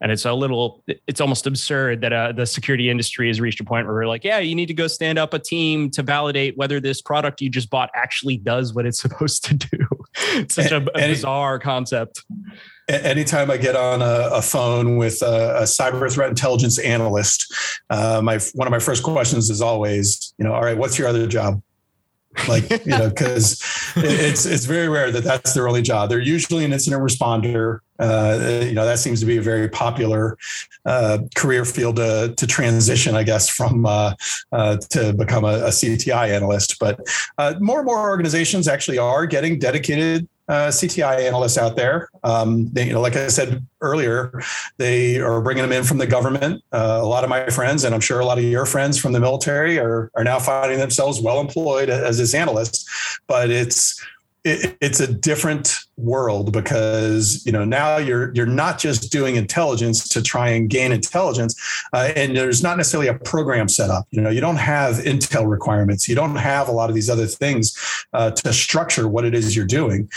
And 0.01 0.11
it's 0.11 0.25
a 0.25 0.33
little, 0.33 0.83
it's 1.07 1.19
almost 1.19 1.45
absurd 1.45 2.01
that 2.01 2.13
uh, 2.13 2.31
the 2.31 2.45
security 2.45 2.89
industry 2.89 3.27
has 3.27 3.41
reached 3.41 3.59
a 3.59 3.65
point 3.65 3.85
where 3.85 3.95
we're 3.95 4.07
like, 4.07 4.23
yeah, 4.23 4.39
you 4.39 4.55
need 4.55 4.67
to 4.67 4.73
go 4.73 4.87
stand 4.87 5.19
up 5.19 5.33
a 5.33 5.39
team 5.39 5.89
to 5.91 6.03
validate 6.03 6.57
whether 6.57 6.79
this 6.79 7.01
product 7.01 7.41
you 7.41 7.49
just 7.49 7.69
bought 7.69 7.89
actually 7.93 8.37
does 8.37 8.73
what 8.73 8.85
it's 8.85 9.01
supposed 9.01 9.43
to 9.45 9.55
do. 9.55 9.87
it's 10.35 10.55
such 10.55 10.71
a, 10.71 10.77
a 10.77 11.07
bizarre 11.07 11.59
concept. 11.59 12.23
Anytime 12.87 13.51
I 13.51 13.57
get 13.57 13.75
on 13.75 14.01
a, 14.01 14.29
a 14.31 14.41
phone 14.41 14.97
with 14.97 15.21
a, 15.21 15.59
a 15.59 15.63
cyber 15.63 16.11
threat 16.11 16.29
intelligence 16.29 16.79
analyst, 16.79 17.53
uh, 17.89 18.19
my 18.23 18.39
one 18.55 18.67
of 18.67 18.71
my 18.71 18.79
first 18.79 19.03
questions 19.03 19.49
is 19.49 19.61
always, 19.61 20.33
you 20.39 20.45
know, 20.45 20.53
all 20.53 20.63
right, 20.63 20.77
what's 20.77 20.97
your 20.97 21.07
other 21.07 21.27
job? 21.27 21.61
like 22.47 22.69
you 22.85 22.91
know 22.91 23.09
because 23.09 23.59
it's 23.95 24.45
it's 24.45 24.65
very 24.65 24.87
rare 24.87 25.11
that 25.11 25.23
that's 25.23 25.53
their 25.53 25.67
only 25.67 25.81
job 25.81 26.09
they're 26.09 26.19
usually 26.19 26.63
an 26.63 26.71
incident 26.71 27.01
responder 27.01 27.79
uh, 27.99 28.63
you 28.63 28.73
know 28.73 28.85
that 28.85 28.99
seems 28.99 29.19
to 29.19 29.25
be 29.25 29.37
a 29.37 29.41
very 29.41 29.69
popular 29.69 30.37
uh, 30.85 31.19
career 31.35 31.65
field 31.65 31.97
to, 31.97 32.33
to 32.37 32.47
transition 32.47 33.15
i 33.15 33.23
guess 33.23 33.49
from 33.49 33.85
uh, 33.85 34.13
uh, 34.51 34.77
to 34.89 35.13
become 35.13 35.43
a, 35.43 35.65
a 35.65 35.69
cti 35.69 36.29
analyst 36.29 36.77
but 36.79 36.99
uh, 37.37 37.53
more 37.59 37.79
and 37.79 37.85
more 37.85 38.09
organizations 38.09 38.67
actually 38.67 38.97
are 38.97 39.25
getting 39.25 39.59
dedicated 39.59 40.27
uh, 40.49 40.69
CTI 40.69 41.27
analysts 41.27 41.59
out 41.59 41.75
there. 41.75 42.09
Um, 42.23 42.69
they, 42.73 42.87
you 42.87 42.93
know, 42.93 43.01
like 43.01 43.15
I 43.15 43.27
said 43.27 43.65
earlier, 43.81 44.41
they 44.77 45.19
are 45.19 45.41
bringing 45.41 45.61
them 45.61 45.71
in 45.71 45.83
from 45.83 45.99
the 45.99 46.07
government. 46.07 46.63
Uh, 46.71 46.97
a 47.01 47.05
lot 47.05 47.23
of 47.23 47.29
my 47.29 47.45
friends, 47.49 47.83
and 47.83 47.93
I'm 47.93 48.01
sure 48.01 48.19
a 48.19 48.25
lot 48.25 48.39
of 48.39 48.43
your 48.43 48.65
friends 48.65 48.97
from 48.97 49.13
the 49.13 49.19
military, 49.19 49.77
are 49.77 50.09
are 50.15 50.23
now 50.23 50.39
finding 50.39 50.79
themselves 50.79 51.21
well 51.21 51.39
employed 51.39 51.89
as 51.89 52.17
this 52.17 52.33
analyst. 52.33 52.89
But 53.27 53.51
it's 53.51 54.03
it, 54.43 54.77
it's 54.79 54.99
a 54.99 55.11
different 55.11 55.79
world 55.97 56.53
because 56.53 57.45
you 57.45 57.51
know 57.51 57.65
now 57.65 57.97
you're 57.97 58.33
you're 58.33 58.45
not 58.45 58.79
just 58.79 59.11
doing 59.11 59.35
intelligence 59.35 60.07
to 60.07 60.21
try 60.21 60.49
and 60.49 60.69
gain 60.69 60.91
intelligence 60.91 61.55
uh, 61.93 62.11
and 62.15 62.37
there's 62.37 62.63
not 62.63 62.77
necessarily 62.77 63.07
a 63.07 63.13
program 63.13 63.67
set 63.67 63.89
up. 63.89 64.07
You 64.11 64.21
know 64.21 64.29
you 64.29 64.41
don't 64.41 64.57
have 64.57 64.95
intel 64.97 65.49
requirements. 65.49 66.07
You 66.07 66.15
don't 66.15 66.37
have 66.37 66.69
a 66.69 66.71
lot 66.71 66.89
of 66.89 66.95
these 66.95 67.09
other 67.09 67.27
things 67.27 67.77
uh, 68.13 68.31
to 68.31 68.53
structure 68.53 69.07
what 69.07 69.25
it 69.25 69.33
is 69.33 69.55
you're 69.55 69.65
doing 69.65 70.09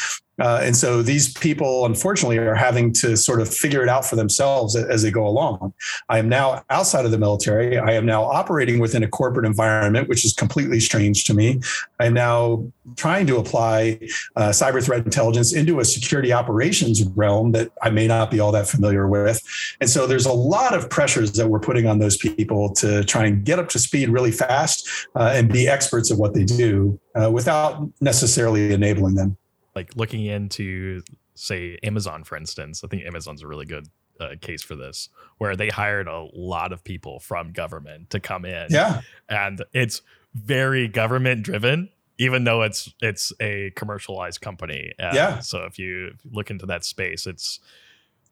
uh, 0.43 0.61
and 0.61 0.77
so 0.77 1.03
these 1.03 1.33
people, 1.35 1.87
unfortunately, 1.87 2.37
are 2.37 2.57
having 2.57 2.93
to 2.93 3.17
sort 3.17 3.41
of 3.41 3.49
figure 3.49 3.81
it 3.81 3.89
out 3.89 4.05
for 4.05 4.17
themselves 4.17 4.75
as 4.75 5.03
they 5.03 5.11
go 5.11 5.25
along. 5.25 5.73
I 6.09 6.19
am 6.19 6.29
now 6.29 6.65
outside 6.69 7.05
of 7.05 7.13
the 7.13 7.19
military. 7.19 7.79
I 7.79 7.93
am 7.93 8.05
now 8.05 8.25
operating 8.25 8.81
within 8.81 9.05
a 9.05 9.09
corporate 9.09 9.47
environment, 9.47 10.09
which 10.09 10.25
is 10.25 10.33
completely 10.35 10.81
strange 10.81 11.23
to 11.25 11.35
me. 11.35 11.61
I 12.01 12.07
am 12.07 12.15
now 12.15 12.67
trying 12.97 13.29
to 13.29 13.37
apply 13.37 14.01
uh, 14.35 14.49
cyber 14.49 14.85
threat 14.85 15.05
intelligence 15.05 15.55
into 15.55 15.79
a 15.79 15.85
security 15.85 16.33
operations 16.33 17.05
realm 17.15 17.53
that 17.53 17.71
I 17.81 17.91
may 17.91 18.09
not 18.09 18.29
be 18.29 18.41
all 18.41 18.51
that 18.51 18.67
familiar 18.67 19.07
with. 19.07 19.41
And 19.81 19.89
so 19.89 20.09
there's 20.09 20.27
a 20.27 20.33
lot 20.33 20.75
of 20.75 20.91
pressures 20.91 21.31
that 21.35 21.47
we're 21.47 21.61
putting 21.61 21.87
on 21.87 22.01
those 22.01 22.17
people 22.17 22.75
to 22.75 23.05
try 23.05 23.27
and 23.27 23.45
get 23.45 23.61
up 23.61 23.69
to 23.69 23.79
speed 23.79 24.09
really 24.09 24.33
fast 24.33 24.89
uh, 25.15 25.31
and 25.37 25.53
be 25.53 25.69
experts 25.69 26.11
at 26.11 26.19
what 26.19 26.35
they 26.35 26.45
do 26.45 26.99
uh, 27.15 27.31
without 27.31 27.89
necessarily 28.01 28.73
enabling 28.73 29.15
them 29.15 29.37
like 29.75 29.97
looking 29.97 30.25
into 30.25 31.03
say 31.35 31.79
Amazon 31.83 32.25
for 32.25 32.37
instance, 32.37 32.83
I 32.85 32.89
think 32.89 33.05
Amazon's 33.05 33.43
a 33.43 33.47
really 33.47 33.67
good 33.67 33.89
uh, 34.21 34.35
case 34.41 34.63
for 34.63 34.77
this 34.77 35.09
where 35.39 35.57
they 35.57 35.69
hired 35.69 36.07
a 36.07 36.29
lot 36.35 36.73
of 36.73 36.85
people 36.85 37.19
from 37.21 37.53
government 37.53 38.11
to 38.11 38.21
come 38.21 38.45
in. 38.45 38.67
Yeah. 38.71 39.01
And 39.29 39.65
it's 39.73 40.03
very 40.35 40.89
government 40.89 41.43
driven 41.43 41.89
even 42.19 42.45
though 42.45 42.63
it's 42.63 42.93
it's 43.01 43.33
a 43.41 43.73
commercialized 43.75 44.41
company. 44.41 44.93
Yeah. 44.99 45.41
So 45.41 45.65
if 45.65 45.79
you 45.79 46.15
look 46.31 46.51
into 46.51 46.67
that 46.67 46.85
space, 46.85 47.27
it's 47.27 47.59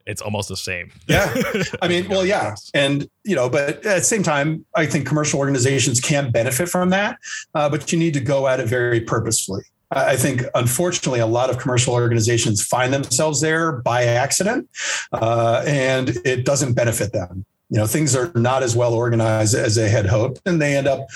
it's 0.05 0.21
almost 0.21 0.49
the 0.49 0.57
same. 0.57 0.91
Yeah. 1.07 1.33
I 1.81 1.87
mean, 1.87 2.07
well, 2.09 2.25
yeah. 2.25 2.55
And, 2.73 3.07
you 3.23 3.35
know, 3.35 3.49
but 3.49 3.69
at 3.69 3.83
the 3.83 4.01
same 4.01 4.23
time, 4.23 4.65
I 4.75 4.85
think 4.85 5.07
commercial 5.07 5.39
organizations 5.39 5.99
can 5.99 6.31
benefit 6.31 6.69
from 6.69 6.89
that, 6.89 7.17
uh, 7.53 7.69
but 7.69 7.91
you 7.91 7.99
need 7.99 8.13
to 8.15 8.19
go 8.19 8.47
at 8.47 8.59
it 8.59 8.67
very 8.67 9.01
purposefully. 9.01 9.63
I 9.91 10.15
think, 10.15 10.43
unfortunately, 10.55 11.19
a 11.19 11.25
lot 11.25 11.49
of 11.49 11.57
commercial 11.57 11.93
organizations 11.93 12.63
find 12.63 12.93
themselves 12.93 13.41
there 13.41 13.73
by 13.73 14.03
accident, 14.03 14.69
uh, 15.11 15.63
and 15.67 16.17
it 16.23 16.45
doesn't 16.45 16.73
benefit 16.73 17.11
them. 17.11 17.45
You 17.69 17.79
know, 17.79 17.87
things 17.87 18.15
are 18.15 18.31
not 18.33 18.63
as 18.63 18.75
well 18.75 18.93
organized 18.93 19.53
as 19.53 19.75
they 19.75 19.89
had 19.89 20.05
hoped, 20.05 20.41
and 20.45 20.61
they 20.61 20.77
end 20.77 20.87
up 20.87 21.07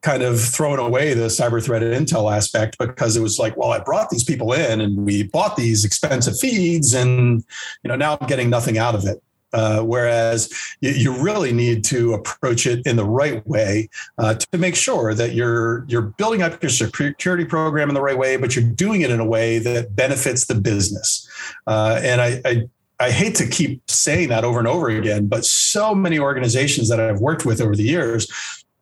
kind 0.00 0.22
of 0.22 0.40
throwing 0.40 0.78
away 0.78 1.14
the 1.14 1.26
cyber 1.26 1.64
threat 1.64 1.82
intel 1.82 2.34
aspect 2.34 2.76
because 2.78 3.16
it 3.16 3.20
was 3.20 3.38
like, 3.38 3.56
well, 3.56 3.72
I 3.72 3.78
brought 3.78 4.10
these 4.10 4.24
people 4.24 4.52
in 4.52 4.82
and 4.82 4.98
we 5.04 5.22
bought 5.24 5.56
these 5.56 5.84
expensive 5.84 6.38
feeds, 6.38 6.94
and 6.94 7.44
you 7.82 7.88
know 7.88 7.96
now 7.96 8.16
I'm 8.18 8.26
getting 8.26 8.48
nothing 8.48 8.78
out 8.78 8.94
of 8.94 9.04
it. 9.04 9.22
Uh, 9.54 9.80
whereas 9.82 10.52
you, 10.80 10.90
you, 10.90 11.14
really 11.22 11.52
need 11.52 11.84
to 11.84 12.12
approach 12.12 12.66
it 12.66 12.84
in 12.86 12.96
the 12.96 13.04
right 13.04 13.46
way 13.46 13.88
uh, 14.18 14.34
to 14.34 14.58
make 14.58 14.74
sure 14.74 15.14
that 15.14 15.32
you're 15.32 15.84
you're 15.86 16.02
building 16.02 16.42
up 16.42 16.60
your 16.62 16.70
security 16.70 17.44
program 17.44 17.88
in 17.88 17.94
the 17.94 18.02
right 18.02 18.18
way, 18.18 18.36
but 18.36 18.56
you're 18.56 18.68
doing 18.72 19.02
it 19.02 19.10
in 19.10 19.20
a 19.20 19.24
way 19.24 19.58
that 19.58 19.94
benefits 19.94 20.46
the 20.46 20.54
business. 20.56 21.30
Uh, 21.66 22.00
and 22.02 22.20
I, 22.20 22.40
I 22.44 22.68
I 23.00 23.10
hate 23.10 23.34
to 23.36 23.48
keep 23.48 23.88
saying 23.88 24.28
that 24.28 24.44
over 24.44 24.58
and 24.58 24.68
over 24.68 24.88
again, 24.88 25.26
but 25.26 25.44
so 25.44 25.94
many 25.94 26.18
organizations 26.18 26.88
that 26.88 27.00
I've 27.00 27.20
worked 27.20 27.44
with 27.44 27.60
over 27.60 27.74
the 27.74 27.82
years 27.82 28.30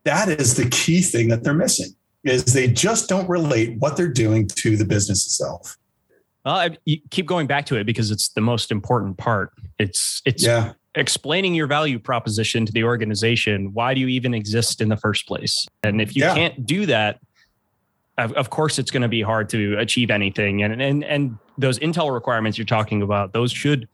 that 0.04 0.28
is 0.28 0.54
the 0.54 0.68
key 0.68 1.00
thing 1.00 1.28
that 1.28 1.44
they're 1.44 1.54
missing 1.54 1.94
is 2.24 2.44
they 2.44 2.68
just 2.68 3.08
don't 3.08 3.28
relate 3.28 3.78
what 3.78 3.96
they're 3.96 4.08
doing 4.08 4.46
to 4.46 4.76
the 4.76 4.84
business 4.84 5.26
itself. 5.26 5.76
Well, 6.44 6.54
I, 6.56 6.76
you 6.84 6.98
keep 7.10 7.26
going 7.26 7.46
back 7.46 7.66
to 7.66 7.76
it 7.76 7.84
because 7.84 8.10
it's 8.10 8.30
the 8.30 8.40
most 8.40 8.70
important 8.70 9.18
part. 9.18 9.52
It's 9.78 10.20
it's 10.24 10.44
yeah. 10.44 10.72
explaining 10.94 11.54
your 11.54 11.66
value 11.66 11.98
proposition 11.98 12.66
to 12.66 12.72
the 12.72 12.84
organization. 12.84 13.72
Why 13.72 13.94
do 13.94 14.00
you 14.00 14.08
even 14.08 14.34
exist 14.34 14.80
in 14.80 14.88
the 14.88 14.96
first 14.96 15.26
place? 15.26 15.66
And 15.82 16.00
if 16.00 16.16
you 16.16 16.24
yeah. 16.24 16.34
can't 16.34 16.66
do 16.66 16.86
that, 16.86 17.20
of, 18.18 18.32
of 18.32 18.50
course, 18.50 18.78
it's 18.78 18.90
going 18.90 19.02
to 19.02 19.08
be 19.08 19.22
hard 19.22 19.48
to 19.50 19.78
achieve 19.78 20.10
anything. 20.10 20.62
And 20.62 20.82
and 20.82 21.04
and 21.04 21.38
those 21.58 21.78
intel 21.78 22.12
requirements 22.12 22.58
you're 22.58 22.64
talking 22.64 23.02
about, 23.02 23.32
those 23.32 23.52
should 23.52 23.88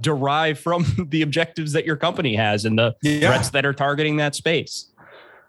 derive 0.00 0.58
from 0.58 0.84
the 1.08 1.22
objectives 1.22 1.72
that 1.72 1.84
your 1.84 1.96
company 1.96 2.36
has 2.36 2.64
and 2.64 2.78
the 2.78 2.94
yeah. 3.02 3.28
threats 3.28 3.50
that 3.50 3.66
are 3.66 3.72
targeting 3.72 4.16
that 4.18 4.34
space. 4.34 4.92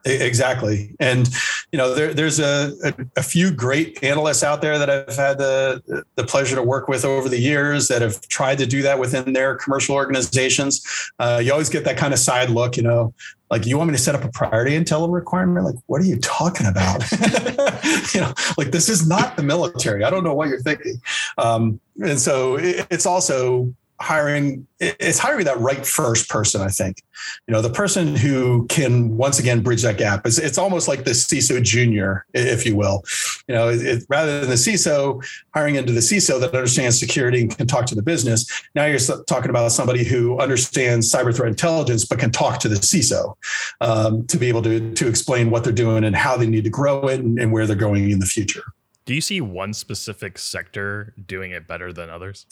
Exactly. 0.07 0.95
And, 0.99 1.29
you 1.71 1.77
know, 1.77 1.93
there, 1.93 2.13
there's 2.13 2.39
a, 2.39 2.73
a, 2.83 2.93
a, 3.17 3.23
few 3.23 3.51
great 3.51 4.01
analysts 4.03 4.41
out 4.41 4.61
there 4.61 4.79
that 4.79 4.89
I've 4.89 5.15
had 5.15 5.37
the, 5.37 6.05
the 6.15 6.23
pleasure 6.23 6.55
to 6.55 6.63
work 6.63 6.87
with 6.87 7.03
over 7.03 7.27
the 7.27 7.39
years 7.39 7.89
that 7.89 8.01
have 8.01 8.21
tried 8.29 8.57
to 8.59 8.65
do 8.65 8.81
that 8.83 8.99
within 8.99 9.33
their 9.33 9.55
commercial 9.55 9.95
organizations. 9.95 10.81
Uh, 11.19 11.41
you 11.43 11.51
always 11.51 11.69
get 11.69 11.83
that 11.83 11.97
kind 11.97 12.13
of 12.13 12.19
side 12.19 12.49
look, 12.49 12.77
you 12.77 12.83
know, 12.83 13.13
like 13.49 13.65
you 13.65 13.77
want 13.77 13.89
me 13.89 13.95
to 13.95 14.01
set 14.01 14.15
up 14.15 14.23
a 14.23 14.29
priority 14.29 14.71
intel 14.71 15.11
requirement? 15.11 15.65
Like, 15.65 15.75
what 15.87 16.01
are 16.01 16.05
you 16.05 16.17
talking 16.19 16.67
about? 16.67 17.03
you 18.13 18.21
know, 18.21 18.33
like 18.57 18.71
this 18.71 18.89
is 18.89 19.07
not 19.07 19.35
the 19.35 19.43
military. 19.43 20.03
I 20.03 20.09
don't 20.09 20.23
know 20.23 20.33
what 20.33 20.47
you're 20.49 20.61
thinking. 20.61 21.01
Um, 21.37 21.79
and 22.01 22.19
so 22.19 22.55
it, 22.55 22.87
it's 22.89 23.05
also 23.05 23.73
hiring 23.99 24.67
it's 24.79 25.17
hiring 25.17 25.45
that 25.45 25.57
right 25.59 25.85
first 25.85 26.29
person 26.29 26.61
i 26.61 26.67
think. 26.67 27.01
You 27.47 27.53
know 27.53 27.61
the 27.61 27.69
person 27.69 28.15
who 28.15 28.67
can 28.67 29.17
once 29.17 29.39
again 29.39 29.61
bridge 29.61 29.81
that 29.81 29.97
gap. 29.97 30.25
It's, 30.25 30.37
it's 30.37 30.57
almost 30.57 30.87
like 30.87 31.03
the 31.03 31.11
ciso 31.11 31.61
junior 31.61 32.25
if 32.33 32.65
you 32.65 32.75
will. 32.75 33.03
You 33.47 33.55
know 33.55 33.69
it, 33.69 34.03
rather 34.07 34.39
than 34.39 34.49
the 34.49 34.55
ciso 34.55 35.25
hiring 35.53 35.75
into 35.75 35.93
the 35.93 35.99
ciso 35.99 36.39
that 36.39 36.53
understands 36.53 36.99
security 36.99 37.41
and 37.41 37.57
can 37.57 37.67
talk 37.67 37.85
to 37.87 37.95
the 37.95 38.03
business 38.03 38.47
now 38.75 38.85
you're 38.85 38.99
talking 39.27 39.49
about 39.49 39.71
somebody 39.71 40.03
who 40.03 40.39
understands 40.39 41.11
cyber 41.11 41.35
threat 41.35 41.49
intelligence 41.49 42.05
but 42.05 42.19
can 42.19 42.31
talk 42.31 42.59
to 42.59 42.69
the 42.69 42.75
ciso 42.75 43.35
um, 43.81 44.25
to 44.27 44.37
be 44.37 44.47
able 44.47 44.61
to 44.61 44.93
to 44.93 45.07
explain 45.07 45.49
what 45.49 45.63
they're 45.63 45.73
doing 45.73 46.03
and 46.03 46.15
how 46.15 46.37
they 46.37 46.47
need 46.47 46.63
to 46.63 46.69
grow 46.69 47.07
it 47.07 47.19
and, 47.19 47.39
and 47.39 47.51
where 47.51 47.65
they're 47.65 47.75
going 47.75 48.09
in 48.09 48.19
the 48.19 48.25
future. 48.25 48.63
Do 49.05 49.13
you 49.13 49.21
see 49.21 49.39
one 49.39 49.73
specific 49.73 50.37
sector 50.37 51.13
doing 51.25 51.51
it 51.51 51.67
better 51.67 51.93
than 51.93 52.09
others 52.09 52.45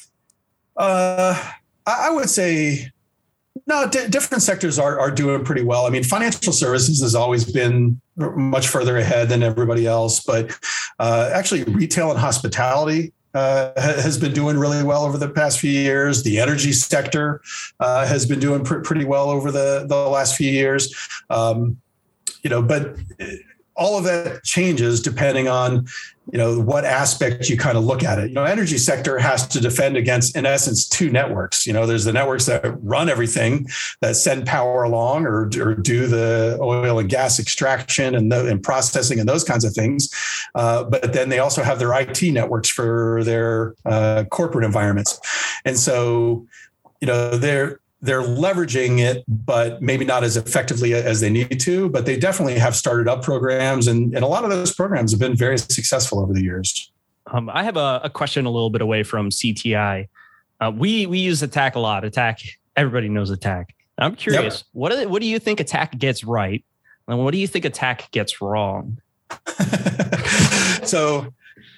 uh, 0.77 1.51
I 1.85 2.09
would 2.11 2.29
say 2.29 2.91
no. 3.67 3.87
D- 3.87 4.07
different 4.09 4.43
sectors 4.43 4.77
are 4.77 4.99
are 4.99 5.11
doing 5.11 5.43
pretty 5.43 5.63
well. 5.63 5.85
I 5.85 5.89
mean, 5.89 6.03
financial 6.03 6.53
services 6.53 7.01
has 7.01 7.15
always 7.15 7.49
been 7.49 7.99
much 8.17 8.67
further 8.67 8.97
ahead 8.97 9.29
than 9.29 9.43
everybody 9.43 9.85
else, 9.87 10.19
but 10.21 10.57
uh, 10.99 11.31
actually, 11.33 11.63
retail 11.63 12.11
and 12.11 12.19
hospitality 12.19 13.13
uh, 13.35 13.71
has 13.79 14.17
been 14.17 14.33
doing 14.33 14.57
really 14.57 14.83
well 14.83 15.03
over 15.03 15.17
the 15.17 15.29
past 15.29 15.59
few 15.59 15.71
years. 15.71 16.23
The 16.23 16.39
energy 16.39 16.71
sector 16.71 17.41
uh, 17.79 18.07
has 18.07 18.25
been 18.25 18.39
doing 18.39 18.63
pr- 18.63 18.79
pretty 18.79 19.05
well 19.05 19.29
over 19.29 19.51
the 19.51 19.85
the 19.87 20.07
last 20.09 20.35
few 20.35 20.49
years. 20.49 20.93
Um, 21.29 21.79
you 22.41 22.49
know, 22.49 22.61
but 22.61 22.95
all 23.75 23.97
of 23.97 24.03
that 24.05 24.43
changes 24.43 25.01
depending 25.01 25.47
on 25.47 25.85
you 26.31 26.39
know 26.39 26.59
what 26.59 26.85
aspect 26.85 27.49
you 27.49 27.57
kind 27.57 27.77
of 27.77 27.83
look 27.83 28.03
at 28.03 28.17
it. 28.17 28.29
You 28.29 28.35
know 28.35 28.43
energy 28.43 28.77
sector 28.77 29.19
has 29.19 29.47
to 29.49 29.59
defend 29.59 29.95
against 29.95 30.35
in 30.35 30.45
essence 30.45 30.87
two 30.87 31.11
networks. 31.11 31.67
You 31.67 31.73
know 31.73 31.85
there's 31.85 32.05
the 32.05 32.13
networks 32.13 32.47
that 32.47 32.63
run 32.81 33.09
everything 33.09 33.67
that 34.01 34.15
send 34.15 34.47
power 34.47 34.83
along 34.83 35.25
or, 35.27 35.49
or 35.59 35.75
do 35.75 36.07
the 36.07 36.57
oil 36.61 36.97
and 36.97 37.09
gas 37.09 37.39
extraction 37.39 38.15
and, 38.15 38.31
the, 38.31 38.47
and 38.47 38.63
processing 38.63 39.19
and 39.19 39.29
those 39.29 39.43
kinds 39.43 39.63
of 39.63 39.73
things. 39.73 40.09
Uh, 40.55 40.83
but 40.83 41.13
then 41.13 41.29
they 41.29 41.39
also 41.39 41.61
have 41.61 41.77
their 41.77 41.91
it 41.91 42.33
networks 42.33 42.69
for 42.69 43.23
their 43.23 43.75
uh, 43.85 44.23
corporate 44.31 44.65
environments. 44.65 45.19
And 45.63 45.77
so 45.77 46.47
you 47.01 47.07
know 47.07 47.37
they're 47.37 47.79
they're 48.05 48.21
leveraging 48.21 48.99
it, 48.99 49.23
but 49.27 49.81
maybe 49.81 50.05
not 50.05 50.23
as 50.23 50.37
effectively 50.37 50.93
as 50.93 51.21
they 51.21 51.29
need 51.29 51.59
to. 51.61 51.89
But 51.89 52.05
they 52.05 52.17
definitely 52.17 52.59
have 52.59 52.75
started 52.75 53.07
up 53.07 53.23
programs, 53.23 53.87
and, 53.87 54.13
and 54.15 54.23
a 54.23 54.27
lot 54.27 54.43
of 54.43 54.49
those 54.49 54.73
programs 54.73 55.11
have 55.11 55.19
been 55.19 55.35
very 55.35 55.57
successful 55.57 56.19
over 56.19 56.33
the 56.33 56.43
years. 56.43 56.91
Um, 57.27 57.49
I 57.49 57.63
have 57.63 57.77
a, 57.77 58.01
a, 58.03 58.09
question 58.09 58.45
a 58.45 58.51
little 58.51 58.69
bit 58.69 58.81
away 58.81 59.03
from 59.03 59.29
CTI. 59.29 60.07
Uh, 60.61 60.71
we 60.73 61.05
we 61.07 61.19
use 61.19 61.41
attack 61.41 61.75
a 61.75 61.79
lot. 61.79 62.05
Attack, 62.05 62.41
everybody 62.75 63.09
knows 63.09 63.31
attack. 63.31 63.75
I'm 63.97 64.15
curious, 64.15 64.57
yep. 64.57 64.63
what 64.73 64.91
do, 64.91 65.09
what 65.09 65.21
do 65.21 65.27
you 65.27 65.39
think 65.39 65.59
attack 65.59 65.97
gets 65.97 66.23
right, 66.23 66.63
and 67.07 67.23
what 67.23 67.31
do 67.31 67.37
you 67.37 67.47
think 67.47 67.65
attack 67.65 68.11
gets 68.11 68.41
wrong? 68.41 69.01
so, 70.83 71.33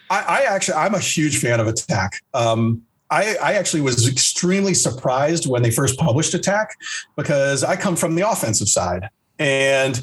I, 0.09 0.21
I, 0.21 0.45
actually 0.49 0.75
I'm 0.75 0.95
a 0.95 0.99
huge 0.99 1.39
fan 1.39 1.59
of 1.59 1.67
attack. 1.67 2.21
Um, 2.33 2.83
I, 3.09 3.35
I, 3.41 3.53
actually 3.53 3.81
was 3.81 4.07
extremely 4.07 4.73
surprised 4.73 5.47
when 5.47 5.61
they 5.61 5.71
first 5.71 5.97
published 5.97 6.33
Attack 6.33 6.75
because 7.15 7.63
I 7.63 7.75
come 7.75 7.95
from 7.95 8.15
the 8.15 8.29
offensive 8.29 8.67
side. 8.67 9.09
And 9.39 10.01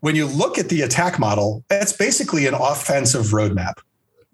when 0.00 0.16
you 0.16 0.26
look 0.26 0.58
at 0.58 0.68
the 0.68 0.82
attack 0.82 1.18
model, 1.18 1.64
it's 1.70 1.92
basically 1.92 2.46
an 2.46 2.54
offensive 2.54 3.26
roadmap. 3.26 3.74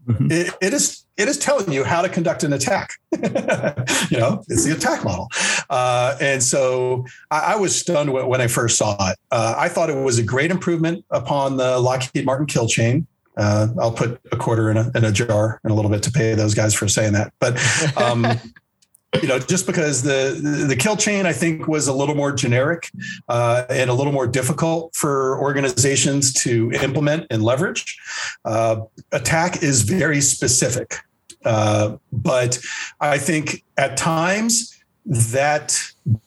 Mm-hmm. 0.07 0.33
It, 0.33 0.55
it 0.63 0.73
is 0.73 1.05
it 1.19 1.29
is 1.29 1.37
telling 1.37 1.71
you 1.73 1.85
how 1.85 2.01
to 2.01 2.09
conduct 2.09 2.45
an 2.45 2.53
attack. 2.53 2.93
you 3.13 4.19
know, 4.19 4.43
it's 4.49 4.65
the 4.65 4.73
attack 4.75 5.05
model. 5.05 5.29
Uh, 5.69 6.17
and 6.21 6.43
so 6.43 7.05
I, 7.31 7.55
I, 7.55 7.57
was 7.57 7.77
stunned 7.77 8.13
when 8.13 8.41
I 8.41 8.47
first 8.47 8.79
saw 8.79 8.95
it. 9.11 9.19
Uh, 9.33 9.55
I 9.59 9.69
thought 9.69 9.91
it 9.91 9.97
was 9.97 10.19
a 10.19 10.23
great 10.23 10.53
improvement 10.53 11.05
upon 11.11 11.57
the 11.57 11.79
Lockheed 11.81 12.25
Martin 12.25 12.47
kill 12.47 12.69
chain. 12.69 13.07
Uh, 13.39 13.69
I'll 13.81 13.93
put 13.93 14.21
a 14.33 14.37
quarter 14.37 14.71
in 14.71 14.77
a, 14.77 14.91
in 14.95 15.05
a 15.05 15.13
jar 15.13 15.61
in 15.65 15.71
a 15.71 15.75
little 15.75 15.91
bit 15.91 16.03
to 16.05 16.11
pay 16.11 16.35
those 16.35 16.55
guys 16.55 16.75
for 16.75 16.89
saying 16.89 17.13
that. 17.13 17.33
But 17.39 17.59
um, 17.97 18.27
you 19.23 19.29
know, 19.29 19.39
just 19.39 19.67
because 19.67 20.03
the 20.03 20.67
the 20.69 20.77
kill 20.77 20.97
chain 20.97 21.25
I 21.25 21.33
think 21.33 21.67
was 21.67 21.89
a 21.89 21.93
little 21.93 22.15
more 22.15 22.33
generic 22.33 22.91
uh, 23.29 23.65
and 23.71 23.89
a 23.89 23.95
little 23.95 24.13
more 24.13 24.27
difficult 24.27 24.95
for 24.95 25.41
organizations 25.41 26.33
to 26.35 26.71
implement 26.73 27.27
and 27.31 27.43
leverage. 27.43 27.97
Uh, 28.45 28.83
attack 29.13 29.63
is 29.63 29.83
very 29.83 30.21
specific, 30.21 30.97
uh, 31.45 31.97
but 32.13 32.59
I 33.01 33.19
think 33.19 33.65
at 33.77 33.97
times 33.97 34.78
that 35.09 35.79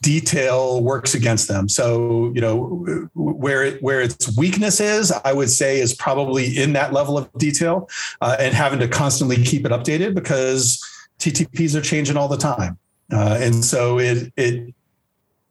detail 0.01 0.81
works 0.81 1.13
against 1.13 1.47
them. 1.47 1.69
So, 1.69 2.31
you 2.33 2.41
know, 2.41 3.09
where 3.13 3.63
it, 3.63 3.83
where 3.83 4.01
its 4.01 4.35
weakness 4.35 4.79
is, 4.79 5.11
I 5.11 5.33
would 5.33 5.51
say 5.51 5.79
is 5.79 5.93
probably 5.93 6.57
in 6.57 6.73
that 6.73 6.91
level 6.91 7.17
of 7.17 7.31
detail 7.33 7.87
uh, 8.21 8.37
and 8.39 8.55
having 8.55 8.79
to 8.79 8.87
constantly 8.87 9.43
keep 9.43 9.65
it 9.65 9.71
updated 9.71 10.15
because 10.15 10.83
TTPs 11.19 11.75
are 11.75 11.81
changing 11.81 12.17
all 12.17 12.27
the 12.27 12.37
time. 12.37 12.79
Uh, 13.13 13.37
and 13.39 13.63
so 13.63 13.99
it, 13.99 14.33
it, 14.35 14.73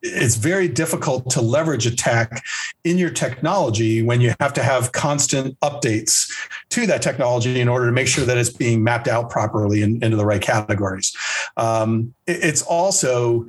it's 0.03 0.37
very 0.37 0.69
difficult 0.69 1.29
to 1.31 1.41
leverage 1.43 1.87
attack 1.87 2.43
in 2.85 2.97
your 2.97 3.11
technology 3.11 4.03
when 4.03 4.21
you 4.21 4.35
have 4.41 4.53
to 4.55 4.63
have 4.63 4.93
constant 4.93 5.59
updates 5.61 6.31
to 6.71 6.87
that 6.87 7.03
technology 7.03 7.61
in 7.61 7.69
order 7.69 7.87
to 7.87 7.93
make 7.93 8.09
sure 8.09 8.25
that 8.25 8.39
it's 8.39 8.51
being 8.51 8.83
mapped 8.83 9.09
out 9.09 9.29
properly 9.29 9.83
in, 9.83 10.03
into 10.03 10.17
the 10.17 10.25
right 10.25 10.41
categories. 10.41 11.15
Um, 11.57 12.15
it's 12.27 12.63
also 12.63 13.47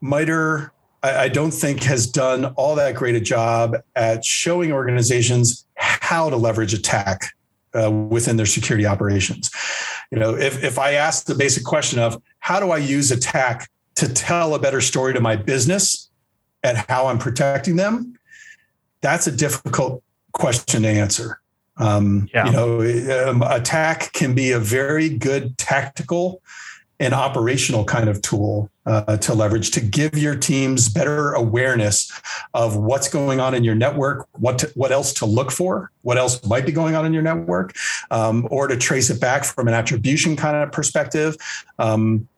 MITRE, 0.00 0.72
I, 1.02 1.16
I 1.24 1.28
don't 1.28 1.52
think 1.52 1.82
has 1.84 2.06
done 2.06 2.46
all 2.56 2.74
that 2.74 2.94
great 2.94 3.14
a 3.14 3.20
job 3.20 3.76
at 3.96 4.24
showing 4.24 4.72
organizations 4.72 5.66
how 5.76 6.28
to 6.28 6.36
leverage 6.36 6.74
attack 6.74 7.32
uh, 7.74 7.90
within 7.90 8.36
their 8.36 8.46
security 8.46 8.86
operations. 8.86 9.50
You 10.10 10.18
know, 10.18 10.34
if, 10.34 10.62
if 10.62 10.78
I 10.78 10.92
ask 10.92 11.26
the 11.26 11.34
basic 11.34 11.64
question 11.64 11.98
of 11.98 12.20
how 12.40 12.60
do 12.60 12.70
I 12.70 12.78
use 12.78 13.10
attack 13.10 13.68
to 13.98 14.08
tell 14.12 14.54
a 14.54 14.58
better 14.58 14.80
story 14.80 15.12
to 15.12 15.20
my 15.20 15.34
business 15.34 16.08
and 16.62 16.78
how 16.88 17.08
I'm 17.08 17.18
protecting 17.18 17.76
them, 17.76 18.16
that's 19.00 19.26
a 19.26 19.32
difficult 19.32 20.02
question 20.32 20.82
to 20.82 20.88
answer. 20.88 21.40
Um, 21.76 22.28
yeah. 22.32 22.46
You 22.46 22.52
know, 22.52 23.28
um, 23.28 23.42
attack 23.42 24.12
can 24.12 24.34
be 24.34 24.52
a 24.52 24.60
very 24.60 25.08
good 25.08 25.58
tactical 25.58 26.42
and 27.00 27.12
operational 27.12 27.84
kind 27.84 28.08
of 28.08 28.20
tool 28.22 28.70
uh, 28.86 29.16
to 29.18 29.34
leverage 29.34 29.70
to 29.72 29.80
give 29.80 30.16
your 30.16 30.34
teams 30.34 30.88
better 30.88 31.32
awareness 31.32 32.10
of 32.54 32.76
what's 32.76 33.08
going 33.08 33.38
on 33.38 33.54
in 33.54 33.62
your 33.62 33.74
network, 33.74 34.26
what 34.32 34.58
to, 34.58 34.72
what 34.74 34.90
else 34.90 35.12
to 35.14 35.26
look 35.26 35.50
for, 35.50 35.90
what 36.02 36.18
else 36.18 36.44
might 36.44 36.66
be 36.66 36.72
going 36.72 36.94
on 36.94 37.04
in 37.04 37.12
your 37.12 37.22
network, 37.22 37.74
um, 38.10 38.46
or 38.50 38.66
to 38.66 38.76
trace 38.76 39.10
it 39.10 39.20
back 39.20 39.44
from 39.44 39.68
an 39.68 39.74
attribution 39.74 40.36
kind 40.36 40.56
of 40.56 40.72
perspective. 40.72 41.36
Um, 41.78 42.28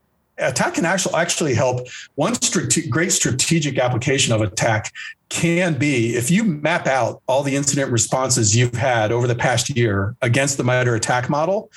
attack 0.41 0.75
can 0.75 0.85
actually 0.85 1.15
actually 1.15 1.55
help. 1.55 1.87
One 2.15 2.35
strate- 2.35 2.91
great 2.91 3.13
strategic 3.13 3.79
application 3.79 4.33
of 4.33 4.41
attack 4.41 4.93
can 5.29 5.79
be 5.79 6.17
if 6.17 6.31
you 6.31 6.43
map 6.45 6.87
out 6.87 7.23
all 7.29 7.43
the 7.43 7.55
incident 7.55 7.93
responses 7.93 8.57
you've 8.57 8.75
had 8.75 9.13
over 9.13 9.27
the 9.27 9.35
past 9.35 9.71
year 9.77 10.17
against 10.23 10.57
the 10.57 10.65
MITRE 10.65 10.97
attack 10.97 11.31
model, 11.31 11.71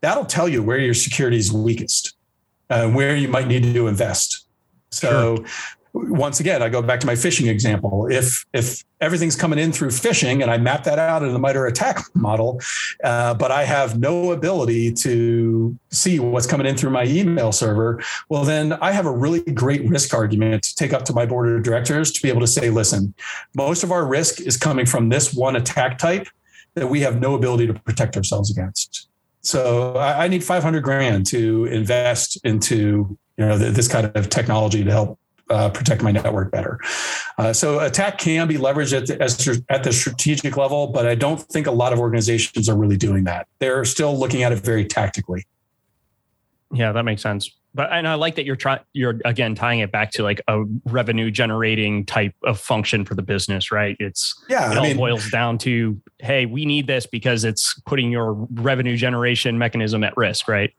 that'll 0.00 0.24
tell 0.24 0.48
you 0.48 0.62
where 0.62 0.78
your 0.78 0.94
security 0.94 1.36
is 1.36 1.52
weakest, 1.52 2.16
uh, 2.70 2.88
where 2.88 3.14
you 3.14 3.28
might 3.28 3.46
need 3.46 3.62
to 3.62 3.86
invest. 3.86 4.46
So 4.90 5.36
sure 5.36 5.46
once 6.06 6.40
again, 6.40 6.62
I 6.62 6.68
go 6.68 6.80
back 6.82 7.00
to 7.00 7.06
my 7.06 7.14
phishing 7.14 7.48
example. 7.48 8.06
If 8.10 8.46
if 8.52 8.84
everything's 9.00 9.36
coming 9.36 9.58
in 9.58 9.72
through 9.72 9.88
phishing, 9.88 10.42
and 10.42 10.50
I 10.50 10.58
map 10.58 10.84
that 10.84 10.98
out 10.98 11.22
in 11.22 11.32
the 11.32 11.38
MITRE 11.38 11.66
attack 11.66 12.02
model, 12.14 12.60
uh, 13.04 13.34
but 13.34 13.50
I 13.50 13.64
have 13.64 13.98
no 13.98 14.32
ability 14.32 14.92
to 14.94 15.76
see 15.90 16.18
what's 16.18 16.46
coming 16.46 16.66
in 16.66 16.76
through 16.76 16.90
my 16.90 17.04
email 17.04 17.52
server, 17.52 18.02
well, 18.28 18.44
then 18.44 18.74
I 18.74 18.92
have 18.92 19.06
a 19.06 19.12
really 19.12 19.40
great 19.40 19.88
risk 19.88 20.14
argument 20.14 20.62
to 20.64 20.74
take 20.74 20.92
up 20.92 21.04
to 21.06 21.12
my 21.12 21.26
board 21.26 21.48
of 21.48 21.62
directors 21.62 22.12
to 22.12 22.22
be 22.22 22.28
able 22.28 22.40
to 22.40 22.46
say, 22.46 22.70
listen, 22.70 23.14
most 23.54 23.82
of 23.82 23.92
our 23.92 24.06
risk 24.06 24.40
is 24.40 24.56
coming 24.56 24.86
from 24.86 25.08
this 25.08 25.34
one 25.34 25.56
attack 25.56 25.98
type 25.98 26.28
that 26.74 26.88
we 26.88 27.00
have 27.00 27.20
no 27.20 27.34
ability 27.34 27.66
to 27.66 27.74
protect 27.74 28.16
ourselves 28.16 28.50
against. 28.50 29.08
So 29.42 29.94
I, 29.94 30.24
I 30.24 30.28
need 30.28 30.44
500 30.44 30.80
grand 30.82 31.26
to 31.26 31.64
invest 31.66 32.38
into 32.44 33.16
you 33.36 33.46
know 33.46 33.56
this 33.56 33.88
kind 33.88 34.10
of 34.14 34.28
technology 34.28 34.84
to 34.84 34.90
help 34.90 35.18
uh, 35.50 35.70
protect 35.70 36.02
my 36.02 36.12
network 36.12 36.50
better. 36.50 36.78
Uh, 37.38 37.52
so 37.52 37.80
attack 37.80 38.18
can 38.18 38.48
be 38.48 38.56
leveraged 38.56 38.96
at 38.96 39.06
the, 39.06 39.22
as, 39.22 39.62
at 39.68 39.84
the 39.84 39.92
strategic 39.92 40.56
level, 40.56 40.88
but 40.88 41.06
I 41.06 41.14
don't 41.14 41.40
think 41.40 41.66
a 41.66 41.72
lot 41.72 41.92
of 41.92 41.98
organizations 41.98 42.68
are 42.68 42.76
really 42.76 42.96
doing 42.96 43.24
that. 43.24 43.46
They're 43.58 43.84
still 43.84 44.18
looking 44.18 44.42
at 44.42 44.52
it 44.52 44.58
very 44.58 44.84
tactically. 44.84 45.46
Yeah, 46.72 46.92
that 46.92 47.04
makes 47.04 47.22
sense. 47.22 47.50
But 47.74 47.92
and 47.92 48.08
I 48.08 48.14
like 48.14 48.34
that 48.36 48.44
you're 48.44 48.56
trying 48.56 48.80
you're 48.92 49.20
again 49.24 49.54
tying 49.54 49.80
it 49.80 49.92
back 49.92 50.10
to 50.12 50.22
like 50.22 50.40
a 50.48 50.64
revenue 50.86 51.30
generating 51.30 52.04
type 52.04 52.34
of 52.42 52.58
function 52.58 53.04
for 53.04 53.14
the 53.14 53.22
business, 53.22 53.70
right? 53.70 53.96
It's 54.00 54.34
yeah, 54.48 54.72
it 54.72 54.74
I 54.74 54.78
all 54.78 54.82
mean, 54.82 54.96
boils 54.96 55.30
down 55.30 55.58
to 55.58 56.00
hey, 56.18 56.46
we 56.46 56.64
need 56.64 56.86
this 56.86 57.06
because 57.06 57.44
it's 57.44 57.78
putting 57.80 58.10
your 58.10 58.32
revenue 58.32 58.96
generation 58.96 59.58
mechanism 59.58 60.02
at 60.02 60.16
risk, 60.16 60.48
right? 60.48 60.72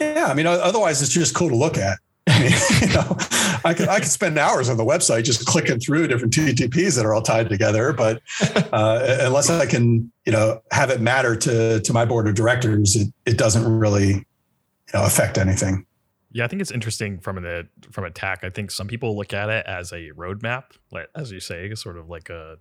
Yeah, 0.00 0.26
I 0.26 0.34
mean, 0.34 0.46
otherwise 0.46 1.02
it's 1.02 1.12
just 1.12 1.34
cool 1.34 1.48
to 1.48 1.56
look 1.56 1.76
at. 1.78 1.98
I 2.26 2.40
mean, 2.40 2.52
you 2.80 2.94
know, 2.94 3.16
I 3.64 3.74
could 3.74 3.88
I 3.88 3.98
could 3.98 4.08
spend 4.08 4.38
hours 4.38 4.68
on 4.68 4.76
the 4.76 4.84
website 4.84 5.24
just 5.24 5.46
clicking 5.46 5.78
through 5.78 6.08
different 6.08 6.32
TTPs 6.32 6.96
that 6.96 7.04
are 7.04 7.14
all 7.14 7.22
tied 7.22 7.48
together, 7.48 7.92
but 7.92 8.22
uh, 8.72 9.18
unless 9.20 9.50
I 9.50 9.66
can, 9.66 10.10
you 10.24 10.32
know, 10.32 10.60
have 10.70 10.90
it 10.90 11.00
matter 11.00 11.36
to 11.36 11.80
to 11.80 11.92
my 11.92 12.04
board 12.04 12.26
of 12.26 12.34
directors, 12.34 12.96
it, 12.96 13.08
it 13.26 13.38
doesn't 13.38 13.64
really, 13.70 14.08
you 14.08 14.94
know, 14.94 15.04
affect 15.04 15.36
anything. 15.38 15.86
Yeah, 16.32 16.44
I 16.44 16.48
think 16.48 16.62
it's 16.62 16.70
interesting 16.70 17.20
from 17.20 17.38
an 17.38 17.68
from 17.90 18.04
attack. 18.04 18.42
I 18.42 18.50
think 18.50 18.70
some 18.70 18.88
people 18.88 19.16
look 19.16 19.32
at 19.32 19.50
it 19.50 19.66
as 19.66 19.92
a 19.92 20.10
roadmap, 20.16 20.64
like 20.90 21.08
as 21.14 21.30
you 21.30 21.40
say, 21.40 21.72
sort 21.74 21.98
of 21.98 22.08
like 22.08 22.30
a 22.30 22.56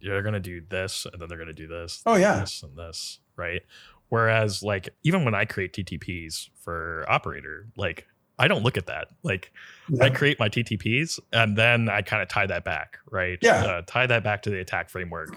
they're 0.00 0.22
going 0.22 0.34
to 0.34 0.40
do 0.40 0.60
this 0.68 1.06
and 1.10 1.20
then 1.20 1.28
they're 1.28 1.38
going 1.38 1.48
to 1.48 1.54
do 1.54 1.68
this. 1.68 2.02
Oh 2.06 2.16
yeah, 2.16 2.40
this 2.40 2.62
and 2.62 2.76
this, 2.76 3.20
right? 3.36 3.62
Whereas 4.08 4.62
like 4.62 4.88
even 5.02 5.24
when 5.24 5.34
I 5.34 5.44
create 5.44 5.72
TTPs 5.72 6.50
for 6.60 7.04
operator, 7.08 7.68
like 7.76 8.06
I 8.38 8.48
don't 8.48 8.62
look 8.62 8.76
at 8.76 8.86
that. 8.86 9.08
Like 9.22 9.52
yeah. 9.88 10.04
I 10.04 10.10
create 10.10 10.38
my 10.38 10.48
TTPs 10.48 11.20
and 11.32 11.56
then 11.56 11.88
I 11.88 12.02
kind 12.02 12.22
of 12.22 12.28
tie 12.28 12.46
that 12.46 12.64
back, 12.64 12.98
right? 13.10 13.38
Yeah. 13.40 13.64
Uh, 13.64 13.82
tie 13.86 14.06
that 14.06 14.24
back 14.24 14.42
to 14.42 14.50
the 14.50 14.58
attack 14.60 14.90
framework. 14.90 15.36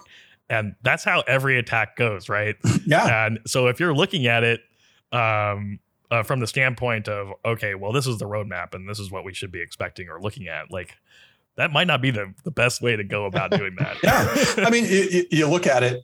And 0.50 0.76
that's 0.82 1.04
how 1.04 1.22
every 1.28 1.60
attack 1.60 1.95
goes, 1.95 2.30
right? 2.30 2.56
Yeah. 2.86 3.26
And 3.26 3.39
so 3.45 3.68
if 3.68 3.80
you're 3.80 3.93
looking 3.93 4.28
at 4.28 4.43
it 4.43 4.62
um, 5.12 5.80
uh, 6.10 6.24
from 6.24 6.39
the 6.39 6.48
standpoint 6.48 7.10
of, 7.10 7.34
okay, 7.43 7.76
well, 7.76 7.91
this 7.91 8.08
is 8.08 8.18
the 8.18 8.26
roadmap 8.26 8.74
and 8.74 8.88
this 8.88 8.98
is 8.98 9.12
what 9.12 9.26
we 9.26 9.34
should 9.34 9.52
be 9.52 9.62
expecting 9.62 10.08
or 10.08 10.22
looking 10.22 10.48
at, 10.48 10.72
like 10.72 10.95
that 11.58 11.72
might 11.72 11.88
not 11.88 12.02
be 12.02 12.12
the, 12.12 12.34
the 12.45 12.52
best 12.52 12.82
way 12.82 12.95
to 12.95 13.04
go 13.04 13.26
about 13.26 13.52
doing 13.52 13.76
that. 13.80 13.98
yeah. 14.04 14.66
I 14.66 14.70
mean, 14.70 14.86
you, 14.86 15.26
you 15.30 15.48
look 15.48 15.68
at 15.68 15.84
it 15.84 16.04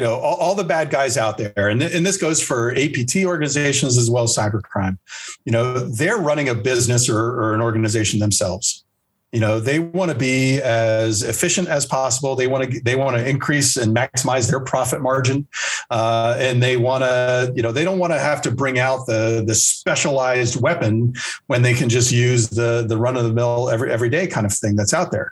you 0.00 0.06
know 0.06 0.18
all, 0.18 0.36
all, 0.36 0.54
the 0.54 0.64
bad 0.64 0.88
guys 0.88 1.18
out 1.18 1.36
there. 1.36 1.68
And, 1.68 1.78
th- 1.78 1.94
and 1.94 2.06
this 2.06 2.16
goes 2.16 2.42
for 2.42 2.72
apt 2.72 3.14
organizations 3.22 3.98
as 3.98 4.10
well 4.10 4.24
as 4.24 4.34
cybercrime. 4.34 4.96
You 5.44 5.52
know 5.52 5.78
they're 5.78 6.16
running 6.16 6.48
a 6.48 6.54
business 6.54 7.06
or, 7.06 7.18
or 7.18 7.52
an 7.52 7.60
organization 7.60 8.18
themselves. 8.18 8.82
You 9.30 9.40
know 9.40 9.60
they 9.60 9.78
want 9.78 10.10
to 10.10 10.16
be 10.16 10.58
as 10.62 11.22
efficient 11.22 11.68
as 11.68 11.84
possible. 11.84 12.34
They 12.34 12.46
want 12.46 12.72
to 12.72 12.80
they 12.80 12.96
want 12.96 13.18
to 13.18 13.28
increase 13.28 13.76
and 13.76 13.94
maximize 13.94 14.48
their 14.48 14.60
profit 14.60 15.02
margin. 15.02 15.46
Uh, 15.90 16.34
and 16.38 16.62
they 16.62 16.78
want 16.78 17.04
to 17.04 17.52
you 17.54 17.62
know 17.62 17.70
they 17.70 17.84
don't 17.84 17.98
want 17.98 18.14
to 18.14 18.18
have 18.18 18.40
to 18.42 18.50
bring 18.50 18.78
out 18.78 19.06
the 19.06 19.44
the 19.46 19.54
specialized 19.54 20.58
weapon 20.62 21.12
when 21.48 21.60
they 21.60 21.74
can 21.74 21.90
just 21.90 22.10
use 22.10 22.48
the 22.48 22.86
the 22.88 22.96
run 22.96 23.18
of 23.18 23.24
the 23.24 23.34
mill 23.34 23.68
every 23.68 23.92
everyday 23.92 24.26
kind 24.26 24.46
of 24.46 24.52
thing 24.54 24.76
that's 24.76 24.94
out 24.94 25.12
there. 25.12 25.30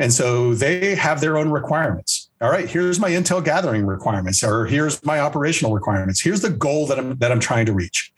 And 0.00 0.12
so 0.12 0.52
they 0.52 0.96
have 0.96 1.20
their 1.20 1.38
own 1.38 1.50
requirements 1.50 2.19
all 2.40 2.50
right 2.50 2.68
here's 2.68 2.98
my 2.98 3.10
intel 3.10 3.44
gathering 3.44 3.86
requirements 3.86 4.42
or 4.42 4.66
here's 4.66 5.04
my 5.04 5.20
operational 5.20 5.72
requirements 5.72 6.20
here's 6.20 6.40
the 6.40 6.50
goal 6.50 6.86
that 6.86 6.98
i'm 6.98 7.16
that 7.18 7.30
i'm 7.32 7.40
trying 7.40 7.66
to 7.66 7.72
reach 7.72 8.12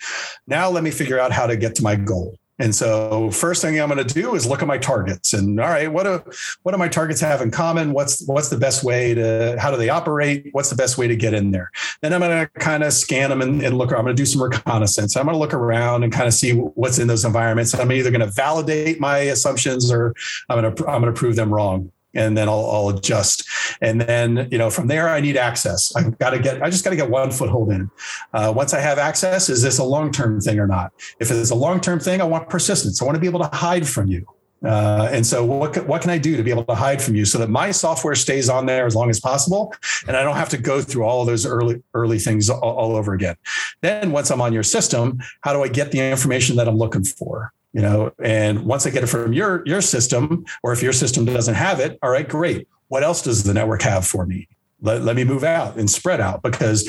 now 0.46 0.68
let 0.68 0.82
me 0.82 0.90
figure 0.90 1.18
out 1.18 1.32
how 1.32 1.46
to 1.46 1.56
get 1.56 1.74
to 1.74 1.82
my 1.82 1.96
goal 1.96 2.38
and 2.58 2.72
so 2.74 3.30
first 3.32 3.60
thing 3.60 3.80
I'm 3.80 3.88
going 3.88 4.06
to 4.06 4.14
do 4.14 4.36
is 4.36 4.46
look 4.46 4.62
at 4.62 4.68
my 4.68 4.78
targets 4.78 5.32
and 5.32 5.58
all 5.58 5.68
right, 5.68 5.90
what 5.90 6.04
do 6.04 6.22
what 6.62 6.72
do 6.72 6.78
my 6.78 6.86
targets 6.86 7.20
have 7.20 7.40
in 7.40 7.50
common? 7.50 7.92
What's 7.92 8.24
what's 8.28 8.50
the 8.50 8.56
best 8.56 8.84
way 8.84 9.14
to 9.14 9.56
how 9.58 9.70
do 9.70 9.76
they 9.76 9.88
operate? 9.88 10.48
What's 10.52 10.70
the 10.70 10.76
best 10.76 10.98
way 10.98 11.08
to 11.08 11.16
get 11.16 11.34
in 11.34 11.50
there? 11.50 11.72
Then 12.02 12.12
I'm 12.12 12.20
going 12.20 12.46
to 12.46 12.60
kind 12.60 12.84
of 12.84 12.92
scan 12.92 13.30
them 13.30 13.40
and, 13.40 13.62
and 13.62 13.78
look. 13.78 13.90
I'm 13.90 14.04
going 14.04 14.14
to 14.14 14.20
do 14.20 14.26
some 14.26 14.42
reconnaissance. 14.42 15.16
I'm 15.16 15.24
going 15.24 15.34
to 15.34 15.40
look 15.40 15.54
around 15.54 16.04
and 16.04 16.12
kind 16.12 16.28
of 16.28 16.34
see 16.34 16.52
what's 16.52 16.98
in 16.98 17.08
those 17.08 17.24
environments. 17.24 17.74
I'm 17.74 17.90
either 17.90 18.10
going 18.10 18.20
to 18.20 18.32
validate 18.32 19.00
my 19.00 19.18
assumptions 19.18 19.90
or 19.90 20.14
I'm 20.48 20.60
going 20.60 20.74
to 20.74 20.86
I'm 20.88 21.00
going 21.00 21.12
to 21.12 21.18
prove 21.18 21.36
them 21.36 21.52
wrong 21.52 21.90
and 22.14 22.36
then 22.36 22.48
I'll, 22.48 22.68
I'll, 22.70 22.88
adjust. 22.90 23.44
And 23.80 24.00
then, 24.00 24.48
you 24.50 24.58
know, 24.58 24.70
from 24.70 24.86
there, 24.86 25.08
I 25.08 25.20
need 25.20 25.36
access. 25.36 25.94
I've 25.96 26.18
got 26.18 26.30
to 26.30 26.38
get, 26.38 26.62
I 26.62 26.68
just 26.68 26.84
got 26.84 26.90
to 26.90 26.96
get 26.96 27.08
one 27.08 27.30
foothold 27.30 27.70
in. 27.70 27.90
Uh, 28.32 28.52
once 28.54 28.74
I 28.74 28.80
have 28.80 28.98
access, 28.98 29.48
is 29.48 29.62
this 29.62 29.78
a 29.78 29.84
long 29.84 30.12
term 30.12 30.40
thing 30.40 30.58
or 30.58 30.66
not? 30.66 30.92
If 31.20 31.30
it's 31.30 31.50
a 31.50 31.54
long 31.54 31.80
term 31.80 32.00
thing, 32.00 32.20
I 32.20 32.24
want 32.24 32.48
persistence. 32.48 33.00
I 33.00 33.04
want 33.04 33.16
to 33.16 33.20
be 33.20 33.26
able 33.26 33.40
to 33.40 33.56
hide 33.56 33.88
from 33.88 34.08
you. 34.08 34.26
Uh, 34.64 35.08
and 35.10 35.26
so, 35.26 35.44
what 35.44 35.86
what 35.88 36.02
can 36.02 36.10
I 36.10 36.18
do 36.18 36.36
to 36.36 36.42
be 36.42 36.50
able 36.50 36.64
to 36.64 36.74
hide 36.74 37.02
from 37.02 37.16
you 37.16 37.24
so 37.24 37.36
that 37.38 37.50
my 37.50 37.72
software 37.72 38.14
stays 38.14 38.48
on 38.48 38.66
there 38.66 38.86
as 38.86 38.94
long 38.94 39.10
as 39.10 39.18
possible, 39.18 39.74
and 40.06 40.16
I 40.16 40.22
don't 40.22 40.36
have 40.36 40.50
to 40.50 40.58
go 40.58 40.80
through 40.80 41.04
all 41.04 41.24
those 41.24 41.44
early 41.44 41.82
early 41.94 42.20
things 42.20 42.48
all, 42.48 42.60
all 42.60 42.94
over 42.94 43.12
again? 43.12 43.34
Then, 43.80 44.12
once 44.12 44.30
I'm 44.30 44.40
on 44.40 44.52
your 44.52 44.62
system, 44.62 45.18
how 45.40 45.52
do 45.52 45.64
I 45.64 45.68
get 45.68 45.90
the 45.90 45.98
information 45.98 46.54
that 46.56 46.68
I'm 46.68 46.76
looking 46.76 47.02
for? 47.02 47.52
You 47.72 47.80
know 47.80 48.12
and 48.22 48.64
once 48.64 48.86
i 48.86 48.90
get 48.90 49.02
it 49.02 49.06
from 49.06 49.32
your 49.32 49.62
your 49.66 49.80
system 49.80 50.44
or 50.62 50.72
if 50.72 50.82
your 50.82 50.92
system 50.92 51.24
doesn't 51.24 51.54
have 51.54 51.80
it 51.80 51.98
all 52.02 52.10
right 52.10 52.28
great. 52.28 52.68
What 52.88 53.02
else 53.02 53.22
does 53.22 53.44
the 53.44 53.54
network 53.54 53.82
have 53.82 54.06
for 54.06 54.26
me? 54.26 54.48
Let, 54.82 55.02
let 55.02 55.16
me 55.16 55.24
move 55.24 55.44
out 55.44 55.76
and 55.76 55.88
spread 55.88 56.20
out 56.20 56.42
because 56.42 56.86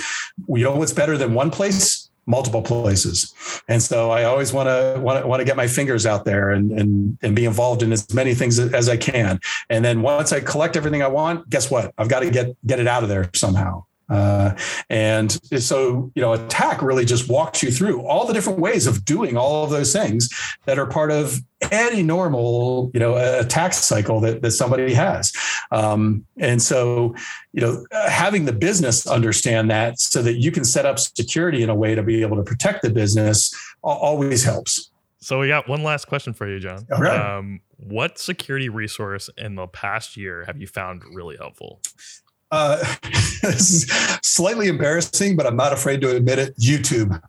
you 0.49 0.63
know 0.63 0.75
what's 0.75 0.93
better 0.93 1.17
than 1.17 1.33
one 1.33 1.51
place 1.51 2.09
multiple 2.25 2.61
places. 2.61 3.33
And 3.67 3.81
so 3.81 4.09
i 4.09 4.23
always 4.23 4.53
want 4.53 4.67
to 4.67 4.99
want 5.01 5.39
to 5.39 5.45
get 5.45 5.57
my 5.57 5.67
fingers 5.67 6.05
out 6.05 6.23
there 6.25 6.51
and, 6.51 6.71
and 6.71 7.17
and 7.21 7.35
be 7.35 7.45
involved 7.45 7.83
in 7.83 7.91
as 7.91 8.13
many 8.13 8.33
things 8.33 8.59
as 8.59 8.87
i 8.89 8.97
can. 8.97 9.39
And 9.69 9.83
then 9.83 10.01
once 10.01 10.31
i 10.31 10.39
collect 10.39 10.75
everything 10.77 11.01
i 11.01 11.07
want 11.07 11.49
guess 11.49 11.69
what? 11.69 11.93
I've 11.97 12.09
got 12.09 12.21
to 12.21 12.29
get 12.29 12.55
get 12.65 12.79
it 12.79 12.87
out 12.87 13.03
of 13.03 13.09
there 13.09 13.29
somehow 13.33 13.85
uh, 14.09 14.55
and 14.89 15.31
so, 15.59 16.11
you 16.15 16.21
know, 16.21 16.33
attack 16.33 16.81
really 16.81 17.05
just 17.05 17.29
walks 17.29 17.63
you 17.63 17.71
through 17.71 18.05
all 18.05 18.27
the 18.27 18.33
different 18.33 18.59
ways 18.59 18.85
of 18.87 19.05
doing 19.05 19.37
all 19.37 19.63
of 19.63 19.69
those 19.69 19.93
things 19.93 20.29
that 20.65 20.77
are 20.77 20.85
part 20.85 21.11
of 21.11 21.39
any 21.71 22.03
normal, 22.03 22.91
you 22.93 22.99
know, 22.99 23.15
attack 23.15 23.73
cycle 23.73 24.19
that, 24.19 24.41
that 24.41 24.51
somebody 24.51 24.93
has. 24.93 25.31
Um, 25.71 26.25
and 26.37 26.61
so, 26.61 27.15
you 27.53 27.61
know, 27.61 27.85
having 27.91 28.45
the 28.45 28.53
business 28.53 29.07
understand 29.07 29.71
that 29.71 29.99
so 29.99 30.21
that 30.21 30.35
you 30.35 30.51
can 30.51 30.65
set 30.65 30.85
up 30.85 30.99
security 30.99 31.63
in 31.63 31.69
a 31.69 31.75
way 31.75 31.95
to 31.95 32.03
be 32.03 32.21
able 32.21 32.37
to 32.37 32.43
protect 32.43 32.81
the 32.81 32.89
business 32.89 33.53
always 33.81 34.43
helps. 34.43 34.91
So 35.19 35.39
we 35.39 35.47
got 35.47 35.69
one 35.69 35.83
last 35.83 36.05
question 36.05 36.33
for 36.33 36.45
you, 36.47 36.59
John. 36.59 36.85
All 36.91 36.99
right. 36.99 37.37
Um, 37.37 37.61
what 37.77 38.19
security 38.19 38.67
resource 38.67 39.29
in 39.37 39.55
the 39.55 39.67
past 39.67 40.17
year 40.17 40.43
have 40.45 40.59
you 40.59 40.67
found 40.67 41.01
really 41.13 41.37
helpful? 41.37 41.79
Uh, 42.53 42.77
this 43.41 43.71
is 43.71 43.89
slightly 44.21 44.67
embarrassing, 44.67 45.35
but 45.35 45.47
I'm 45.47 45.55
not 45.55 45.73
afraid 45.73 46.01
to 46.01 46.15
admit 46.15 46.37
it. 46.37 46.55
YouTube. 46.57 47.19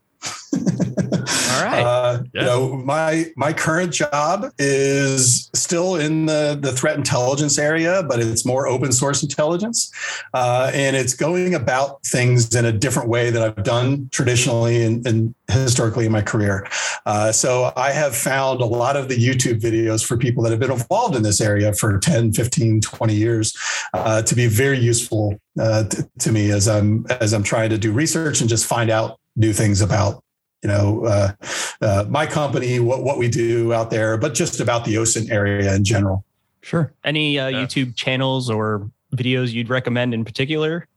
All 0.55 1.65
right. 1.65 1.83
Uh, 1.85 2.23
Yeah. 2.33 2.41
You 2.41 2.47
know, 2.47 2.77
my 2.77 3.27
my 3.37 3.53
current 3.53 3.93
job 3.93 4.53
is 4.59 5.51
still 5.55 5.97
in 5.97 6.27
the 6.27 6.59
the 6.61 6.73
threat 6.73 6.97
intelligence 6.97 7.59
area, 7.59 8.03
but 8.09 8.21
it's 8.21 8.45
more 8.45 8.67
open 8.67 8.93
source 8.93 9.23
intelligence, 9.23 9.91
uh, 10.33 10.71
and 10.75 10.97
it's 10.97 11.15
going 11.15 11.55
about 11.55 12.05
things 12.07 12.55
in 12.55 12.65
a 12.65 12.73
different 12.73 13.09
way 13.09 13.31
that 13.31 13.43
I've 13.43 13.65
done 13.65 14.09
traditionally 14.13 14.83
and, 14.83 15.07
and 15.07 15.35
historically 15.51 16.07
in 16.07 16.13
my 16.13 16.23
career. 16.23 16.67
Uh, 17.07 17.31
so 17.33 17.73
I 17.77 17.91
have 17.91 18.17
found 18.17 18.61
a 18.61 18.67
lot 18.67 18.97
of 18.97 19.09
the 19.09 19.17
YouTube 19.17 19.61
videos 19.61 20.05
for 20.05 20.17
people 20.17 20.43
that 20.45 20.51
have 20.51 20.61
been 20.61 20.73
involved 20.73 21.15
in 21.17 21.23
this 21.23 21.41
area 21.41 21.73
for 21.73 21.99
10, 21.99 22.33
15, 22.33 22.81
20 22.81 23.15
years 23.15 23.57
uh, 23.93 24.23
to 24.23 24.35
be 24.35 24.47
very 24.47 24.79
useful 24.79 25.39
uh, 25.61 25.85
t- 25.85 26.03
to 26.21 26.33
me 26.33 26.51
as 26.51 26.67
I'm 26.69 27.07
as 27.21 27.33
I'm 27.33 27.43
trying 27.43 27.71
to 27.71 27.79
do 27.79 27.93
research 27.93 28.41
and 28.41 28.49
just 28.51 28.67
find 28.67 28.91
out 28.91 29.19
new 29.37 29.53
things 29.53 29.81
about 29.81 30.23
you 30.63 30.69
know 30.69 31.05
uh, 31.05 31.33
uh, 31.81 32.05
my 32.09 32.27
company, 32.27 32.81
what 32.81 33.03
what 33.03 33.19
we 33.19 33.29
do 33.29 33.73
out 33.73 33.91
there, 33.91 34.17
but 34.17 34.35
just 34.35 34.61
about 34.61 34.85
the 34.85 34.95
OSINT 34.95 35.31
area 35.31 35.75
in 35.75 35.85
general. 35.85 36.25
Sure. 36.63 36.93
Any 37.05 37.39
uh, 37.39 37.49
Yeah. 37.49 37.63
YouTube 37.65 37.95
channels 37.95 38.49
or 38.49 38.91
videos 39.15 39.53
you'd 39.53 39.69
recommend 39.69 40.15
in 40.15 40.25
particular? 40.25 40.89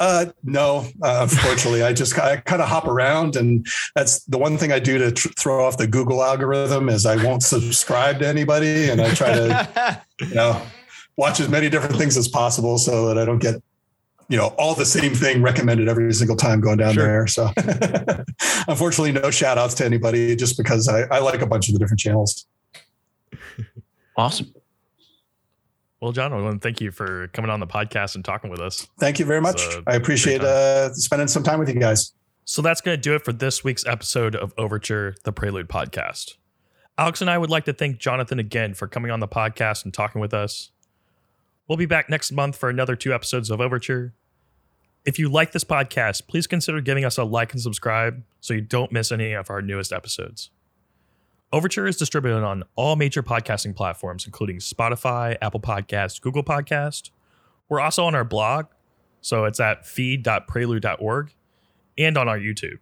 Uh, 0.00 0.26
no, 0.42 0.86
uh, 1.02 1.18
unfortunately, 1.30 1.82
I 1.82 1.92
just 1.92 2.18
I 2.18 2.38
kind 2.38 2.62
of 2.62 2.68
hop 2.68 2.88
around, 2.88 3.36
and 3.36 3.64
that's 3.94 4.24
the 4.24 4.38
one 4.38 4.56
thing 4.56 4.72
I 4.72 4.78
do 4.80 4.98
to 4.98 5.12
tr- 5.12 5.28
throw 5.38 5.64
off 5.64 5.76
the 5.76 5.86
Google 5.86 6.24
algorithm 6.24 6.88
is 6.88 7.06
I 7.06 7.22
won't 7.22 7.42
subscribe 7.42 8.18
to 8.20 8.26
anybody, 8.26 8.88
and 8.88 9.00
I 9.00 9.14
try 9.14 9.32
to 9.32 10.00
you 10.20 10.34
know 10.34 10.60
watch 11.16 11.38
as 11.40 11.48
many 11.48 11.68
different 11.68 11.96
things 11.96 12.16
as 12.16 12.26
possible 12.26 12.78
so 12.78 13.06
that 13.06 13.18
I 13.18 13.24
don't 13.24 13.38
get 13.38 13.62
you 14.32 14.38
know 14.38 14.46
all 14.58 14.74
the 14.74 14.86
same 14.86 15.14
thing 15.14 15.42
recommended 15.42 15.88
every 15.90 16.10
single 16.14 16.36
time 16.36 16.58
going 16.62 16.78
down 16.78 16.94
Sure. 16.94 17.04
there. 17.04 17.26
So 17.26 17.50
unfortunately, 18.66 19.12
no 19.12 19.30
shout 19.30 19.58
outs 19.58 19.74
to 19.74 19.84
anybody 19.84 20.34
just 20.34 20.56
because 20.56 20.88
I, 20.88 21.02
I 21.14 21.18
like 21.18 21.42
a 21.42 21.46
bunch 21.46 21.68
of 21.68 21.74
the 21.74 21.78
different 21.78 22.00
channels. 22.00 22.46
awesome. 24.16 24.54
Well, 26.00 26.12
John, 26.12 26.32
I 26.32 26.40
want 26.40 26.62
to 26.62 26.66
thank 26.66 26.80
you 26.80 26.90
for 26.90 27.28
coming 27.28 27.50
on 27.50 27.60
the 27.60 27.66
podcast 27.66 28.14
and 28.14 28.24
talking 28.24 28.50
with 28.50 28.58
us. 28.58 28.88
Thank 28.98 29.18
you 29.18 29.26
very 29.26 29.42
much. 29.42 29.56
It's 29.66 29.74
a 29.76 29.82
I 29.86 29.94
appreciate 29.96 30.40
uh, 30.40 30.94
spending 30.94 31.28
some 31.28 31.42
time 31.42 31.58
with 31.58 31.68
you 31.68 31.78
guys. 31.78 32.12
So 32.46 32.62
that's 32.62 32.80
going 32.80 32.96
to 32.96 33.00
do 33.00 33.14
it 33.14 33.26
for 33.26 33.34
this 33.34 33.62
week's 33.62 33.86
episode 33.86 34.34
of 34.34 34.54
Overture, 34.56 35.14
the 35.24 35.32
Prelude 35.32 35.68
podcast. 35.68 36.36
Alex 36.96 37.20
and 37.20 37.28
I 37.28 37.36
would 37.36 37.50
like 37.50 37.66
to 37.66 37.74
thank 37.74 37.98
Jonathan 37.98 38.38
again 38.38 38.72
for 38.72 38.88
coming 38.88 39.10
on 39.10 39.20
the 39.20 39.28
podcast 39.28 39.84
and 39.84 39.92
talking 39.92 40.22
with 40.22 40.32
us. 40.32 40.70
We'll 41.68 41.76
be 41.78 41.86
back 41.86 42.08
next 42.08 42.32
month 42.32 42.56
for 42.56 42.70
another 42.70 42.96
two 42.96 43.12
episodes 43.12 43.50
of 43.50 43.60
Overture. 43.60 44.14
If 45.04 45.18
you 45.18 45.28
like 45.28 45.52
this 45.52 45.64
podcast, 45.64 46.28
please 46.28 46.46
consider 46.46 46.80
giving 46.80 47.04
us 47.04 47.18
a 47.18 47.24
like 47.24 47.52
and 47.52 47.60
subscribe 47.60 48.22
so 48.40 48.54
you 48.54 48.60
don't 48.60 48.92
miss 48.92 49.10
any 49.10 49.32
of 49.32 49.50
our 49.50 49.60
newest 49.60 49.92
episodes. 49.92 50.50
Overture 51.52 51.86
is 51.86 51.96
distributed 51.96 52.44
on 52.44 52.62
all 52.76 52.96
major 52.96 53.22
podcasting 53.22 53.74
platforms, 53.74 54.24
including 54.24 54.58
Spotify, 54.58 55.36
Apple 55.42 55.60
Podcasts, 55.60 56.20
Google 56.20 56.44
Podcast. 56.44 57.10
We're 57.68 57.80
also 57.80 58.04
on 58.04 58.14
our 58.14 58.24
blog, 58.24 58.66
so 59.20 59.44
it's 59.44 59.60
at 59.60 59.84
feed.prelude.org 59.86 61.34
and 61.98 62.16
on 62.16 62.28
our 62.28 62.38
YouTube. 62.38 62.78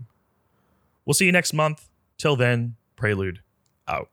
We'll 1.04 1.14
see 1.14 1.26
you 1.26 1.32
next 1.32 1.52
month. 1.52 1.88
Till 2.18 2.36
then, 2.36 2.76
Prelude 2.96 3.40
out. 3.88 4.10